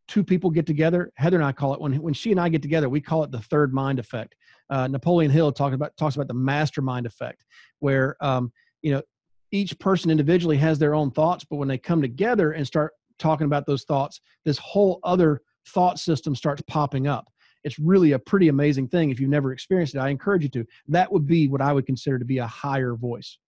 two 0.07 0.25
people 0.25 0.51
get 0.51 0.67
together. 0.67 1.13
Heather 1.17 1.37
and 1.37 1.45
I 1.45 1.53
call 1.53 1.75
it 1.75 1.81
when 1.81 2.01
when 2.01 2.15
she 2.15 2.31
and 2.31 2.41
I 2.41 2.49
get 2.49 2.63
together, 2.63 2.89
we 2.89 3.01
call 3.01 3.23
it 3.25 3.31
the 3.31 3.41
third 3.41 3.73
mind 3.73 3.99
effect. 3.99 4.35
Uh, 4.71 4.89
Napoleon 4.89 5.31
Hill 5.31 5.53
talks 5.53 5.75
about 5.75 5.97
talks 5.97 6.17
about 6.17 6.29
the 6.29 6.35
mastermind 6.35 7.07
effect, 7.07 7.45
where 7.79 8.17
um, 8.21 8.53
you 8.83 8.93
know 8.93 9.03
each 9.51 9.79
person 9.79 10.11
individually 10.11 10.57
has 10.57 10.79
their 10.79 10.95
own 10.95 11.11
thoughts, 11.11 11.45
but 11.49 11.57
when 11.57 11.69
they 11.69 11.79
come 11.79 12.03
together 12.03 12.53
and 12.53 12.67
start 12.67 12.93
talking 13.19 13.47
about 13.47 13.67
those 13.67 13.85
thoughts, 13.85 14.21
this 14.45 14.59
whole 14.59 15.01
other 15.05 15.41
thought 15.69 15.99
system 15.99 16.35
starts 16.35 16.63
popping 16.67 17.07
up. 17.07 17.29
It's 17.65 17.79
really 17.79 18.13
a 18.13 18.19
pretty 18.19 18.49
amazing 18.49 18.89
thing. 18.89 19.11
If 19.11 19.19
you've 19.19 19.31
never 19.31 19.53
experienced 19.53 19.95
it, 19.95 19.99
I 19.99 20.11
encourage 20.11 20.43
you 20.43 20.49
to. 20.51 20.67
That 20.87 21.11
would 21.11 21.27
be 21.27 21.49
what 21.49 21.61
I 21.61 21.73
would 21.73 21.87
consider 21.87 22.19
to 22.19 22.25
be 22.25 22.39
a 22.39 22.47
higher 22.47 22.95
voice. 22.95 23.39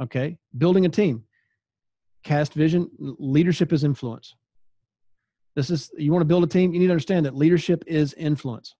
Okay, 0.00 0.38
building 0.56 0.86
a 0.86 0.88
team, 0.88 1.24
cast 2.24 2.54
vision, 2.54 2.90
leadership 2.98 3.72
is 3.72 3.84
influence. 3.84 4.34
This 5.54 5.70
is 5.70 5.90
you 5.98 6.12
want 6.12 6.22
to 6.22 6.26
build 6.26 6.44
a 6.44 6.46
team. 6.46 6.72
You 6.72 6.80
need 6.80 6.86
to 6.86 6.92
understand 6.92 7.26
that 7.26 7.36
leadership 7.36 7.84
is 7.86 8.14
influence. 8.14 8.74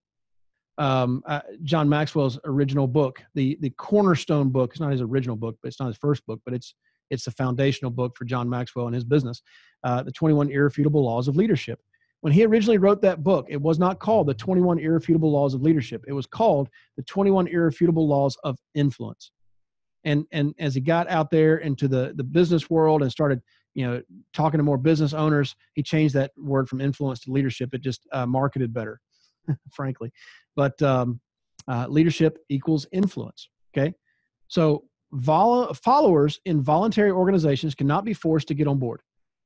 Um, 0.79 1.22
uh, 1.27 1.40
John 1.64 1.88
Maxwell's 1.88 2.38
original 2.44 2.87
book, 2.87 3.22
the 3.35 3.59
the 3.61 3.70
cornerstone 3.70 4.48
book. 4.51 4.70
It's 4.72 4.81
not 4.81 4.90
his 4.90 5.03
original 5.03 5.37
book, 5.37 5.57
but 5.62 5.68
it's 5.68 5.79
not 5.79 5.88
his 5.88 5.98
first 5.98 6.25
book, 6.27 6.40
but 6.44 6.55
it's 6.55 6.75
it's 7.11 7.27
the 7.27 7.31
foundational 7.31 7.90
book 7.90 8.16
for 8.16 8.25
John 8.25 8.48
Maxwell 8.48 8.87
and 8.87 8.94
his 8.94 9.05
business. 9.05 9.42
Uh, 9.85 10.03
the 10.03 10.12
21 10.12 10.51
Irrefutable 10.51 11.05
Laws 11.05 11.29
of 11.29 11.37
Leadership. 11.37 11.79
When 12.22 12.33
he 12.33 12.44
originally 12.46 12.79
wrote 12.79 13.03
that 13.03 13.22
book, 13.22 13.46
it 13.51 13.61
was 13.61 13.79
not 13.79 13.98
called 13.98 14.29
the 14.29 14.35
21 14.35 14.79
Irrefutable 14.79 15.31
Laws 15.31 15.55
of 15.55 15.62
Leadership. 15.62 16.05
It 16.07 16.12
was 16.12 16.25
called 16.25 16.68
the 16.96 17.03
21 17.03 17.48
Irrefutable 17.48 18.07
Laws 18.09 18.37
of 18.44 18.57
Influence. 18.75 19.33
And 20.04 20.26
and 20.32 20.54
as 20.58 20.74
he 20.74 20.80
got 20.80 21.08
out 21.08 21.30
there 21.30 21.58
into 21.58 21.88
the 21.88 22.12
the 22.16 22.24
business 22.24 22.68
world 22.68 23.02
and 23.02 23.10
started 23.10 23.40
you 23.74 23.86
know 23.86 24.02
talking 24.32 24.58
to 24.58 24.64
more 24.64 24.78
business 24.78 25.14
owners 25.14 25.54
he 25.74 25.82
changed 25.82 26.14
that 26.14 26.32
word 26.36 26.68
from 26.68 26.80
influence 26.80 27.20
to 27.20 27.32
leadership. 27.32 27.74
It 27.74 27.82
just 27.82 28.06
uh, 28.12 28.26
marketed 28.26 28.72
better 28.72 29.00
frankly. 29.72 30.12
But 30.56 30.80
um, 30.82 31.20
uh, 31.68 31.86
leadership 31.88 32.38
equals 32.48 32.86
influence 32.92 33.48
okay? 33.76 33.94
So 34.48 34.84
vol- 35.12 35.72
followers 35.74 36.40
in 36.44 36.62
voluntary 36.62 37.10
organizations 37.10 37.74
cannot 37.74 38.04
be 38.04 38.12
forced 38.12 38.48
to 38.48 38.54
get 38.54 38.66
on 38.66 38.78
board. 38.78 39.02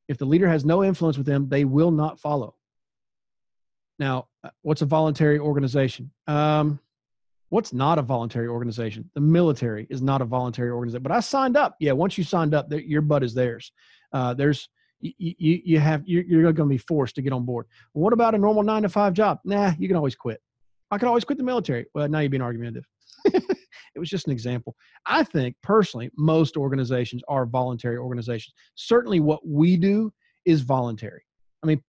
If 0.09 0.19
the 0.19 0.25
leader 0.25 0.49
has 0.49 0.65
no 0.65 0.83
influence 0.83 1.19
with 1.19 1.27
them 1.27 1.49
they 1.49 1.65
will 1.65 1.91
not 1.91 2.19
follow. 2.19 2.55
Now 3.99 4.29
uh, 4.43 4.51
what's 4.63 4.83
a 4.83 4.87
voluntary 4.87 5.39
organization? 5.39 6.11
Um, 6.27 6.81
what's 7.49 7.73
not 7.73 7.99
a 7.99 8.03
voluntary 8.03 8.49
organization 8.49 9.09
the 9.15 9.21
military 9.21 9.87
is 9.91 10.03
not 10.03 10.21
a 10.21 10.25
voluntary 10.25 10.71
organization 10.71 11.03
but 11.03 11.13
i 11.13 11.21
signed 11.21 11.57
up 11.57 11.77
yeah 11.81 11.93
once 11.93 12.19
you 12.19 12.25
signed 12.25 12.55
up 12.55 12.67
your 12.71 13.03
butt 13.03 13.23
is 13.23 13.35
theirs 13.35 13.73
uh, 14.13 14.35
there's 14.35 14.69
you, 15.01 15.35
you, 15.39 15.61
you 15.65 15.79
have 15.79 16.03
you're, 16.07 16.25
you're 16.25 16.53
going 16.53 16.69
to 16.69 16.73
be 16.73 16.79
forced 16.79 17.15
to 17.17 17.23
get 17.23 17.33
on 17.33 17.45
board. 17.45 17.67
What 17.93 18.13
about 18.13 18.35
a 18.35 18.39
normal 18.39 18.63
nine 18.63 18.83
to 18.83 18.89
five 18.89 19.13
job? 19.13 19.41
Nah, 19.45 19.73
you 19.79 19.89
can 19.89 19.97
always 19.97 20.15
quit. 20.15 20.41
I 20.91 20.99
can 20.99 21.09
always 21.09 21.25
quit 21.25 21.39
the 21.39 21.45
military. 21.45 21.87
Well, 21.95 22.09
now 22.09 22.21
you're 22.21 22.31
being 22.31 22.43
argumentative. 22.43 22.85
it 23.25 23.99
was 23.99 24.09
just 24.09 24.27
an 24.27 24.33
example. 24.33 24.77
I 25.05 25.25
think 25.25 25.57
personally, 25.63 26.11
most 26.17 26.57
organizations 26.57 27.23
are 27.29 27.45
voluntary 27.47 27.99
organizations. 27.99 28.55
Certainly, 28.75 29.21
what 29.21 29.47
we 29.47 29.77
do 29.77 30.13
is 30.45 30.61
voluntary. 30.61 31.23
I 31.63 31.67
mean, 31.67 31.83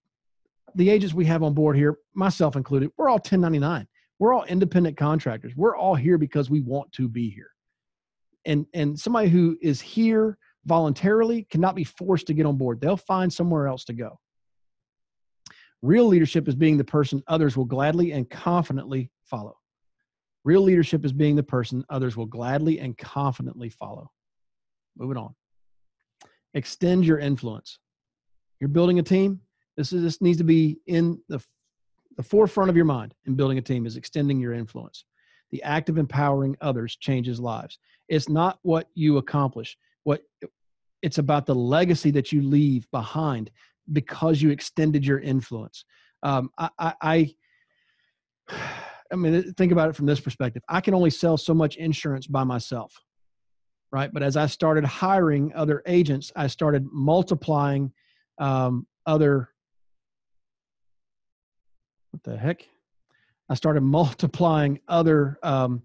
the 0.75 0.89
agents 0.89 1.13
we 1.13 1.25
have 1.25 1.43
on 1.43 1.53
board 1.53 1.75
here, 1.75 1.97
myself 2.15 2.55
included, 2.55 2.89
we're 2.97 3.09
all 3.09 3.15
1099. 3.15 3.87
We're 4.19 4.33
all 4.33 4.43
independent 4.45 4.97
contractors. 4.97 5.53
We're 5.55 5.77
all 5.77 5.95
here 5.95 6.17
because 6.17 6.49
we 6.49 6.61
want 6.61 6.91
to 6.93 7.07
be 7.07 7.29
here. 7.29 7.51
And 8.45 8.65
and 8.73 8.99
somebody 8.99 9.29
who 9.29 9.57
is 9.61 9.81
here 9.81 10.37
voluntarily 10.65 11.47
cannot 11.49 11.75
be 11.75 11.83
forced 11.83 12.27
to 12.27 12.33
get 12.33 12.45
on 12.45 12.57
board. 12.57 12.81
They'll 12.81 12.97
find 12.97 13.31
somewhere 13.31 13.67
else 13.67 13.85
to 13.85 13.93
go. 13.93 14.19
Real 15.81 16.05
leadership 16.05 16.47
is 16.47 16.55
being 16.55 16.77
the 16.77 16.83
person 16.83 17.23
others 17.27 17.55
will 17.55 17.65
gladly 17.65 18.11
and 18.11 18.29
confidently 18.29 19.11
follow. 19.23 19.57
Real 20.43 20.61
leadership 20.61 21.05
is 21.05 21.13
being 21.13 21.35
the 21.35 21.43
person 21.43 21.83
others 21.89 22.17
will 22.17 22.25
gladly 22.25 22.79
and 22.79 22.97
confidently 22.97 23.69
follow. 23.69 24.09
Moving 24.97 25.17
on. 25.17 25.35
Extend 26.53 27.05
your 27.05 27.19
influence. 27.19 27.79
You're 28.59 28.69
building 28.69 28.97
a 28.97 29.03
team. 29.03 29.41
This 29.75 29.93
is 29.93 30.01
this 30.01 30.21
needs 30.21 30.39
to 30.39 30.43
be 30.43 30.79
in 30.87 31.21
the, 31.29 31.39
the 32.17 32.23
forefront 32.23 32.69
of 32.69 32.75
your 32.75 32.85
mind 32.85 33.13
in 33.25 33.35
building 33.35 33.57
a 33.57 33.61
team 33.61 33.85
is 33.85 33.95
extending 33.95 34.39
your 34.39 34.53
influence. 34.53 35.05
The 35.51 35.63
act 35.63 35.87
of 35.87 35.97
empowering 35.97 36.57
others 36.59 36.97
changes 36.97 37.39
lives. 37.39 37.79
It's 38.09 38.27
not 38.27 38.59
what 38.63 38.89
you 38.95 39.17
accomplish. 39.17 39.77
What 40.03 40.23
it's 41.01 41.19
about 41.19 41.45
the 41.45 41.55
legacy 41.55 42.11
that 42.11 42.31
you 42.31 42.41
leave 42.41 42.89
behind 42.91 43.51
because 43.93 44.41
you 44.41 44.49
extended 44.49 45.05
your 45.05 45.19
influence. 45.19 45.85
Um, 46.23 46.49
I, 46.57 46.69
I, 46.79 46.93
I, 47.01 47.35
I 49.11 49.15
mean, 49.15 49.53
think 49.53 49.71
about 49.71 49.89
it 49.89 49.95
from 49.95 50.05
this 50.05 50.19
perspective. 50.19 50.63
I 50.67 50.81
can 50.81 50.93
only 50.93 51.11
sell 51.11 51.37
so 51.37 51.53
much 51.53 51.77
insurance 51.77 52.27
by 52.27 52.43
myself, 52.43 52.93
right? 53.91 54.11
But 54.11 54.21
as 54.21 54.35
I 54.35 54.47
started 54.47 54.83
hiring 54.83 55.53
other 55.55 55.81
agents, 55.85 56.29
I 56.35 56.47
started 56.47 56.85
multiplying 56.91 57.93
um, 58.37 58.85
other. 59.05 59.49
What 62.11 62.23
the 62.23 62.37
heck? 62.37 62.67
I 63.49 63.53
started 63.53 63.81
multiplying 63.81 64.79
other 64.87 65.39
um, 65.43 65.81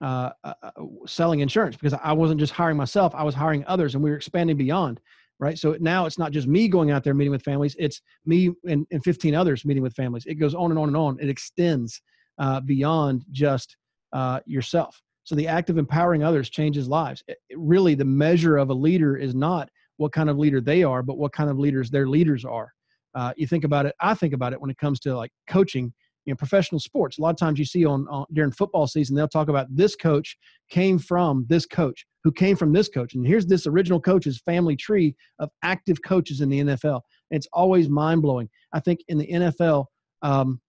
uh, 0.00 0.30
uh, 0.42 0.54
uh, 0.62 0.70
selling 1.06 1.40
insurance 1.40 1.76
because 1.76 1.98
I 2.02 2.12
wasn't 2.12 2.40
just 2.40 2.52
hiring 2.52 2.76
myself, 2.76 3.14
I 3.14 3.22
was 3.22 3.34
hiring 3.34 3.64
others 3.66 3.94
and 3.94 4.02
we 4.02 4.10
were 4.10 4.16
expanding 4.16 4.56
beyond. 4.56 5.00
Right. 5.38 5.58
So 5.58 5.76
now 5.80 6.06
it's 6.06 6.18
not 6.18 6.30
just 6.30 6.46
me 6.46 6.68
going 6.68 6.92
out 6.92 7.02
there 7.02 7.14
meeting 7.14 7.32
with 7.32 7.42
families, 7.42 7.74
it's 7.78 8.00
me 8.26 8.50
and, 8.64 8.86
and 8.92 9.02
15 9.02 9.34
others 9.34 9.64
meeting 9.64 9.82
with 9.82 9.94
families. 9.94 10.24
It 10.26 10.36
goes 10.36 10.54
on 10.54 10.70
and 10.70 10.78
on 10.78 10.88
and 10.88 10.96
on. 10.96 11.18
It 11.20 11.28
extends 11.28 12.00
uh, 12.38 12.60
beyond 12.60 13.24
just 13.32 13.76
uh, 14.12 14.40
yourself. 14.46 15.00
So 15.24 15.34
the 15.34 15.48
act 15.48 15.70
of 15.70 15.78
empowering 15.78 16.22
others 16.22 16.50
changes 16.50 16.88
lives. 16.88 17.22
It, 17.28 17.38
it 17.48 17.58
really, 17.58 17.94
the 17.94 18.04
measure 18.04 18.56
of 18.56 18.70
a 18.70 18.74
leader 18.74 19.16
is 19.16 19.34
not 19.34 19.68
what 19.96 20.12
kind 20.12 20.30
of 20.30 20.38
leader 20.38 20.60
they 20.60 20.82
are, 20.82 21.02
but 21.02 21.18
what 21.18 21.32
kind 21.32 21.50
of 21.50 21.58
leaders 21.58 21.90
their 21.90 22.08
leaders 22.08 22.44
are. 22.44 22.72
Uh, 23.14 23.32
you 23.36 23.46
think 23.46 23.64
about 23.64 23.86
it. 23.86 23.94
I 24.00 24.14
think 24.14 24.32
about 24.32 24.52
it 24.52 24.60
when 24.60 24.70
it 24.70 24.78
comes 24.78 25.00
to 25.00 25.14
like 25.16 25.30
coaching 25.48 25.92
you 26.24 26.32
know 26.32 26.36
professional 26.36 26.80
sports. 26.80 27.18
A 27.18 27.22
lot 27.22 27.30
of 27.30 27.36
times 27.36 27.58
you 27.58 27.64
see 27.64 27.84
on, 27.84 28.06
on, 28.08 28.26
during 28.32 28.52
football 28.52 28.86
season 28.86 29.16
they'll 29.16 29.28
talk 29.28 29.48
about 29.48 29.66
this 29.74 29.96
coach 29.96 30.36
came 30.70 30.98
from 30.98 31.46
this 31.48 31.66
coach 31.66 32.06
who 32.24 32.32
came 32.32 32.56
from 32.56 32.72
this 32.72 32.88
coach 32.88 33.14
and 33.14 33.26
here's 33.26 33.46
this 33.46 33.66
original 33.66 34.00
coach's 34.00 34.40
family 34.40 34.76
tree 34.76 35.14
of 35.38 35.50
active 35.62 36.02
coaches 36.02 36.40
in 36.40 36.48
the 36.48 36.60
nfl 36.60 37.00
it's 37.30 37.48
always 37.52 37.88
mind-blowing. 37.88 38.48
I 38.72 38.80
think 38.80 39.00
in 39.08 39.18
the 39.18 39.26
nfl 39.26 39.86
um, 40.22 40.60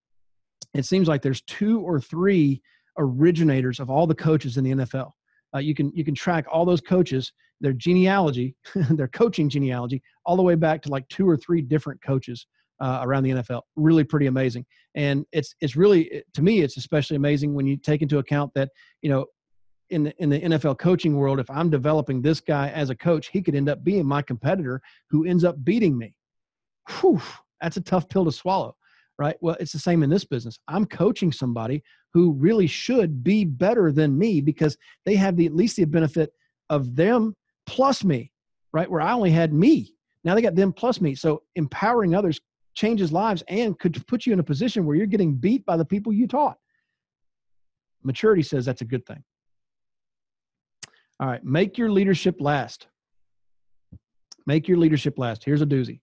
it 0.73 0.86
seems 0.86 1.08
like 1.08 1.21
there's 1.21 1.41
two 1.41 1.82
or 1.82 1.99
three 1.99 2.62
originators 2.97 3.79
of 3.79 3.89
all 3.89 4.08
the 4.08 4.15
coaches 4.15 4.58
in 4.58 4.63
the 4.63 4.71
nfl 4.71 5.12
uh, 5.56 5.60
you 5.60 5.75
can 5.75 5.91
you 5.93 6.03
can 6.03 6.15
track 6.15 6.45
all 6.51 6.65
those 6.65 6.82
coaches 6.82 7.32
their 7.63 7.73
genealogy 7.73 8.56
their 8.91 9.08
coaching 9.08 9.49
genealogy 9.49 10.04
all 10.26 10.36
the 10.36 10.43
way 10.43 10.54
back 10.54 10.84
to 10.84 10.89
like 10.89 11.08
two 11.10 11.28
or 11.28 11.36
three 11.36 11.62
different 11.62 11.99
coaches 12.04 12.45
uh, 12.80 12.99
around 13.04 13.23
the 13.23 13.32
NFL. 13.32 13.62
Really 13.76 14.04
pretty 14.04 14.28
amazing. 14.28 14.65
And 14.93 15.26
it's 15.32 15.56
it's 15.62 15.76
really 15.76 16.23
to 16.36 16.41
me 16.43 16.62
it's 16.62 16.78
especially 16.78 17.15
amazing 17.15 17.56
when 17.56 17.65
you 17.65 17.78
take 17.78 18.04
into 18.04 18.19
account 18.19 18.52
that 18.54 18.69
you 19.02 19.10
know 19.10 19.26
in 19.89 20.04
the, 20.04 20.13
in 20.21 20.30
the 20.30 20.39
NFL 20.39 20.80
coaching 20.80 21.15
world, 21.15 21.39
if 21.39 21.49
I'm 21.49 21.69
developing 21.69 22.21
this 22.21 22.39
guy 22.39 22.69
as 22.69 22.89
a 22.89 22.95
coach, 22.95 23.28
he 23.28 23.41
could 23.41 23.56
end 23.56 23.69
up 23.69 23.84
being 23.84 24.06
my 24.06 24.21
competitor 24.21 24.82
who 25.10 25.26
ends 25.26 25.43
up 25.43 25.63
beating 25.63 25.97
me. 25.97 26.15
Whew, 26.89 27.21
that's 27.62 27.78
a 27.78 27.82
tough 27.82 28.10
pill 28.10 28.26
to 28.26 28.32
swallow, 28.32 28.76
right? 29.19 29.36
Well, 29.41 29.56
it's 29.60 29.71
the 29.71 29.80
same 29.80 30.02
in 30.02 30.10
this 30.10 30.26
business. 30.26 30.58
I'm 30.67 30.86
coaching 30.86 31.32
somebody 31.32 31.84
who 32.13 32.34
really 32.34 32.65
should 32.65 33.23
be 33.23 33.45
better 33.45 33.91
than 33.91 34.17
me 34.17 34.41
because 34.41 34.78
they 35.06 35.15
have 35.15 35.38
the 35.38 35.45
at 35.45 35.56
least 35.56 35.76
the 35.76 35.86
benefit 35.86 36.32
of 36.69 36.95
them 36.95 37.36
plus 37.65 38.04
me, 38.04 38.32
right? 38.71 38.89
Where 38.89 39.02
I 39.02 39.13
only 39.13 39.32
had 39.32 39.54
me. 39.54 39.95
Now 40.23 40.36
they 40.36 40.41
got 40.41 40.56
them 40.56 40.73
plus 40.73 41.02
me. 41.02 41.15
So 41.15 41.43
empowering 41.56 42.15
others 42.15 42.39
changes 42.76 43.12
lives 43.12 43.43
and 43.47 43.78
could 43.78 44.06
put 44.08 44.26
you 44.26 44.34
in 44.34 44.39
a 44.39 44.43
position 44.43 44.86
where 44.86 44.95
you're 44.95 45.06
getting 45.06 45.36
beat 45.36 45.65
by 45.65 45.78
the 45.78 45.86
people 45.86 46.12
you 46.12 46.28
taught. 46.28 46.58
Maturity 48.04 48.43
says 48.43 48.65
that's 48.65 48.82
a 48.82 48.86
good 48.86 49.06
thing. 49.06 49.23
All 51.19 51.28
right, 51.28 51.43
make 51.43 51.78
your 51.78 51.91
leadership 51.91 52.38
last. 52.39 52.88
Make 54.45 54.67
your 54.67 54.78
leadership 54.78 55.17
last. 55.17 55.43
Here's 55.43 55.62
a 55.62 55.65
doozy 55.65 56.02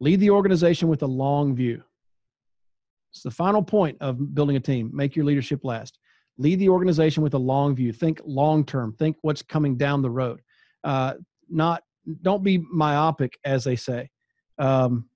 lead 0.00 0.20
the 0.20 0.30
organization 0.30 0.88
with 0.88 1.02
a 1.02 1.06
long 1.06 1.54
view. 1.54 1.82
It's 3.12 3.22
the 3.22 3.30
final 3.30 3.62
point 3.62 3.98
of 4.00 4.34
building 4.34 4.56
a 4.56 4.60
team. 4.60 4.90
Make 4.92 5.14
your 5.14 5.24
leadership 5.24 5.60
last. 5.64 5.98
Lead 6.38 6.58
the 6.58 6.70
organization 6.70 7.22
with 7.22 7.34
a 7.34 7.38
long 7.38 7.76
view. 7.76 7.92
Think 7.92 8.20
long 8.24 8.64
term. 8.64 8.94
Think 8.94 9.16
what's 9.20 9.42
coming 9.42 9.76
down 9.76 10.02
the 10.02 10.10
road. 10.10 10.40
Uh, 10.84 11.14
not 11.48 11.82
don't 12.22 12.42
be 12.42 12.58
myopic, 12.58 13.38
as 13.44 13.64
they 13.64 13.76
say. 13.76 14.10
Um, 14.58 15.08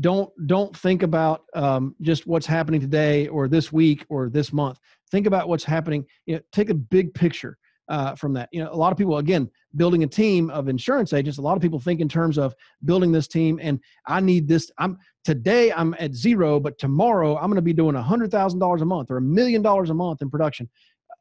don't 0.00 0.30
don't 0.46 0.76
think 0.76 1.02
about 1.02 1.44
um, 1.54 1.94
just 2.00 2.26
what's 2.26 2.46
happening 2.46 2.80
today 2.80 3.26
or 3.28 3.48
this 3.48 3.72
week 3.72 4.04
or 4.08 4.28
this 4.28 4.52
month. 4.52 4.78
Think 5.10 5.26
about 5.26 5.48
what's 5.48 5.64
happening. 5.64 6.04
You 6.26 6.36
know, 6.36 6.40
take 6.52 6.70
a 6.70 6.74
big 6.74 7.12
picture 7.14 7.58
uh, 7.88 8.14
from 8.14 8.32
that. 8.34 8.48
You 8.52 8.62
know, 8.62 8.72
a 8.72 8.76
lot 8.76 8.92
of 8.92 8.98
people, 8.98 9.18
again, 9.18 9.50
building 9.76 10.02
a 10.04 10.06
team 10.06 10.50
of 10.50 10.68
insurance 10.68 11.12
agents. 11.12 11.38
A 11.38 11.42
lot 11.42 11.56
of 11.56 11.62
people 11.62 11.80
think 11.80 12.00
in 12.00 12.08
terms 12.08 12.38
of 12.38 12.54
building 12.84 13.12
this 13.12 13.28
team, 13.28 13.58
and 13.62 13.80
I 14.06 14.20
need 14.20 14.48
this. 14.48 14.70
I'm 14.78 14.98
today 15.24 15.72
I'm 15.72 15.94
at 15.98 16.14
zero, 16.14 16.60
but 16.60 16.78
tomorrow 16.78 17.36
I'm 17.36 17.46
going 17.46 17.56
to 17.56 17.62
be 17.62 17.72
doing 17.72 17.96
a 17.96 18.02
hundred 18.02 18.30
thousand 18.30 18.60
dollars 18.60 18.82
a 18.82 18.86
month 18.86 19.10
or 19.10 19.16
a 19.16 19.22
million 19.22 19.62
dollars 19.62 19.90
a 19.90 19.94
month 19.94 20.22
in 20.22 20.30
production. 20.30 20.68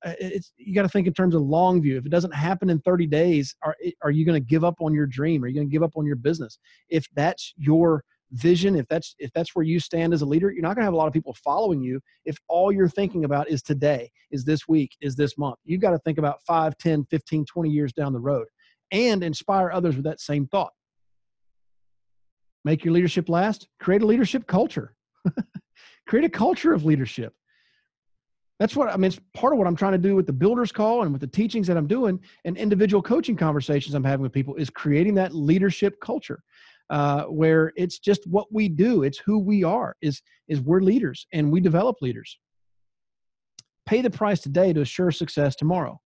Uh, 0.06 0.14
it's 0.20 0.54
you 0.58 0.76
got 0.76 0.84
to 0.84 0.90
think 0.90 1.08
in 1.08 1.14
terms 1.14 1.34
of 1.34 1.42
long 1.42 1.82
view. 1.82 1.98
If 1.98 2.06
it 2.06 2.10
doesn't 2.10 2.34
happen 2.34 2.70
in 2.70 2.80
30 2.82 3.08
days, 3.08 3.56
are 3.64 3.76
are 4.04 4.12
you 4.12 4.26
going 4.26 4.40
to 4.40 4.46
give 4.46 4.64
up 4.64 4.76
on 4.80 4.94
your 4.94 5.08
dream? 5.08 5.44
Are 5.44 5.48
you 5.48 5.56
going 5.56 5.68
to 5.68 5.72
give 5.72 5.84
up 5.84 5.98
on 5.98 6.06
your 6.06 6.16
business? 6.16 6.60
If 6.90 7.08
that's 7.16 7.54
your 7.58 8.04
vision 8.32 8.76
if 8.76 8.88
that's 8.88 9.16
if 9.20 9.32
that's 9.34 9.56
where 9.56 9.64
you 9.64 9.80
stand 9.80 10.14
as 10.14 10.22
a 10.22 10.26
leader 10.26 10.52
you're 10.52 10.62
not 10.62 10.76
going 10.76 10.82
to 10.82 10.86
have 10.86 10.94
a 10.94 10.98
lot 10.98 11.08
of 11.08 11.14
people 11.14 11.34
following 11.44 11.82
you 11.82 12.00
if 12.26 12.38
all 12.48 12.72
you're 12.72 12.90
thinking 12.90 13.24
about 13.24 13.48
is 13.50 13.62
today 13.62 14.10
is 14.32 14.44
this 14.44 14.68
week 14.68 14.96
is 15.00 15.16
this 15.16 15.38
month 15.38 15.58
you've 15.64 15.82
got 15.82 15.92
to 15.92 16.00
think 16.00 16.18
about 16.18 16.42
5 16.46 16.78
10 16.78 17.06
15 17.06 17.46
20 17.46 17.70
years 17.70 17.94
down 17.94 18.14
the 18.14 18.20
road 18.20 18.48
and 18.92 19.24
inspire 19.24 19.72
others 19.72 19.96
with 19.96 20.06
that 20.06 20.20
same 20.20 20.48
thought 20.48 20.72
make 22.64 22.84
your 22.84 22.94
leadership 22.94 23.30
last 23.30 23.68
create 23.80 24.02
a 24.02 24.06
leadership 24.06 24.48
culture 24.48 24.96
create 26.08 26.26
a 26.26 26.30
culture 26.30 26.74
of 26.74 26.84
leadership 26.84 27.34
that's 28.60 28.76
what 28.76 28.90
i 28.90 28.96
mean 28.98 29.06
it's 29.06 29.20
part 29.34 29.54
of 29.54 29.60
what 29.60 29.68
i'm 29.68 29.76
trying 29.76 29.92
to 29.92 29.98
do 29.98 30.16
with 30.16 30.26
the 30.26 30.34
builders 30.34 30.72
call 30.72 31.04
and 31.04 31.12
with 31.12 31.22
the 31.22 31.28
teachings 31.28 31.68
that 31.68 31.78
i'm 31.78 31.88
doing 31.88 32.20
and 32.46 32.58
individual 32.58 33.02
coaching 33.02 33.36
conversations 33.36 33.96
i'm 33.96 34.04
having 34.04 34.24
with 34.24 34.32
people 34.32 34.56
is 34.56 34.70
creating 34.70 35.14
that 35.14 35.34
leadership 35.34 36.00
culture 36.02 36.42
uh, 36.90 37.24
where 37.24 37.74
it's 37.76 38.00
just 38.00 38.28
what 38.28 38.52
we 38.52 38.70
do. 38.70 39.04
It's 39.04 39.18
who 39.18 39.40
we 39.40 39.64
are 39.64 39.96
is 40.02 40.22
is 40.48 40.62
we're 40.62 40.82
leaders 40.82 41.28
and 41.34 41.52
we 41.52 41.60
develop 41.60 41.98
leaders. 42.02 42.38
Pay 43.86 44.02
the 44.02 44.10
price 44.10 44.40
today 44.40 44.74
to 44.74 44.82
assure 44.82 45.12
success 45.12 45.56
tomorrow. 45.56 46.00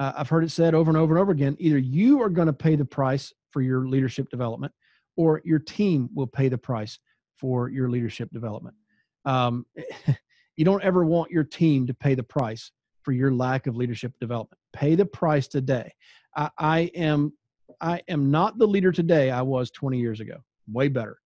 Uh, 0.00 0.12
i've 0.16 0.28
heard 0.28 0.44
it 0.44 0.50
said 0.50 0.74
over 0.74 0.90
and 0.90 0.96
over 0.96 1.14
and 1.14 1.20
over 1.20 1.32
again 1.32 1.56
either 1.58 1.76
you 1.76 2.22
are 2.22 2.28
going 2.28 2.46
to 2.46 2.52
pay 2.52 2.76
the 2.76 2.84
price 2.84 3.32
for 3.50 3.62
your 3.62 3.88
leadership 3.88 4.30
development 4.30 4.72
or 5.16 5.42
your 5.44 5.58
team 5.58 6.08
will 6.14 6.26
pay 6.26 6.48
the 6.48 6.56
price 6.56 7.00
for 7.36 7.68
your 7.68 7.90
leadership 7.90 8.30
development. 8.32 8.76
Um, 9.24 9.66
you 10.58 10.64
don't 10.64 10.82
ever 10.82 11.04
want 11.04 11.30
your 11.30 11.44
team 11.44 11.86
to 11.86 11.94
pay 11.94 12.14
the 12.14 12.22
price 12.22 12.72
for 13.02 13.12
your 13.12 13.32
lack 13.32 13.66
of 13.66 13.76
leadership 13.76 14.12
development 14.20 14.58
pay 14.74 14.94
the 14.94 15.06
price 15.06 15.48
today 15.48 15.90
I, 16.36 16.50
I 16.58 16.78
am 16.94 17.32
I 17.80 18.02
am 18.08 18.30
not 18.30 18.58
the 18.58 18.66
leader 18.66 18.92
today 18.92 19.30
I 19.30 19.42
was 19.42 19.70
20 19.70 19.98
years 19.98 20.20
ago. 20.20 20.36
Way 20.70 20.88
better. 20.88 21.18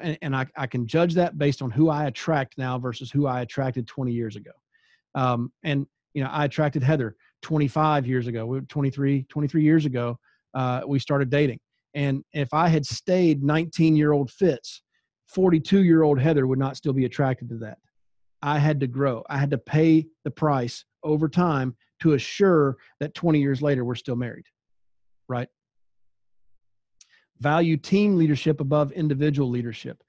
And, 0.00 0.18
and 0.22 0.34
I, 0.34 0.46
I 0.56 0.66
can 0.66 0.86
judge 0.86 1.14
that 1.14 1.38
based 1.38 1.62
on 1.62 1.70
who 1.70 1.90
I 1.90 2.06
attract 2.06 2.56
now 2.56 2.78
versus 2.78 3.10
who 3.10 3.26
I 3.26 3.42
attracted 3.42 3.86
20 3.86 4.12
years 4.12 4.36
ago. 4.36 4.52
Um, 5.14 5.52
and, 5.64 5.86
you 6.14 6.24
know, 6.24 6.30
I 6.30 6.46
attracted 6.46 6.82
Heather 6.82 7.16
25 7.42 8.06
years 8.06 8.26
ago, 8.26 8.60
23, 8.68 9.26
23 9.28 9.62
years 9.62 9.84
ago. 9.84 10.18
Uh, 10.54 10.82
we 10.86 10.98
started 10.98 11.28
dating. 11.28 11.58
And 11.94 12.24
if 12.32 12.54
I 12.54 12.68
had 12.68 12.86
stayed 12.86 13.42
19 13.42 13.96
year 13.96 14.12
old 14.12 14.30
Fitz, 14.30 14.82
42 15.28 15.82
year 15.82 16.02
old 16.02 16.18
Heather 16.18 16.46
would 16.46 16.58
not 16.58 16.76
still 16.76 16.92
be 16.92 17.04
attracted 17.04 17.48
to 17.50 17.56
that. 17.58 17.78
I 18.42 18.58
had 18.58 18.80
to 18.80 18.86
grow. 18.86 19.24
I 19.28 19.38
had 19.38 19.50
to 19.50 19.58
pay 19.58 20.06
the 20.24 20.30
price 20.30 20.84
over 21.02 21.28
time 21.28 21.76
to 22.00 22.14
assure 22.14 22.76
that 23.00 23.14
20 23.14 23.40
years 23.40 23.62
later 23.62 23.84
we're 23.84 23.94
still 23.94 24.16
married. 24.16 24.46
Right 25.28 25.48
value 27.42 27.76
team 27.76 28.16
leadership 28.16 28.60
above 28.60 28.92
individual 28.92 29.50
leadership. 29.50 30.02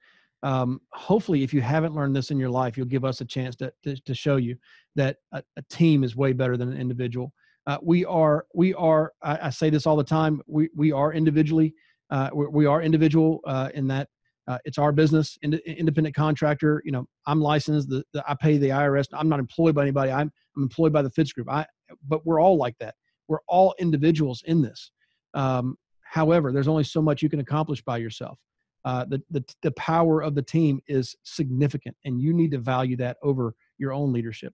Um, 0.44 0.82
hopefully, 0.92 1.44
if 1.44 1.54
you 1.54 1.62
haven't 1.62 1.96
learned 1.96 2.16
this 2.16 2.30
in 2.30 2.38
your 2.38 2.50
life, 2.50 2.78
you'll 2.78 2.86
give 2.86 3.06
us 3.06 3.22
a 3.22 3.26
chance 3.26 3.56
to, 3.58 3.74
to, 3.84 3.96
to 3.96 4.14
show 4.14 4.36
you 4.36 4.56
that 4.96 5.18
a, 5.32 5.42
a, 5.58 5.62
team 5.64 6.04
is 6.04 6.16
way 6.16 6.34
better 6.34 6.58
than 6.58 6.72
an 6.72 6.78
individual. 6.78 7.34
Uh, 7.66 7.78
we 7.82 8.04
are, 8.06 8.46
we 8.54 8.74
are. 8.74 9.14
I, 9.22 9.48
I, 9.48 9.50
say 9.50 9.70
this 9.70 9.88
all 9.88 9.96
the 9.96 10.04
time. 10.04 10.42
We 10.48 10.70
we 10.76 10.92
are 10.92 11.14
individually. 11.14 11.74
Uh, 12.10 12.30
we, 12.34 12.48
we, 12.48 12.66
are 12.66 12.82
individual 12.82 13.40
uh, 13.48 13.70
in 13.74 13.88
that 13.88 14.10
uh, 14.48 14.58
it's 14.66 14.78
our 14.78 14.92
business. 14.92 15.38
Ind- 15.42 15.62
independent 15.66 16.16
contractor. 16.16 16.82
You 16.86 16.92
know, 16.92 17.06
I'm 17.28 17.42
licensed. 17.42 17.90
The, 17.90 18.04
the, 18.14 18.24
I 18.28 18.36
pay 18.36 18.58
the 18.58 18.70
IRS. 18.70 19.08
I'm 19.14 19.30
not 19.30 19.40
employed 19.40 19.76
by 19.76 19.84
anybody. 19.84 20.12
I'm, 20.12 20.32
I'm 20.56 20.64
employed 20.64 20.94
by 20.94 21.02
the 21.02 21.10
Fitz 21.10 21.34
Group. 21.34 21.50
I, 21.50 21.66
but 22.08 22.26
we're 22.26 22.42
all 22.42 22.58
like 22.58 22.76
that. 22.80 22.96
We're 23.28 23.40
all 23.48 23.74
individuals 23.80 24.44
in 24.46 24.62
this. 24.62 24.92
Um, 25.34 25.78
However, 26.14 26.52
there's 26.52 26.68
only 26.68 26.84
so 26.84 27.02
much 27.02 27.24
you 27.24 27.30
can 27.30 27.40
accomplish 27.40 27.82
by 27.82 27.98
yourself. 27.98 28.38
Uh, 28.86 29.04
the, 29.06 29.20
the, 29.32 29.44
the 29.64 29.72
power 29.72 30.22
of 30.22 30.36
the 30.36 30.44
team 30.44 30.80
is 30.86 31.16
significant, 31.24 31.98
and 32.06 32.22
you 32.22 32.36
need 32.36 32.52
to 32.52 32.60
value 32.60 32.96
that 32.98 33.18
over 33.24 33.56
your 33.80 33.94
own 33.94 34.14
leadership. 34.14 34.54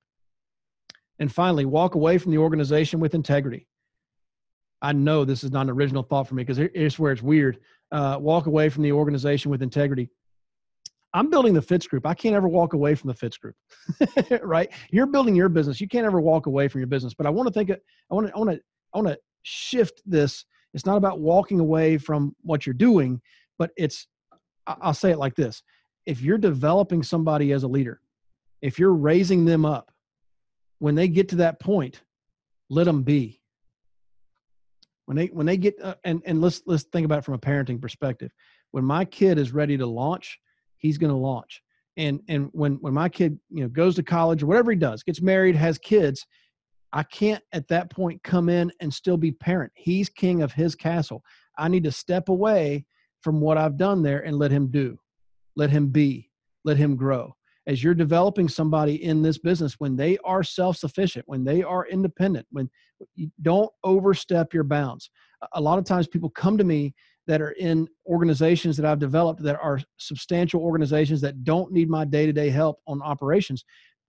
And 1.20 1.30
finally, 1.30 1.66
walk 1.66 1.96
away 1.96 2.18
from 2.18 2.32
the 2.32 2.38
organization 2.38 3.02
with 3.02 3.14
integrity. 3.14 3.68
I 4.82 4.94
know 4.94 5.26
this 5.26 5.44
is 5.44 5.52
not 5.52 5.64
an 5.64 5.72
original 5.72 6.04
thought 6.04 6.28
for 6.28 6.36
me 6.36 6.44
because 6.44 6.60
it's 6.60 6.98
where 6.98 7.12
it's 7.12 7.22
weird. 7.22 7.60
Uh, 7.92 8.18
walk 8.20 8.46
away 8.46 8.70
from 8.70 8.84
the 8.84 8.92
organization 8.92 9.52
with 9.52 9.62
integrity. 9.62 10.10
I'm 11.14 11.30
building 11.30 11.54
the 11.54 11.62
Fitz 11.62 11.88
group. 11.88 12.06
I 12.06 12.14
can't 12.14 12.36
ever 12.36 12.48
walk 12.48 12.74
away 12.74 12.94
from 12.96 13.08
the 13.08 13.16
Fitz 13.16 13.38
group, 13.38 13.56
right? 14.44 14.70
You're 14.92 15.08
building 15.08 15.36
your 15.36 15.50
business. 15.50 15.82
You 15.82 15.88
can't 15.88 16.06
ever 16.06 16.22
walk 16.22 16.46
away 16.46 16.68
from 16.68 16.80
your 16.80 16.88
business. 16.88 17.14
But 17.14 17.26
I 17.26 17.32
want 17.32 17.48
to 17.48 17.54
think. 17.54 17.72
I 17.72 18.14
want 18.14 18.28
to. 18.28 18.34
I 18.36 18.38
want 18.38 18.52
to. 18.52 18.60
I 18.94 18.98
want 19.00 19.08
to 19.10 19.18
shift 19.44 20.02
this 20.06 20.46
it's 20.74 20.86
not 20.86 20.98
about 20.98 21.20
walking 21.20 21.60
away 21.60 21.98
from 21.98 22.36
what 22.42 22.66
you're 22.66 22.74
doing, 22.74 23.22
but 23.58 23.72
it's, 23.78 24.08
I'll 24.68 24.94
say 24.94 25.12
it 25.12 25.20
like 25.20 25.36
this 25.36 25.64
if 26.06 26.22
you're 26.22 26.38
developing 26.38 27.04
somebody 27.04 27.52
as 27.52 27.64
a 27.64 27.68
leader, 27.68 28.02
if 28.62 28.80
you're 28.80 28.94
raising 28.94 29.46
them 29.46 29.66
up, 29.66 29.92
when 30.80 30.96
they 30.96 31.08
get 31.08 31.30
to 31.30 31.36
that 31.38 31.60
point, 31.60 32.02
let 32.70 32.86
them 32.86 33.04
be. 33.04 33.42
When 35.10 35.18
they 35.18 35.26
when 35.26 35.48
they 35.48 35.58
get 35.58 35.74
uh, 35.82 35.96
and 36.04 36.22
and 36.28 36.40
let's 36.40 36.62
let's 36.68 36.84
think 36.84 37.04
about 37.04 37.18
it 37.18 37.26
from 37.26 37.34
a 37.34 37.40
parenting 37.40 37.82
perspective. 37.82 38.32
When 38.70 38.86
my 38.86 39.06
kid 39.06 39.40
is 39.40 39.52
ready 39.52 39.76
to 39.76 39.88
launch, 39.88 40.38
he's 40.78 41.00
going 41.00 41.10
to 41.10 41.18
launch. 41.18 41.64
And 41.98 42.22
and 42.28 42.50
when 42.52 42.74
when 42.74 42.94
my 42.94 43.10
kid 43.10 43.40
you 43.50 43.64
know 43.64 43.70
goes 43.70 43.96
to 43.96 44.04
college 44.04 44.44
or 44.44 44.46
whatever 44.46 44.70
he 44.70 44.78
does, 44.78 45.02
gets 45.02 45.20
married, 45.20 45.56
has 45.56 45.80
kids, 45.80 46.28
I 46.94 47.02
can't 47.02 47.44
at 47.54 47.68
that 47.70 47.90
point 47.90 48.22
come 48.22 48.50
in 48.50 48.72
and 48.82 48.94
still 48.94 49.18
be 49.18 49.32
parent. 49.32 49.72
He's 49.74 50.10
king 50.10 50.44
of 50.44 50.54
his 50.54 50.76
castle. 50.76 51.24
I 51.58 51.70
need 51.70 51.86
to 51.86 51.92
step 51.92 52.30
away 52.30 52.86
from 53.24 53.42
what 53.42 53.58
I've 53.58 53.78
done 53.80 54.04
there 54.04 54.20
and 54.20 54.38
let 54.38 54.52
him 54.52 54.70
do, 54.70 54.96
let 55.56 55.72
him 55.72 55.88
be, 55.88 56.30
let 56.66 56.78
him 56.78 56.96
grow. 56.96 57.34
As 57.66 57.84
you're 57.84 57.96
developing 57.96 58.48
somebody 58.48 59.04
in 59.04 59.24
this 59.24 59.40
business, 59.40 59.80
when 59.80 59.96
they 59.96 60.20
are 60.24 60.44
self 60.44 60.78
sufficient, 60.78 61.28
when 61.28 61.44
they 61.44 61.64
are 61.64 61.88
independent, 61.88 62.46
when 62.52 62.70
don't 63.42 63.70
overstep 63.84 64.54
your 64.54 64.64
bounds. 64.64 65.10
A 65.54 65.62
lot 65.62 65.80
of 65.80 65.86
times 65.86 66.08
people 66.08 66.30
come 66.30 66.58
to 66.58 66.64
me 66.64 66.94
that 67.28 67.42
are 67.42 67.52
in 67.52 67.88
organizations 68.08 68.76
that 68.78 68.86
I've 68.86 69.00
developed 69.00 69.44
that 69.44 69.60
are 69.62 69.80
substantial 69.98 70.62
organizations 70.62 71.22
that 71.22 71.44
don't 71.44 71.72
need 71.72 71.90
my 71.90 72.04
day 72.04 72.26
to 72.26 72.34
day 72.34 72.50
help 72.50 72.80
on 72.88 73.02
operations 73.02 73.64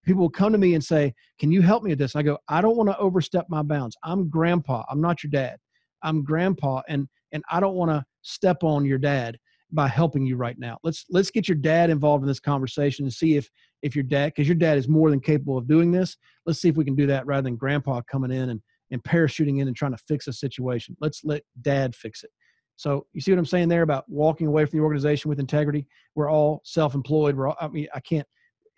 people 0.05 0.23
will 0.23 0.31
come 0.31 0.53
to 0.53 0.59
me 0.59 0.75
and 0.75 0.85
say, 0.85 1.15
Can 1.39 1.51
you 1.51 1.63
help 1.63 1.83
me 1.83 1.91
with 1.91 1.99
this? 1.99 2.15
And 2.15 2.21
I 2.21 2.23
go, 2.23 2.39
I 2.49 2.61
don't 2.61 2.77
want 2.77 2.89
to 2.89 2.99
overstep 2.99 3.47
my 3.49 3.63
bounds. 3.63 3.97
I'm 4.03 4.29
grandpa. 4.29 4.85
I'm 4.91 5.01
not 5.01 5.23
your 5.23 5.31
dad. 5.31 5.59
I'm 6.03 6.23
grandpa 6.23 6.83
and 6.89 7.07
and 7.33 7.43
I 7.51 7.61
don't 7.61 7.75
want 7.75 7.91
to 7.91 8.05
step 8.23 8.63
on 8.63 8.85
your 8.85 8.99
dad 8.99 9.39
by 9.73 9.87
helping 9.87 10.27
you 10.27 10.37
right 10.37 10.59
now. 10.59 10.79
Let's 10.83 11.05
let's 11.11 11.31
get 11.31 11.49
your 11.49 11.57
dad 11.57 11.91
involved 11.91 12.25
in 12.25 12.29
this 12.29 12.41
conversation 12.41 13.05
and 13.05 13.13
see 13.13 13.37
if 13.37 13.49
if 13.83 13.95
your 13.95 14.03
dad 14.03 14.33
because 14.35 14.49
your 14.49 14.57
dad 14.57 14.79
is 14.79 14.89
more 14.89 15.11
than 15.11 15.21
capable 15.21 15.59
of 15.59 15.69
doing 15.69 15.93
this. 15.93 16.17
Let's 16.47 16.61
see 16.61 16.69
if 16.69 16.77
we 16.77 16.85
can 16.85 16.97
do 16.97 17.07
that 17.07 17.27
rather 17.27 17.43
than 17.43 17.57
grandpa 17.57 18.01
coming 18.11 18.33
in 18.33 18.51
and 18.51 18.61
and 18.91 19.03
parachuting 19.03 19.61
in 19.61 19.69
and 19.69 19.77
trying 19.77 19.93
to 19.93 20.03
fix 20.09 20.27
a 20.27 20.33
situation. 20.33 20.97
Let's 21.01 21.25
let 21.25 21.43
dad 21.63 21.95
fix 21.95 22.23
it. 22.23 22.31
So 22.77 23.07
you 23.13 23.21
see 23.21 23.31
what 23.31 23.39
I'm 23.39 23.47
saying 23.47 23.69
there 23.69 23.83
about 23.83 24.05
walking 24.09 24.47
away 24.47 24.65
from 24.65 24.79
the 24.79 24.83
organization 24.83 25.29
with 25.29 25.39
integrity. 25.39 25.87
We're 26.15 26.31
all 26.31 26.63
self-employed. 26.65 27.37
We're 27.37 27.49
all, 27.49 27.57
I 27.61 27.69
mean, 27.69 27.89
I 27.95 28.01
can't 28.01 28.27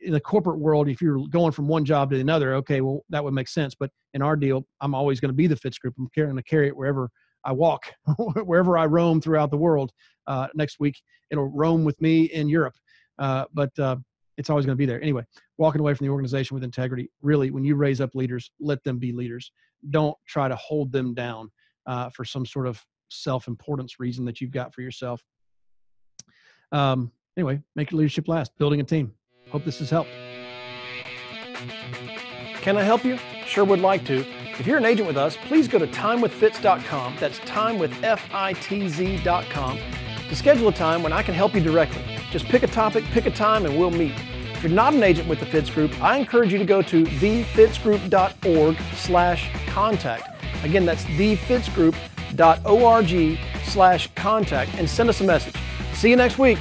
in 0.03 0.13
the 0.13 0.21
corporate 0.21 0.59
world, 0.59 0.89
if 0.89 1.01
you're 1.01 1.27
going 1.29 1.53
from 1.53 1.69
one 1.69 1.85
job 1.85 2.11
to 2.11 2.19
another, 2.19 2.55
okay, 2.57 2.81
well, 2.81 3.05
that 3.11 3.23
would 3.23 3.35
make 3.35 3.49
sense. 3.49 3.75
But 3.75 3.91
in 4.15 4.23
our 4.23 4.37
deal, 4.37 4.67
I'm 4.81 4.95
always 4.95 5.21
going 5.21 5.29
to 5.31 5.35
be 5.35 5.47
the 5.47 5.57
Fitz 5.57 5.79
group. 5.79 5.95
I'm 5.99 6.09
going 6.17 6.37
to 6.37 6.43
carry 6.43 6.67
it 6.67 6.77
wherever 6.77 7.09
I 7.45 7.53
walk 7.53 7.93
wherever 8.45 8.79
I 8.79 8.87
roam 8.87 9.21
throughout 9.21 9.51
the 9.51 9.57
world. 9.57 9.93
Uh, 10.27 10.49
next 10.55 10.79
week, 10.79 11.01
it'll 11.31 11.51
roam 11.51 11.85
with 11.85 12.01
me 12.01 12.25
in 12.25 12.49
Europe. 12.49 12.75
Uh, 13.19 13.45
but 13.53 13.77
uh, 13.79 13.97
it's 14.37 14.51
always 14.51 14.67
going 14.67 14.77
to 14.77 14.79
be 14.79 14.87
there. 14.87 15.03
Anyway, 15.03 15.25
walking 15.59 15.81
away 15.81 15.95
from 15.95 16.07
the 16.07 16.13
organization 16.13 16.55
with 16.55 16.65
integrity. 16.65 17.11
Really, 17.21 17.51
when 17.51 17.65
you 17.65 17.75
raise 17.75 18.01
up 18.01 18.15
leaders, 18.15 18.51
let 18.61 18.83
them 18.85 18.99
be 18.99 19.13
leaders. 19.13 19.53
Don't 19.91 20.17
try 20.27 20.49
to 20.49 20.57
hold 20.57 20.93
them 20.93 21.15
down 21.15 21.51
uh, 21.87 22.11
for 22.11 22.25
some 22.25 22.47
sort 22.47 22.67
of 22.67 22.83
self-importance 23.11 24.01
reason 24.01 24.25
that 24.25 24.41
you've 24.41 24.53
got 24.53 24.75
for 24.75 24.83
yourself. 24.83 25.23
Um, 26.73 27.13
anyway, 27.37 27.61
make 27.77 27.91
your 27.91 27.99
leadership 27.99 28.29
last. 28.29 28.57
Building 28.59 28.81
a 28.81 28.85
team. 28.85 29.13
Hope 29.51 29.65
this 29.65 29.81
has 29.81 29.91
helped. 29.91 30.11
Can 32.63 32.77
I 32.77 32.83
help 32.83 33.05
you? 33.05 33.19
Sure 33.45 33.65
would 33.65 33.81
like 33.81 34.05
to. 34.07 34.25
If 34.59 34.67
you're 34.67 34.79
an 34.79 34.85
agent 34.85 35.09
with 35.09 35.17
us, 35.17 35.37
please 35.49 35.67
go 35.67 35.79
to 35.79 35.87
timewithfitz.com. 35.87 37.17
That's 37.19 37.39
timewithfitz.com 37.41 39.79
to 40.29 40.37
schedule 40.37 40.69
a 40.69 40.73
time 40.73 41.03
when 41.03 41.13
I 41.13 41.23
can 41.23 41.35
help 41.35 41.55
you 41.55 41.61
directly. 41.61 42.22
Just 42.33 42.47
pick 42.47 42.63
a 42.63 42.67
topic, 42.67 43.05
pick 43.05 43.27
a 43.27 43.31
time, 43.31 43.67
and 43.67 43.79
we'll 43.79 43.91
meet. 43.91 44.15
If 44.55 44.63
you're 44.63 44.73
not 44.73 44.95
an 44.95 45.03
agent 45.03 45.29
with 45.29 45.39
the 45.39 45.47
Fitz 45.47 45.69
Group, 45.69 46.03
I 46.03 46.17
encourage 46.17 46.51
you 46.53 46.59
to 46.59 46.65
go 46.65 46.81
to 46.81 47.05
thefitzgroup.org 47.05 48.77
slash 48.95 49.51
contact. 49.67 50.43
Again, 50.65 50.87
that's 50.87 51.05
thefitzgroup.org 51.05 53.39
slash 53.65 54.09
contact 54.15 54.75
and 54.77 54.89
send 54.89 55.11
us 55.11 55.21
a 55.21 55.25
message. 55.25 55.57
See 55.93 56.09
you 56.09 56.17
next 56.17 56.39
week. 56.39 56.59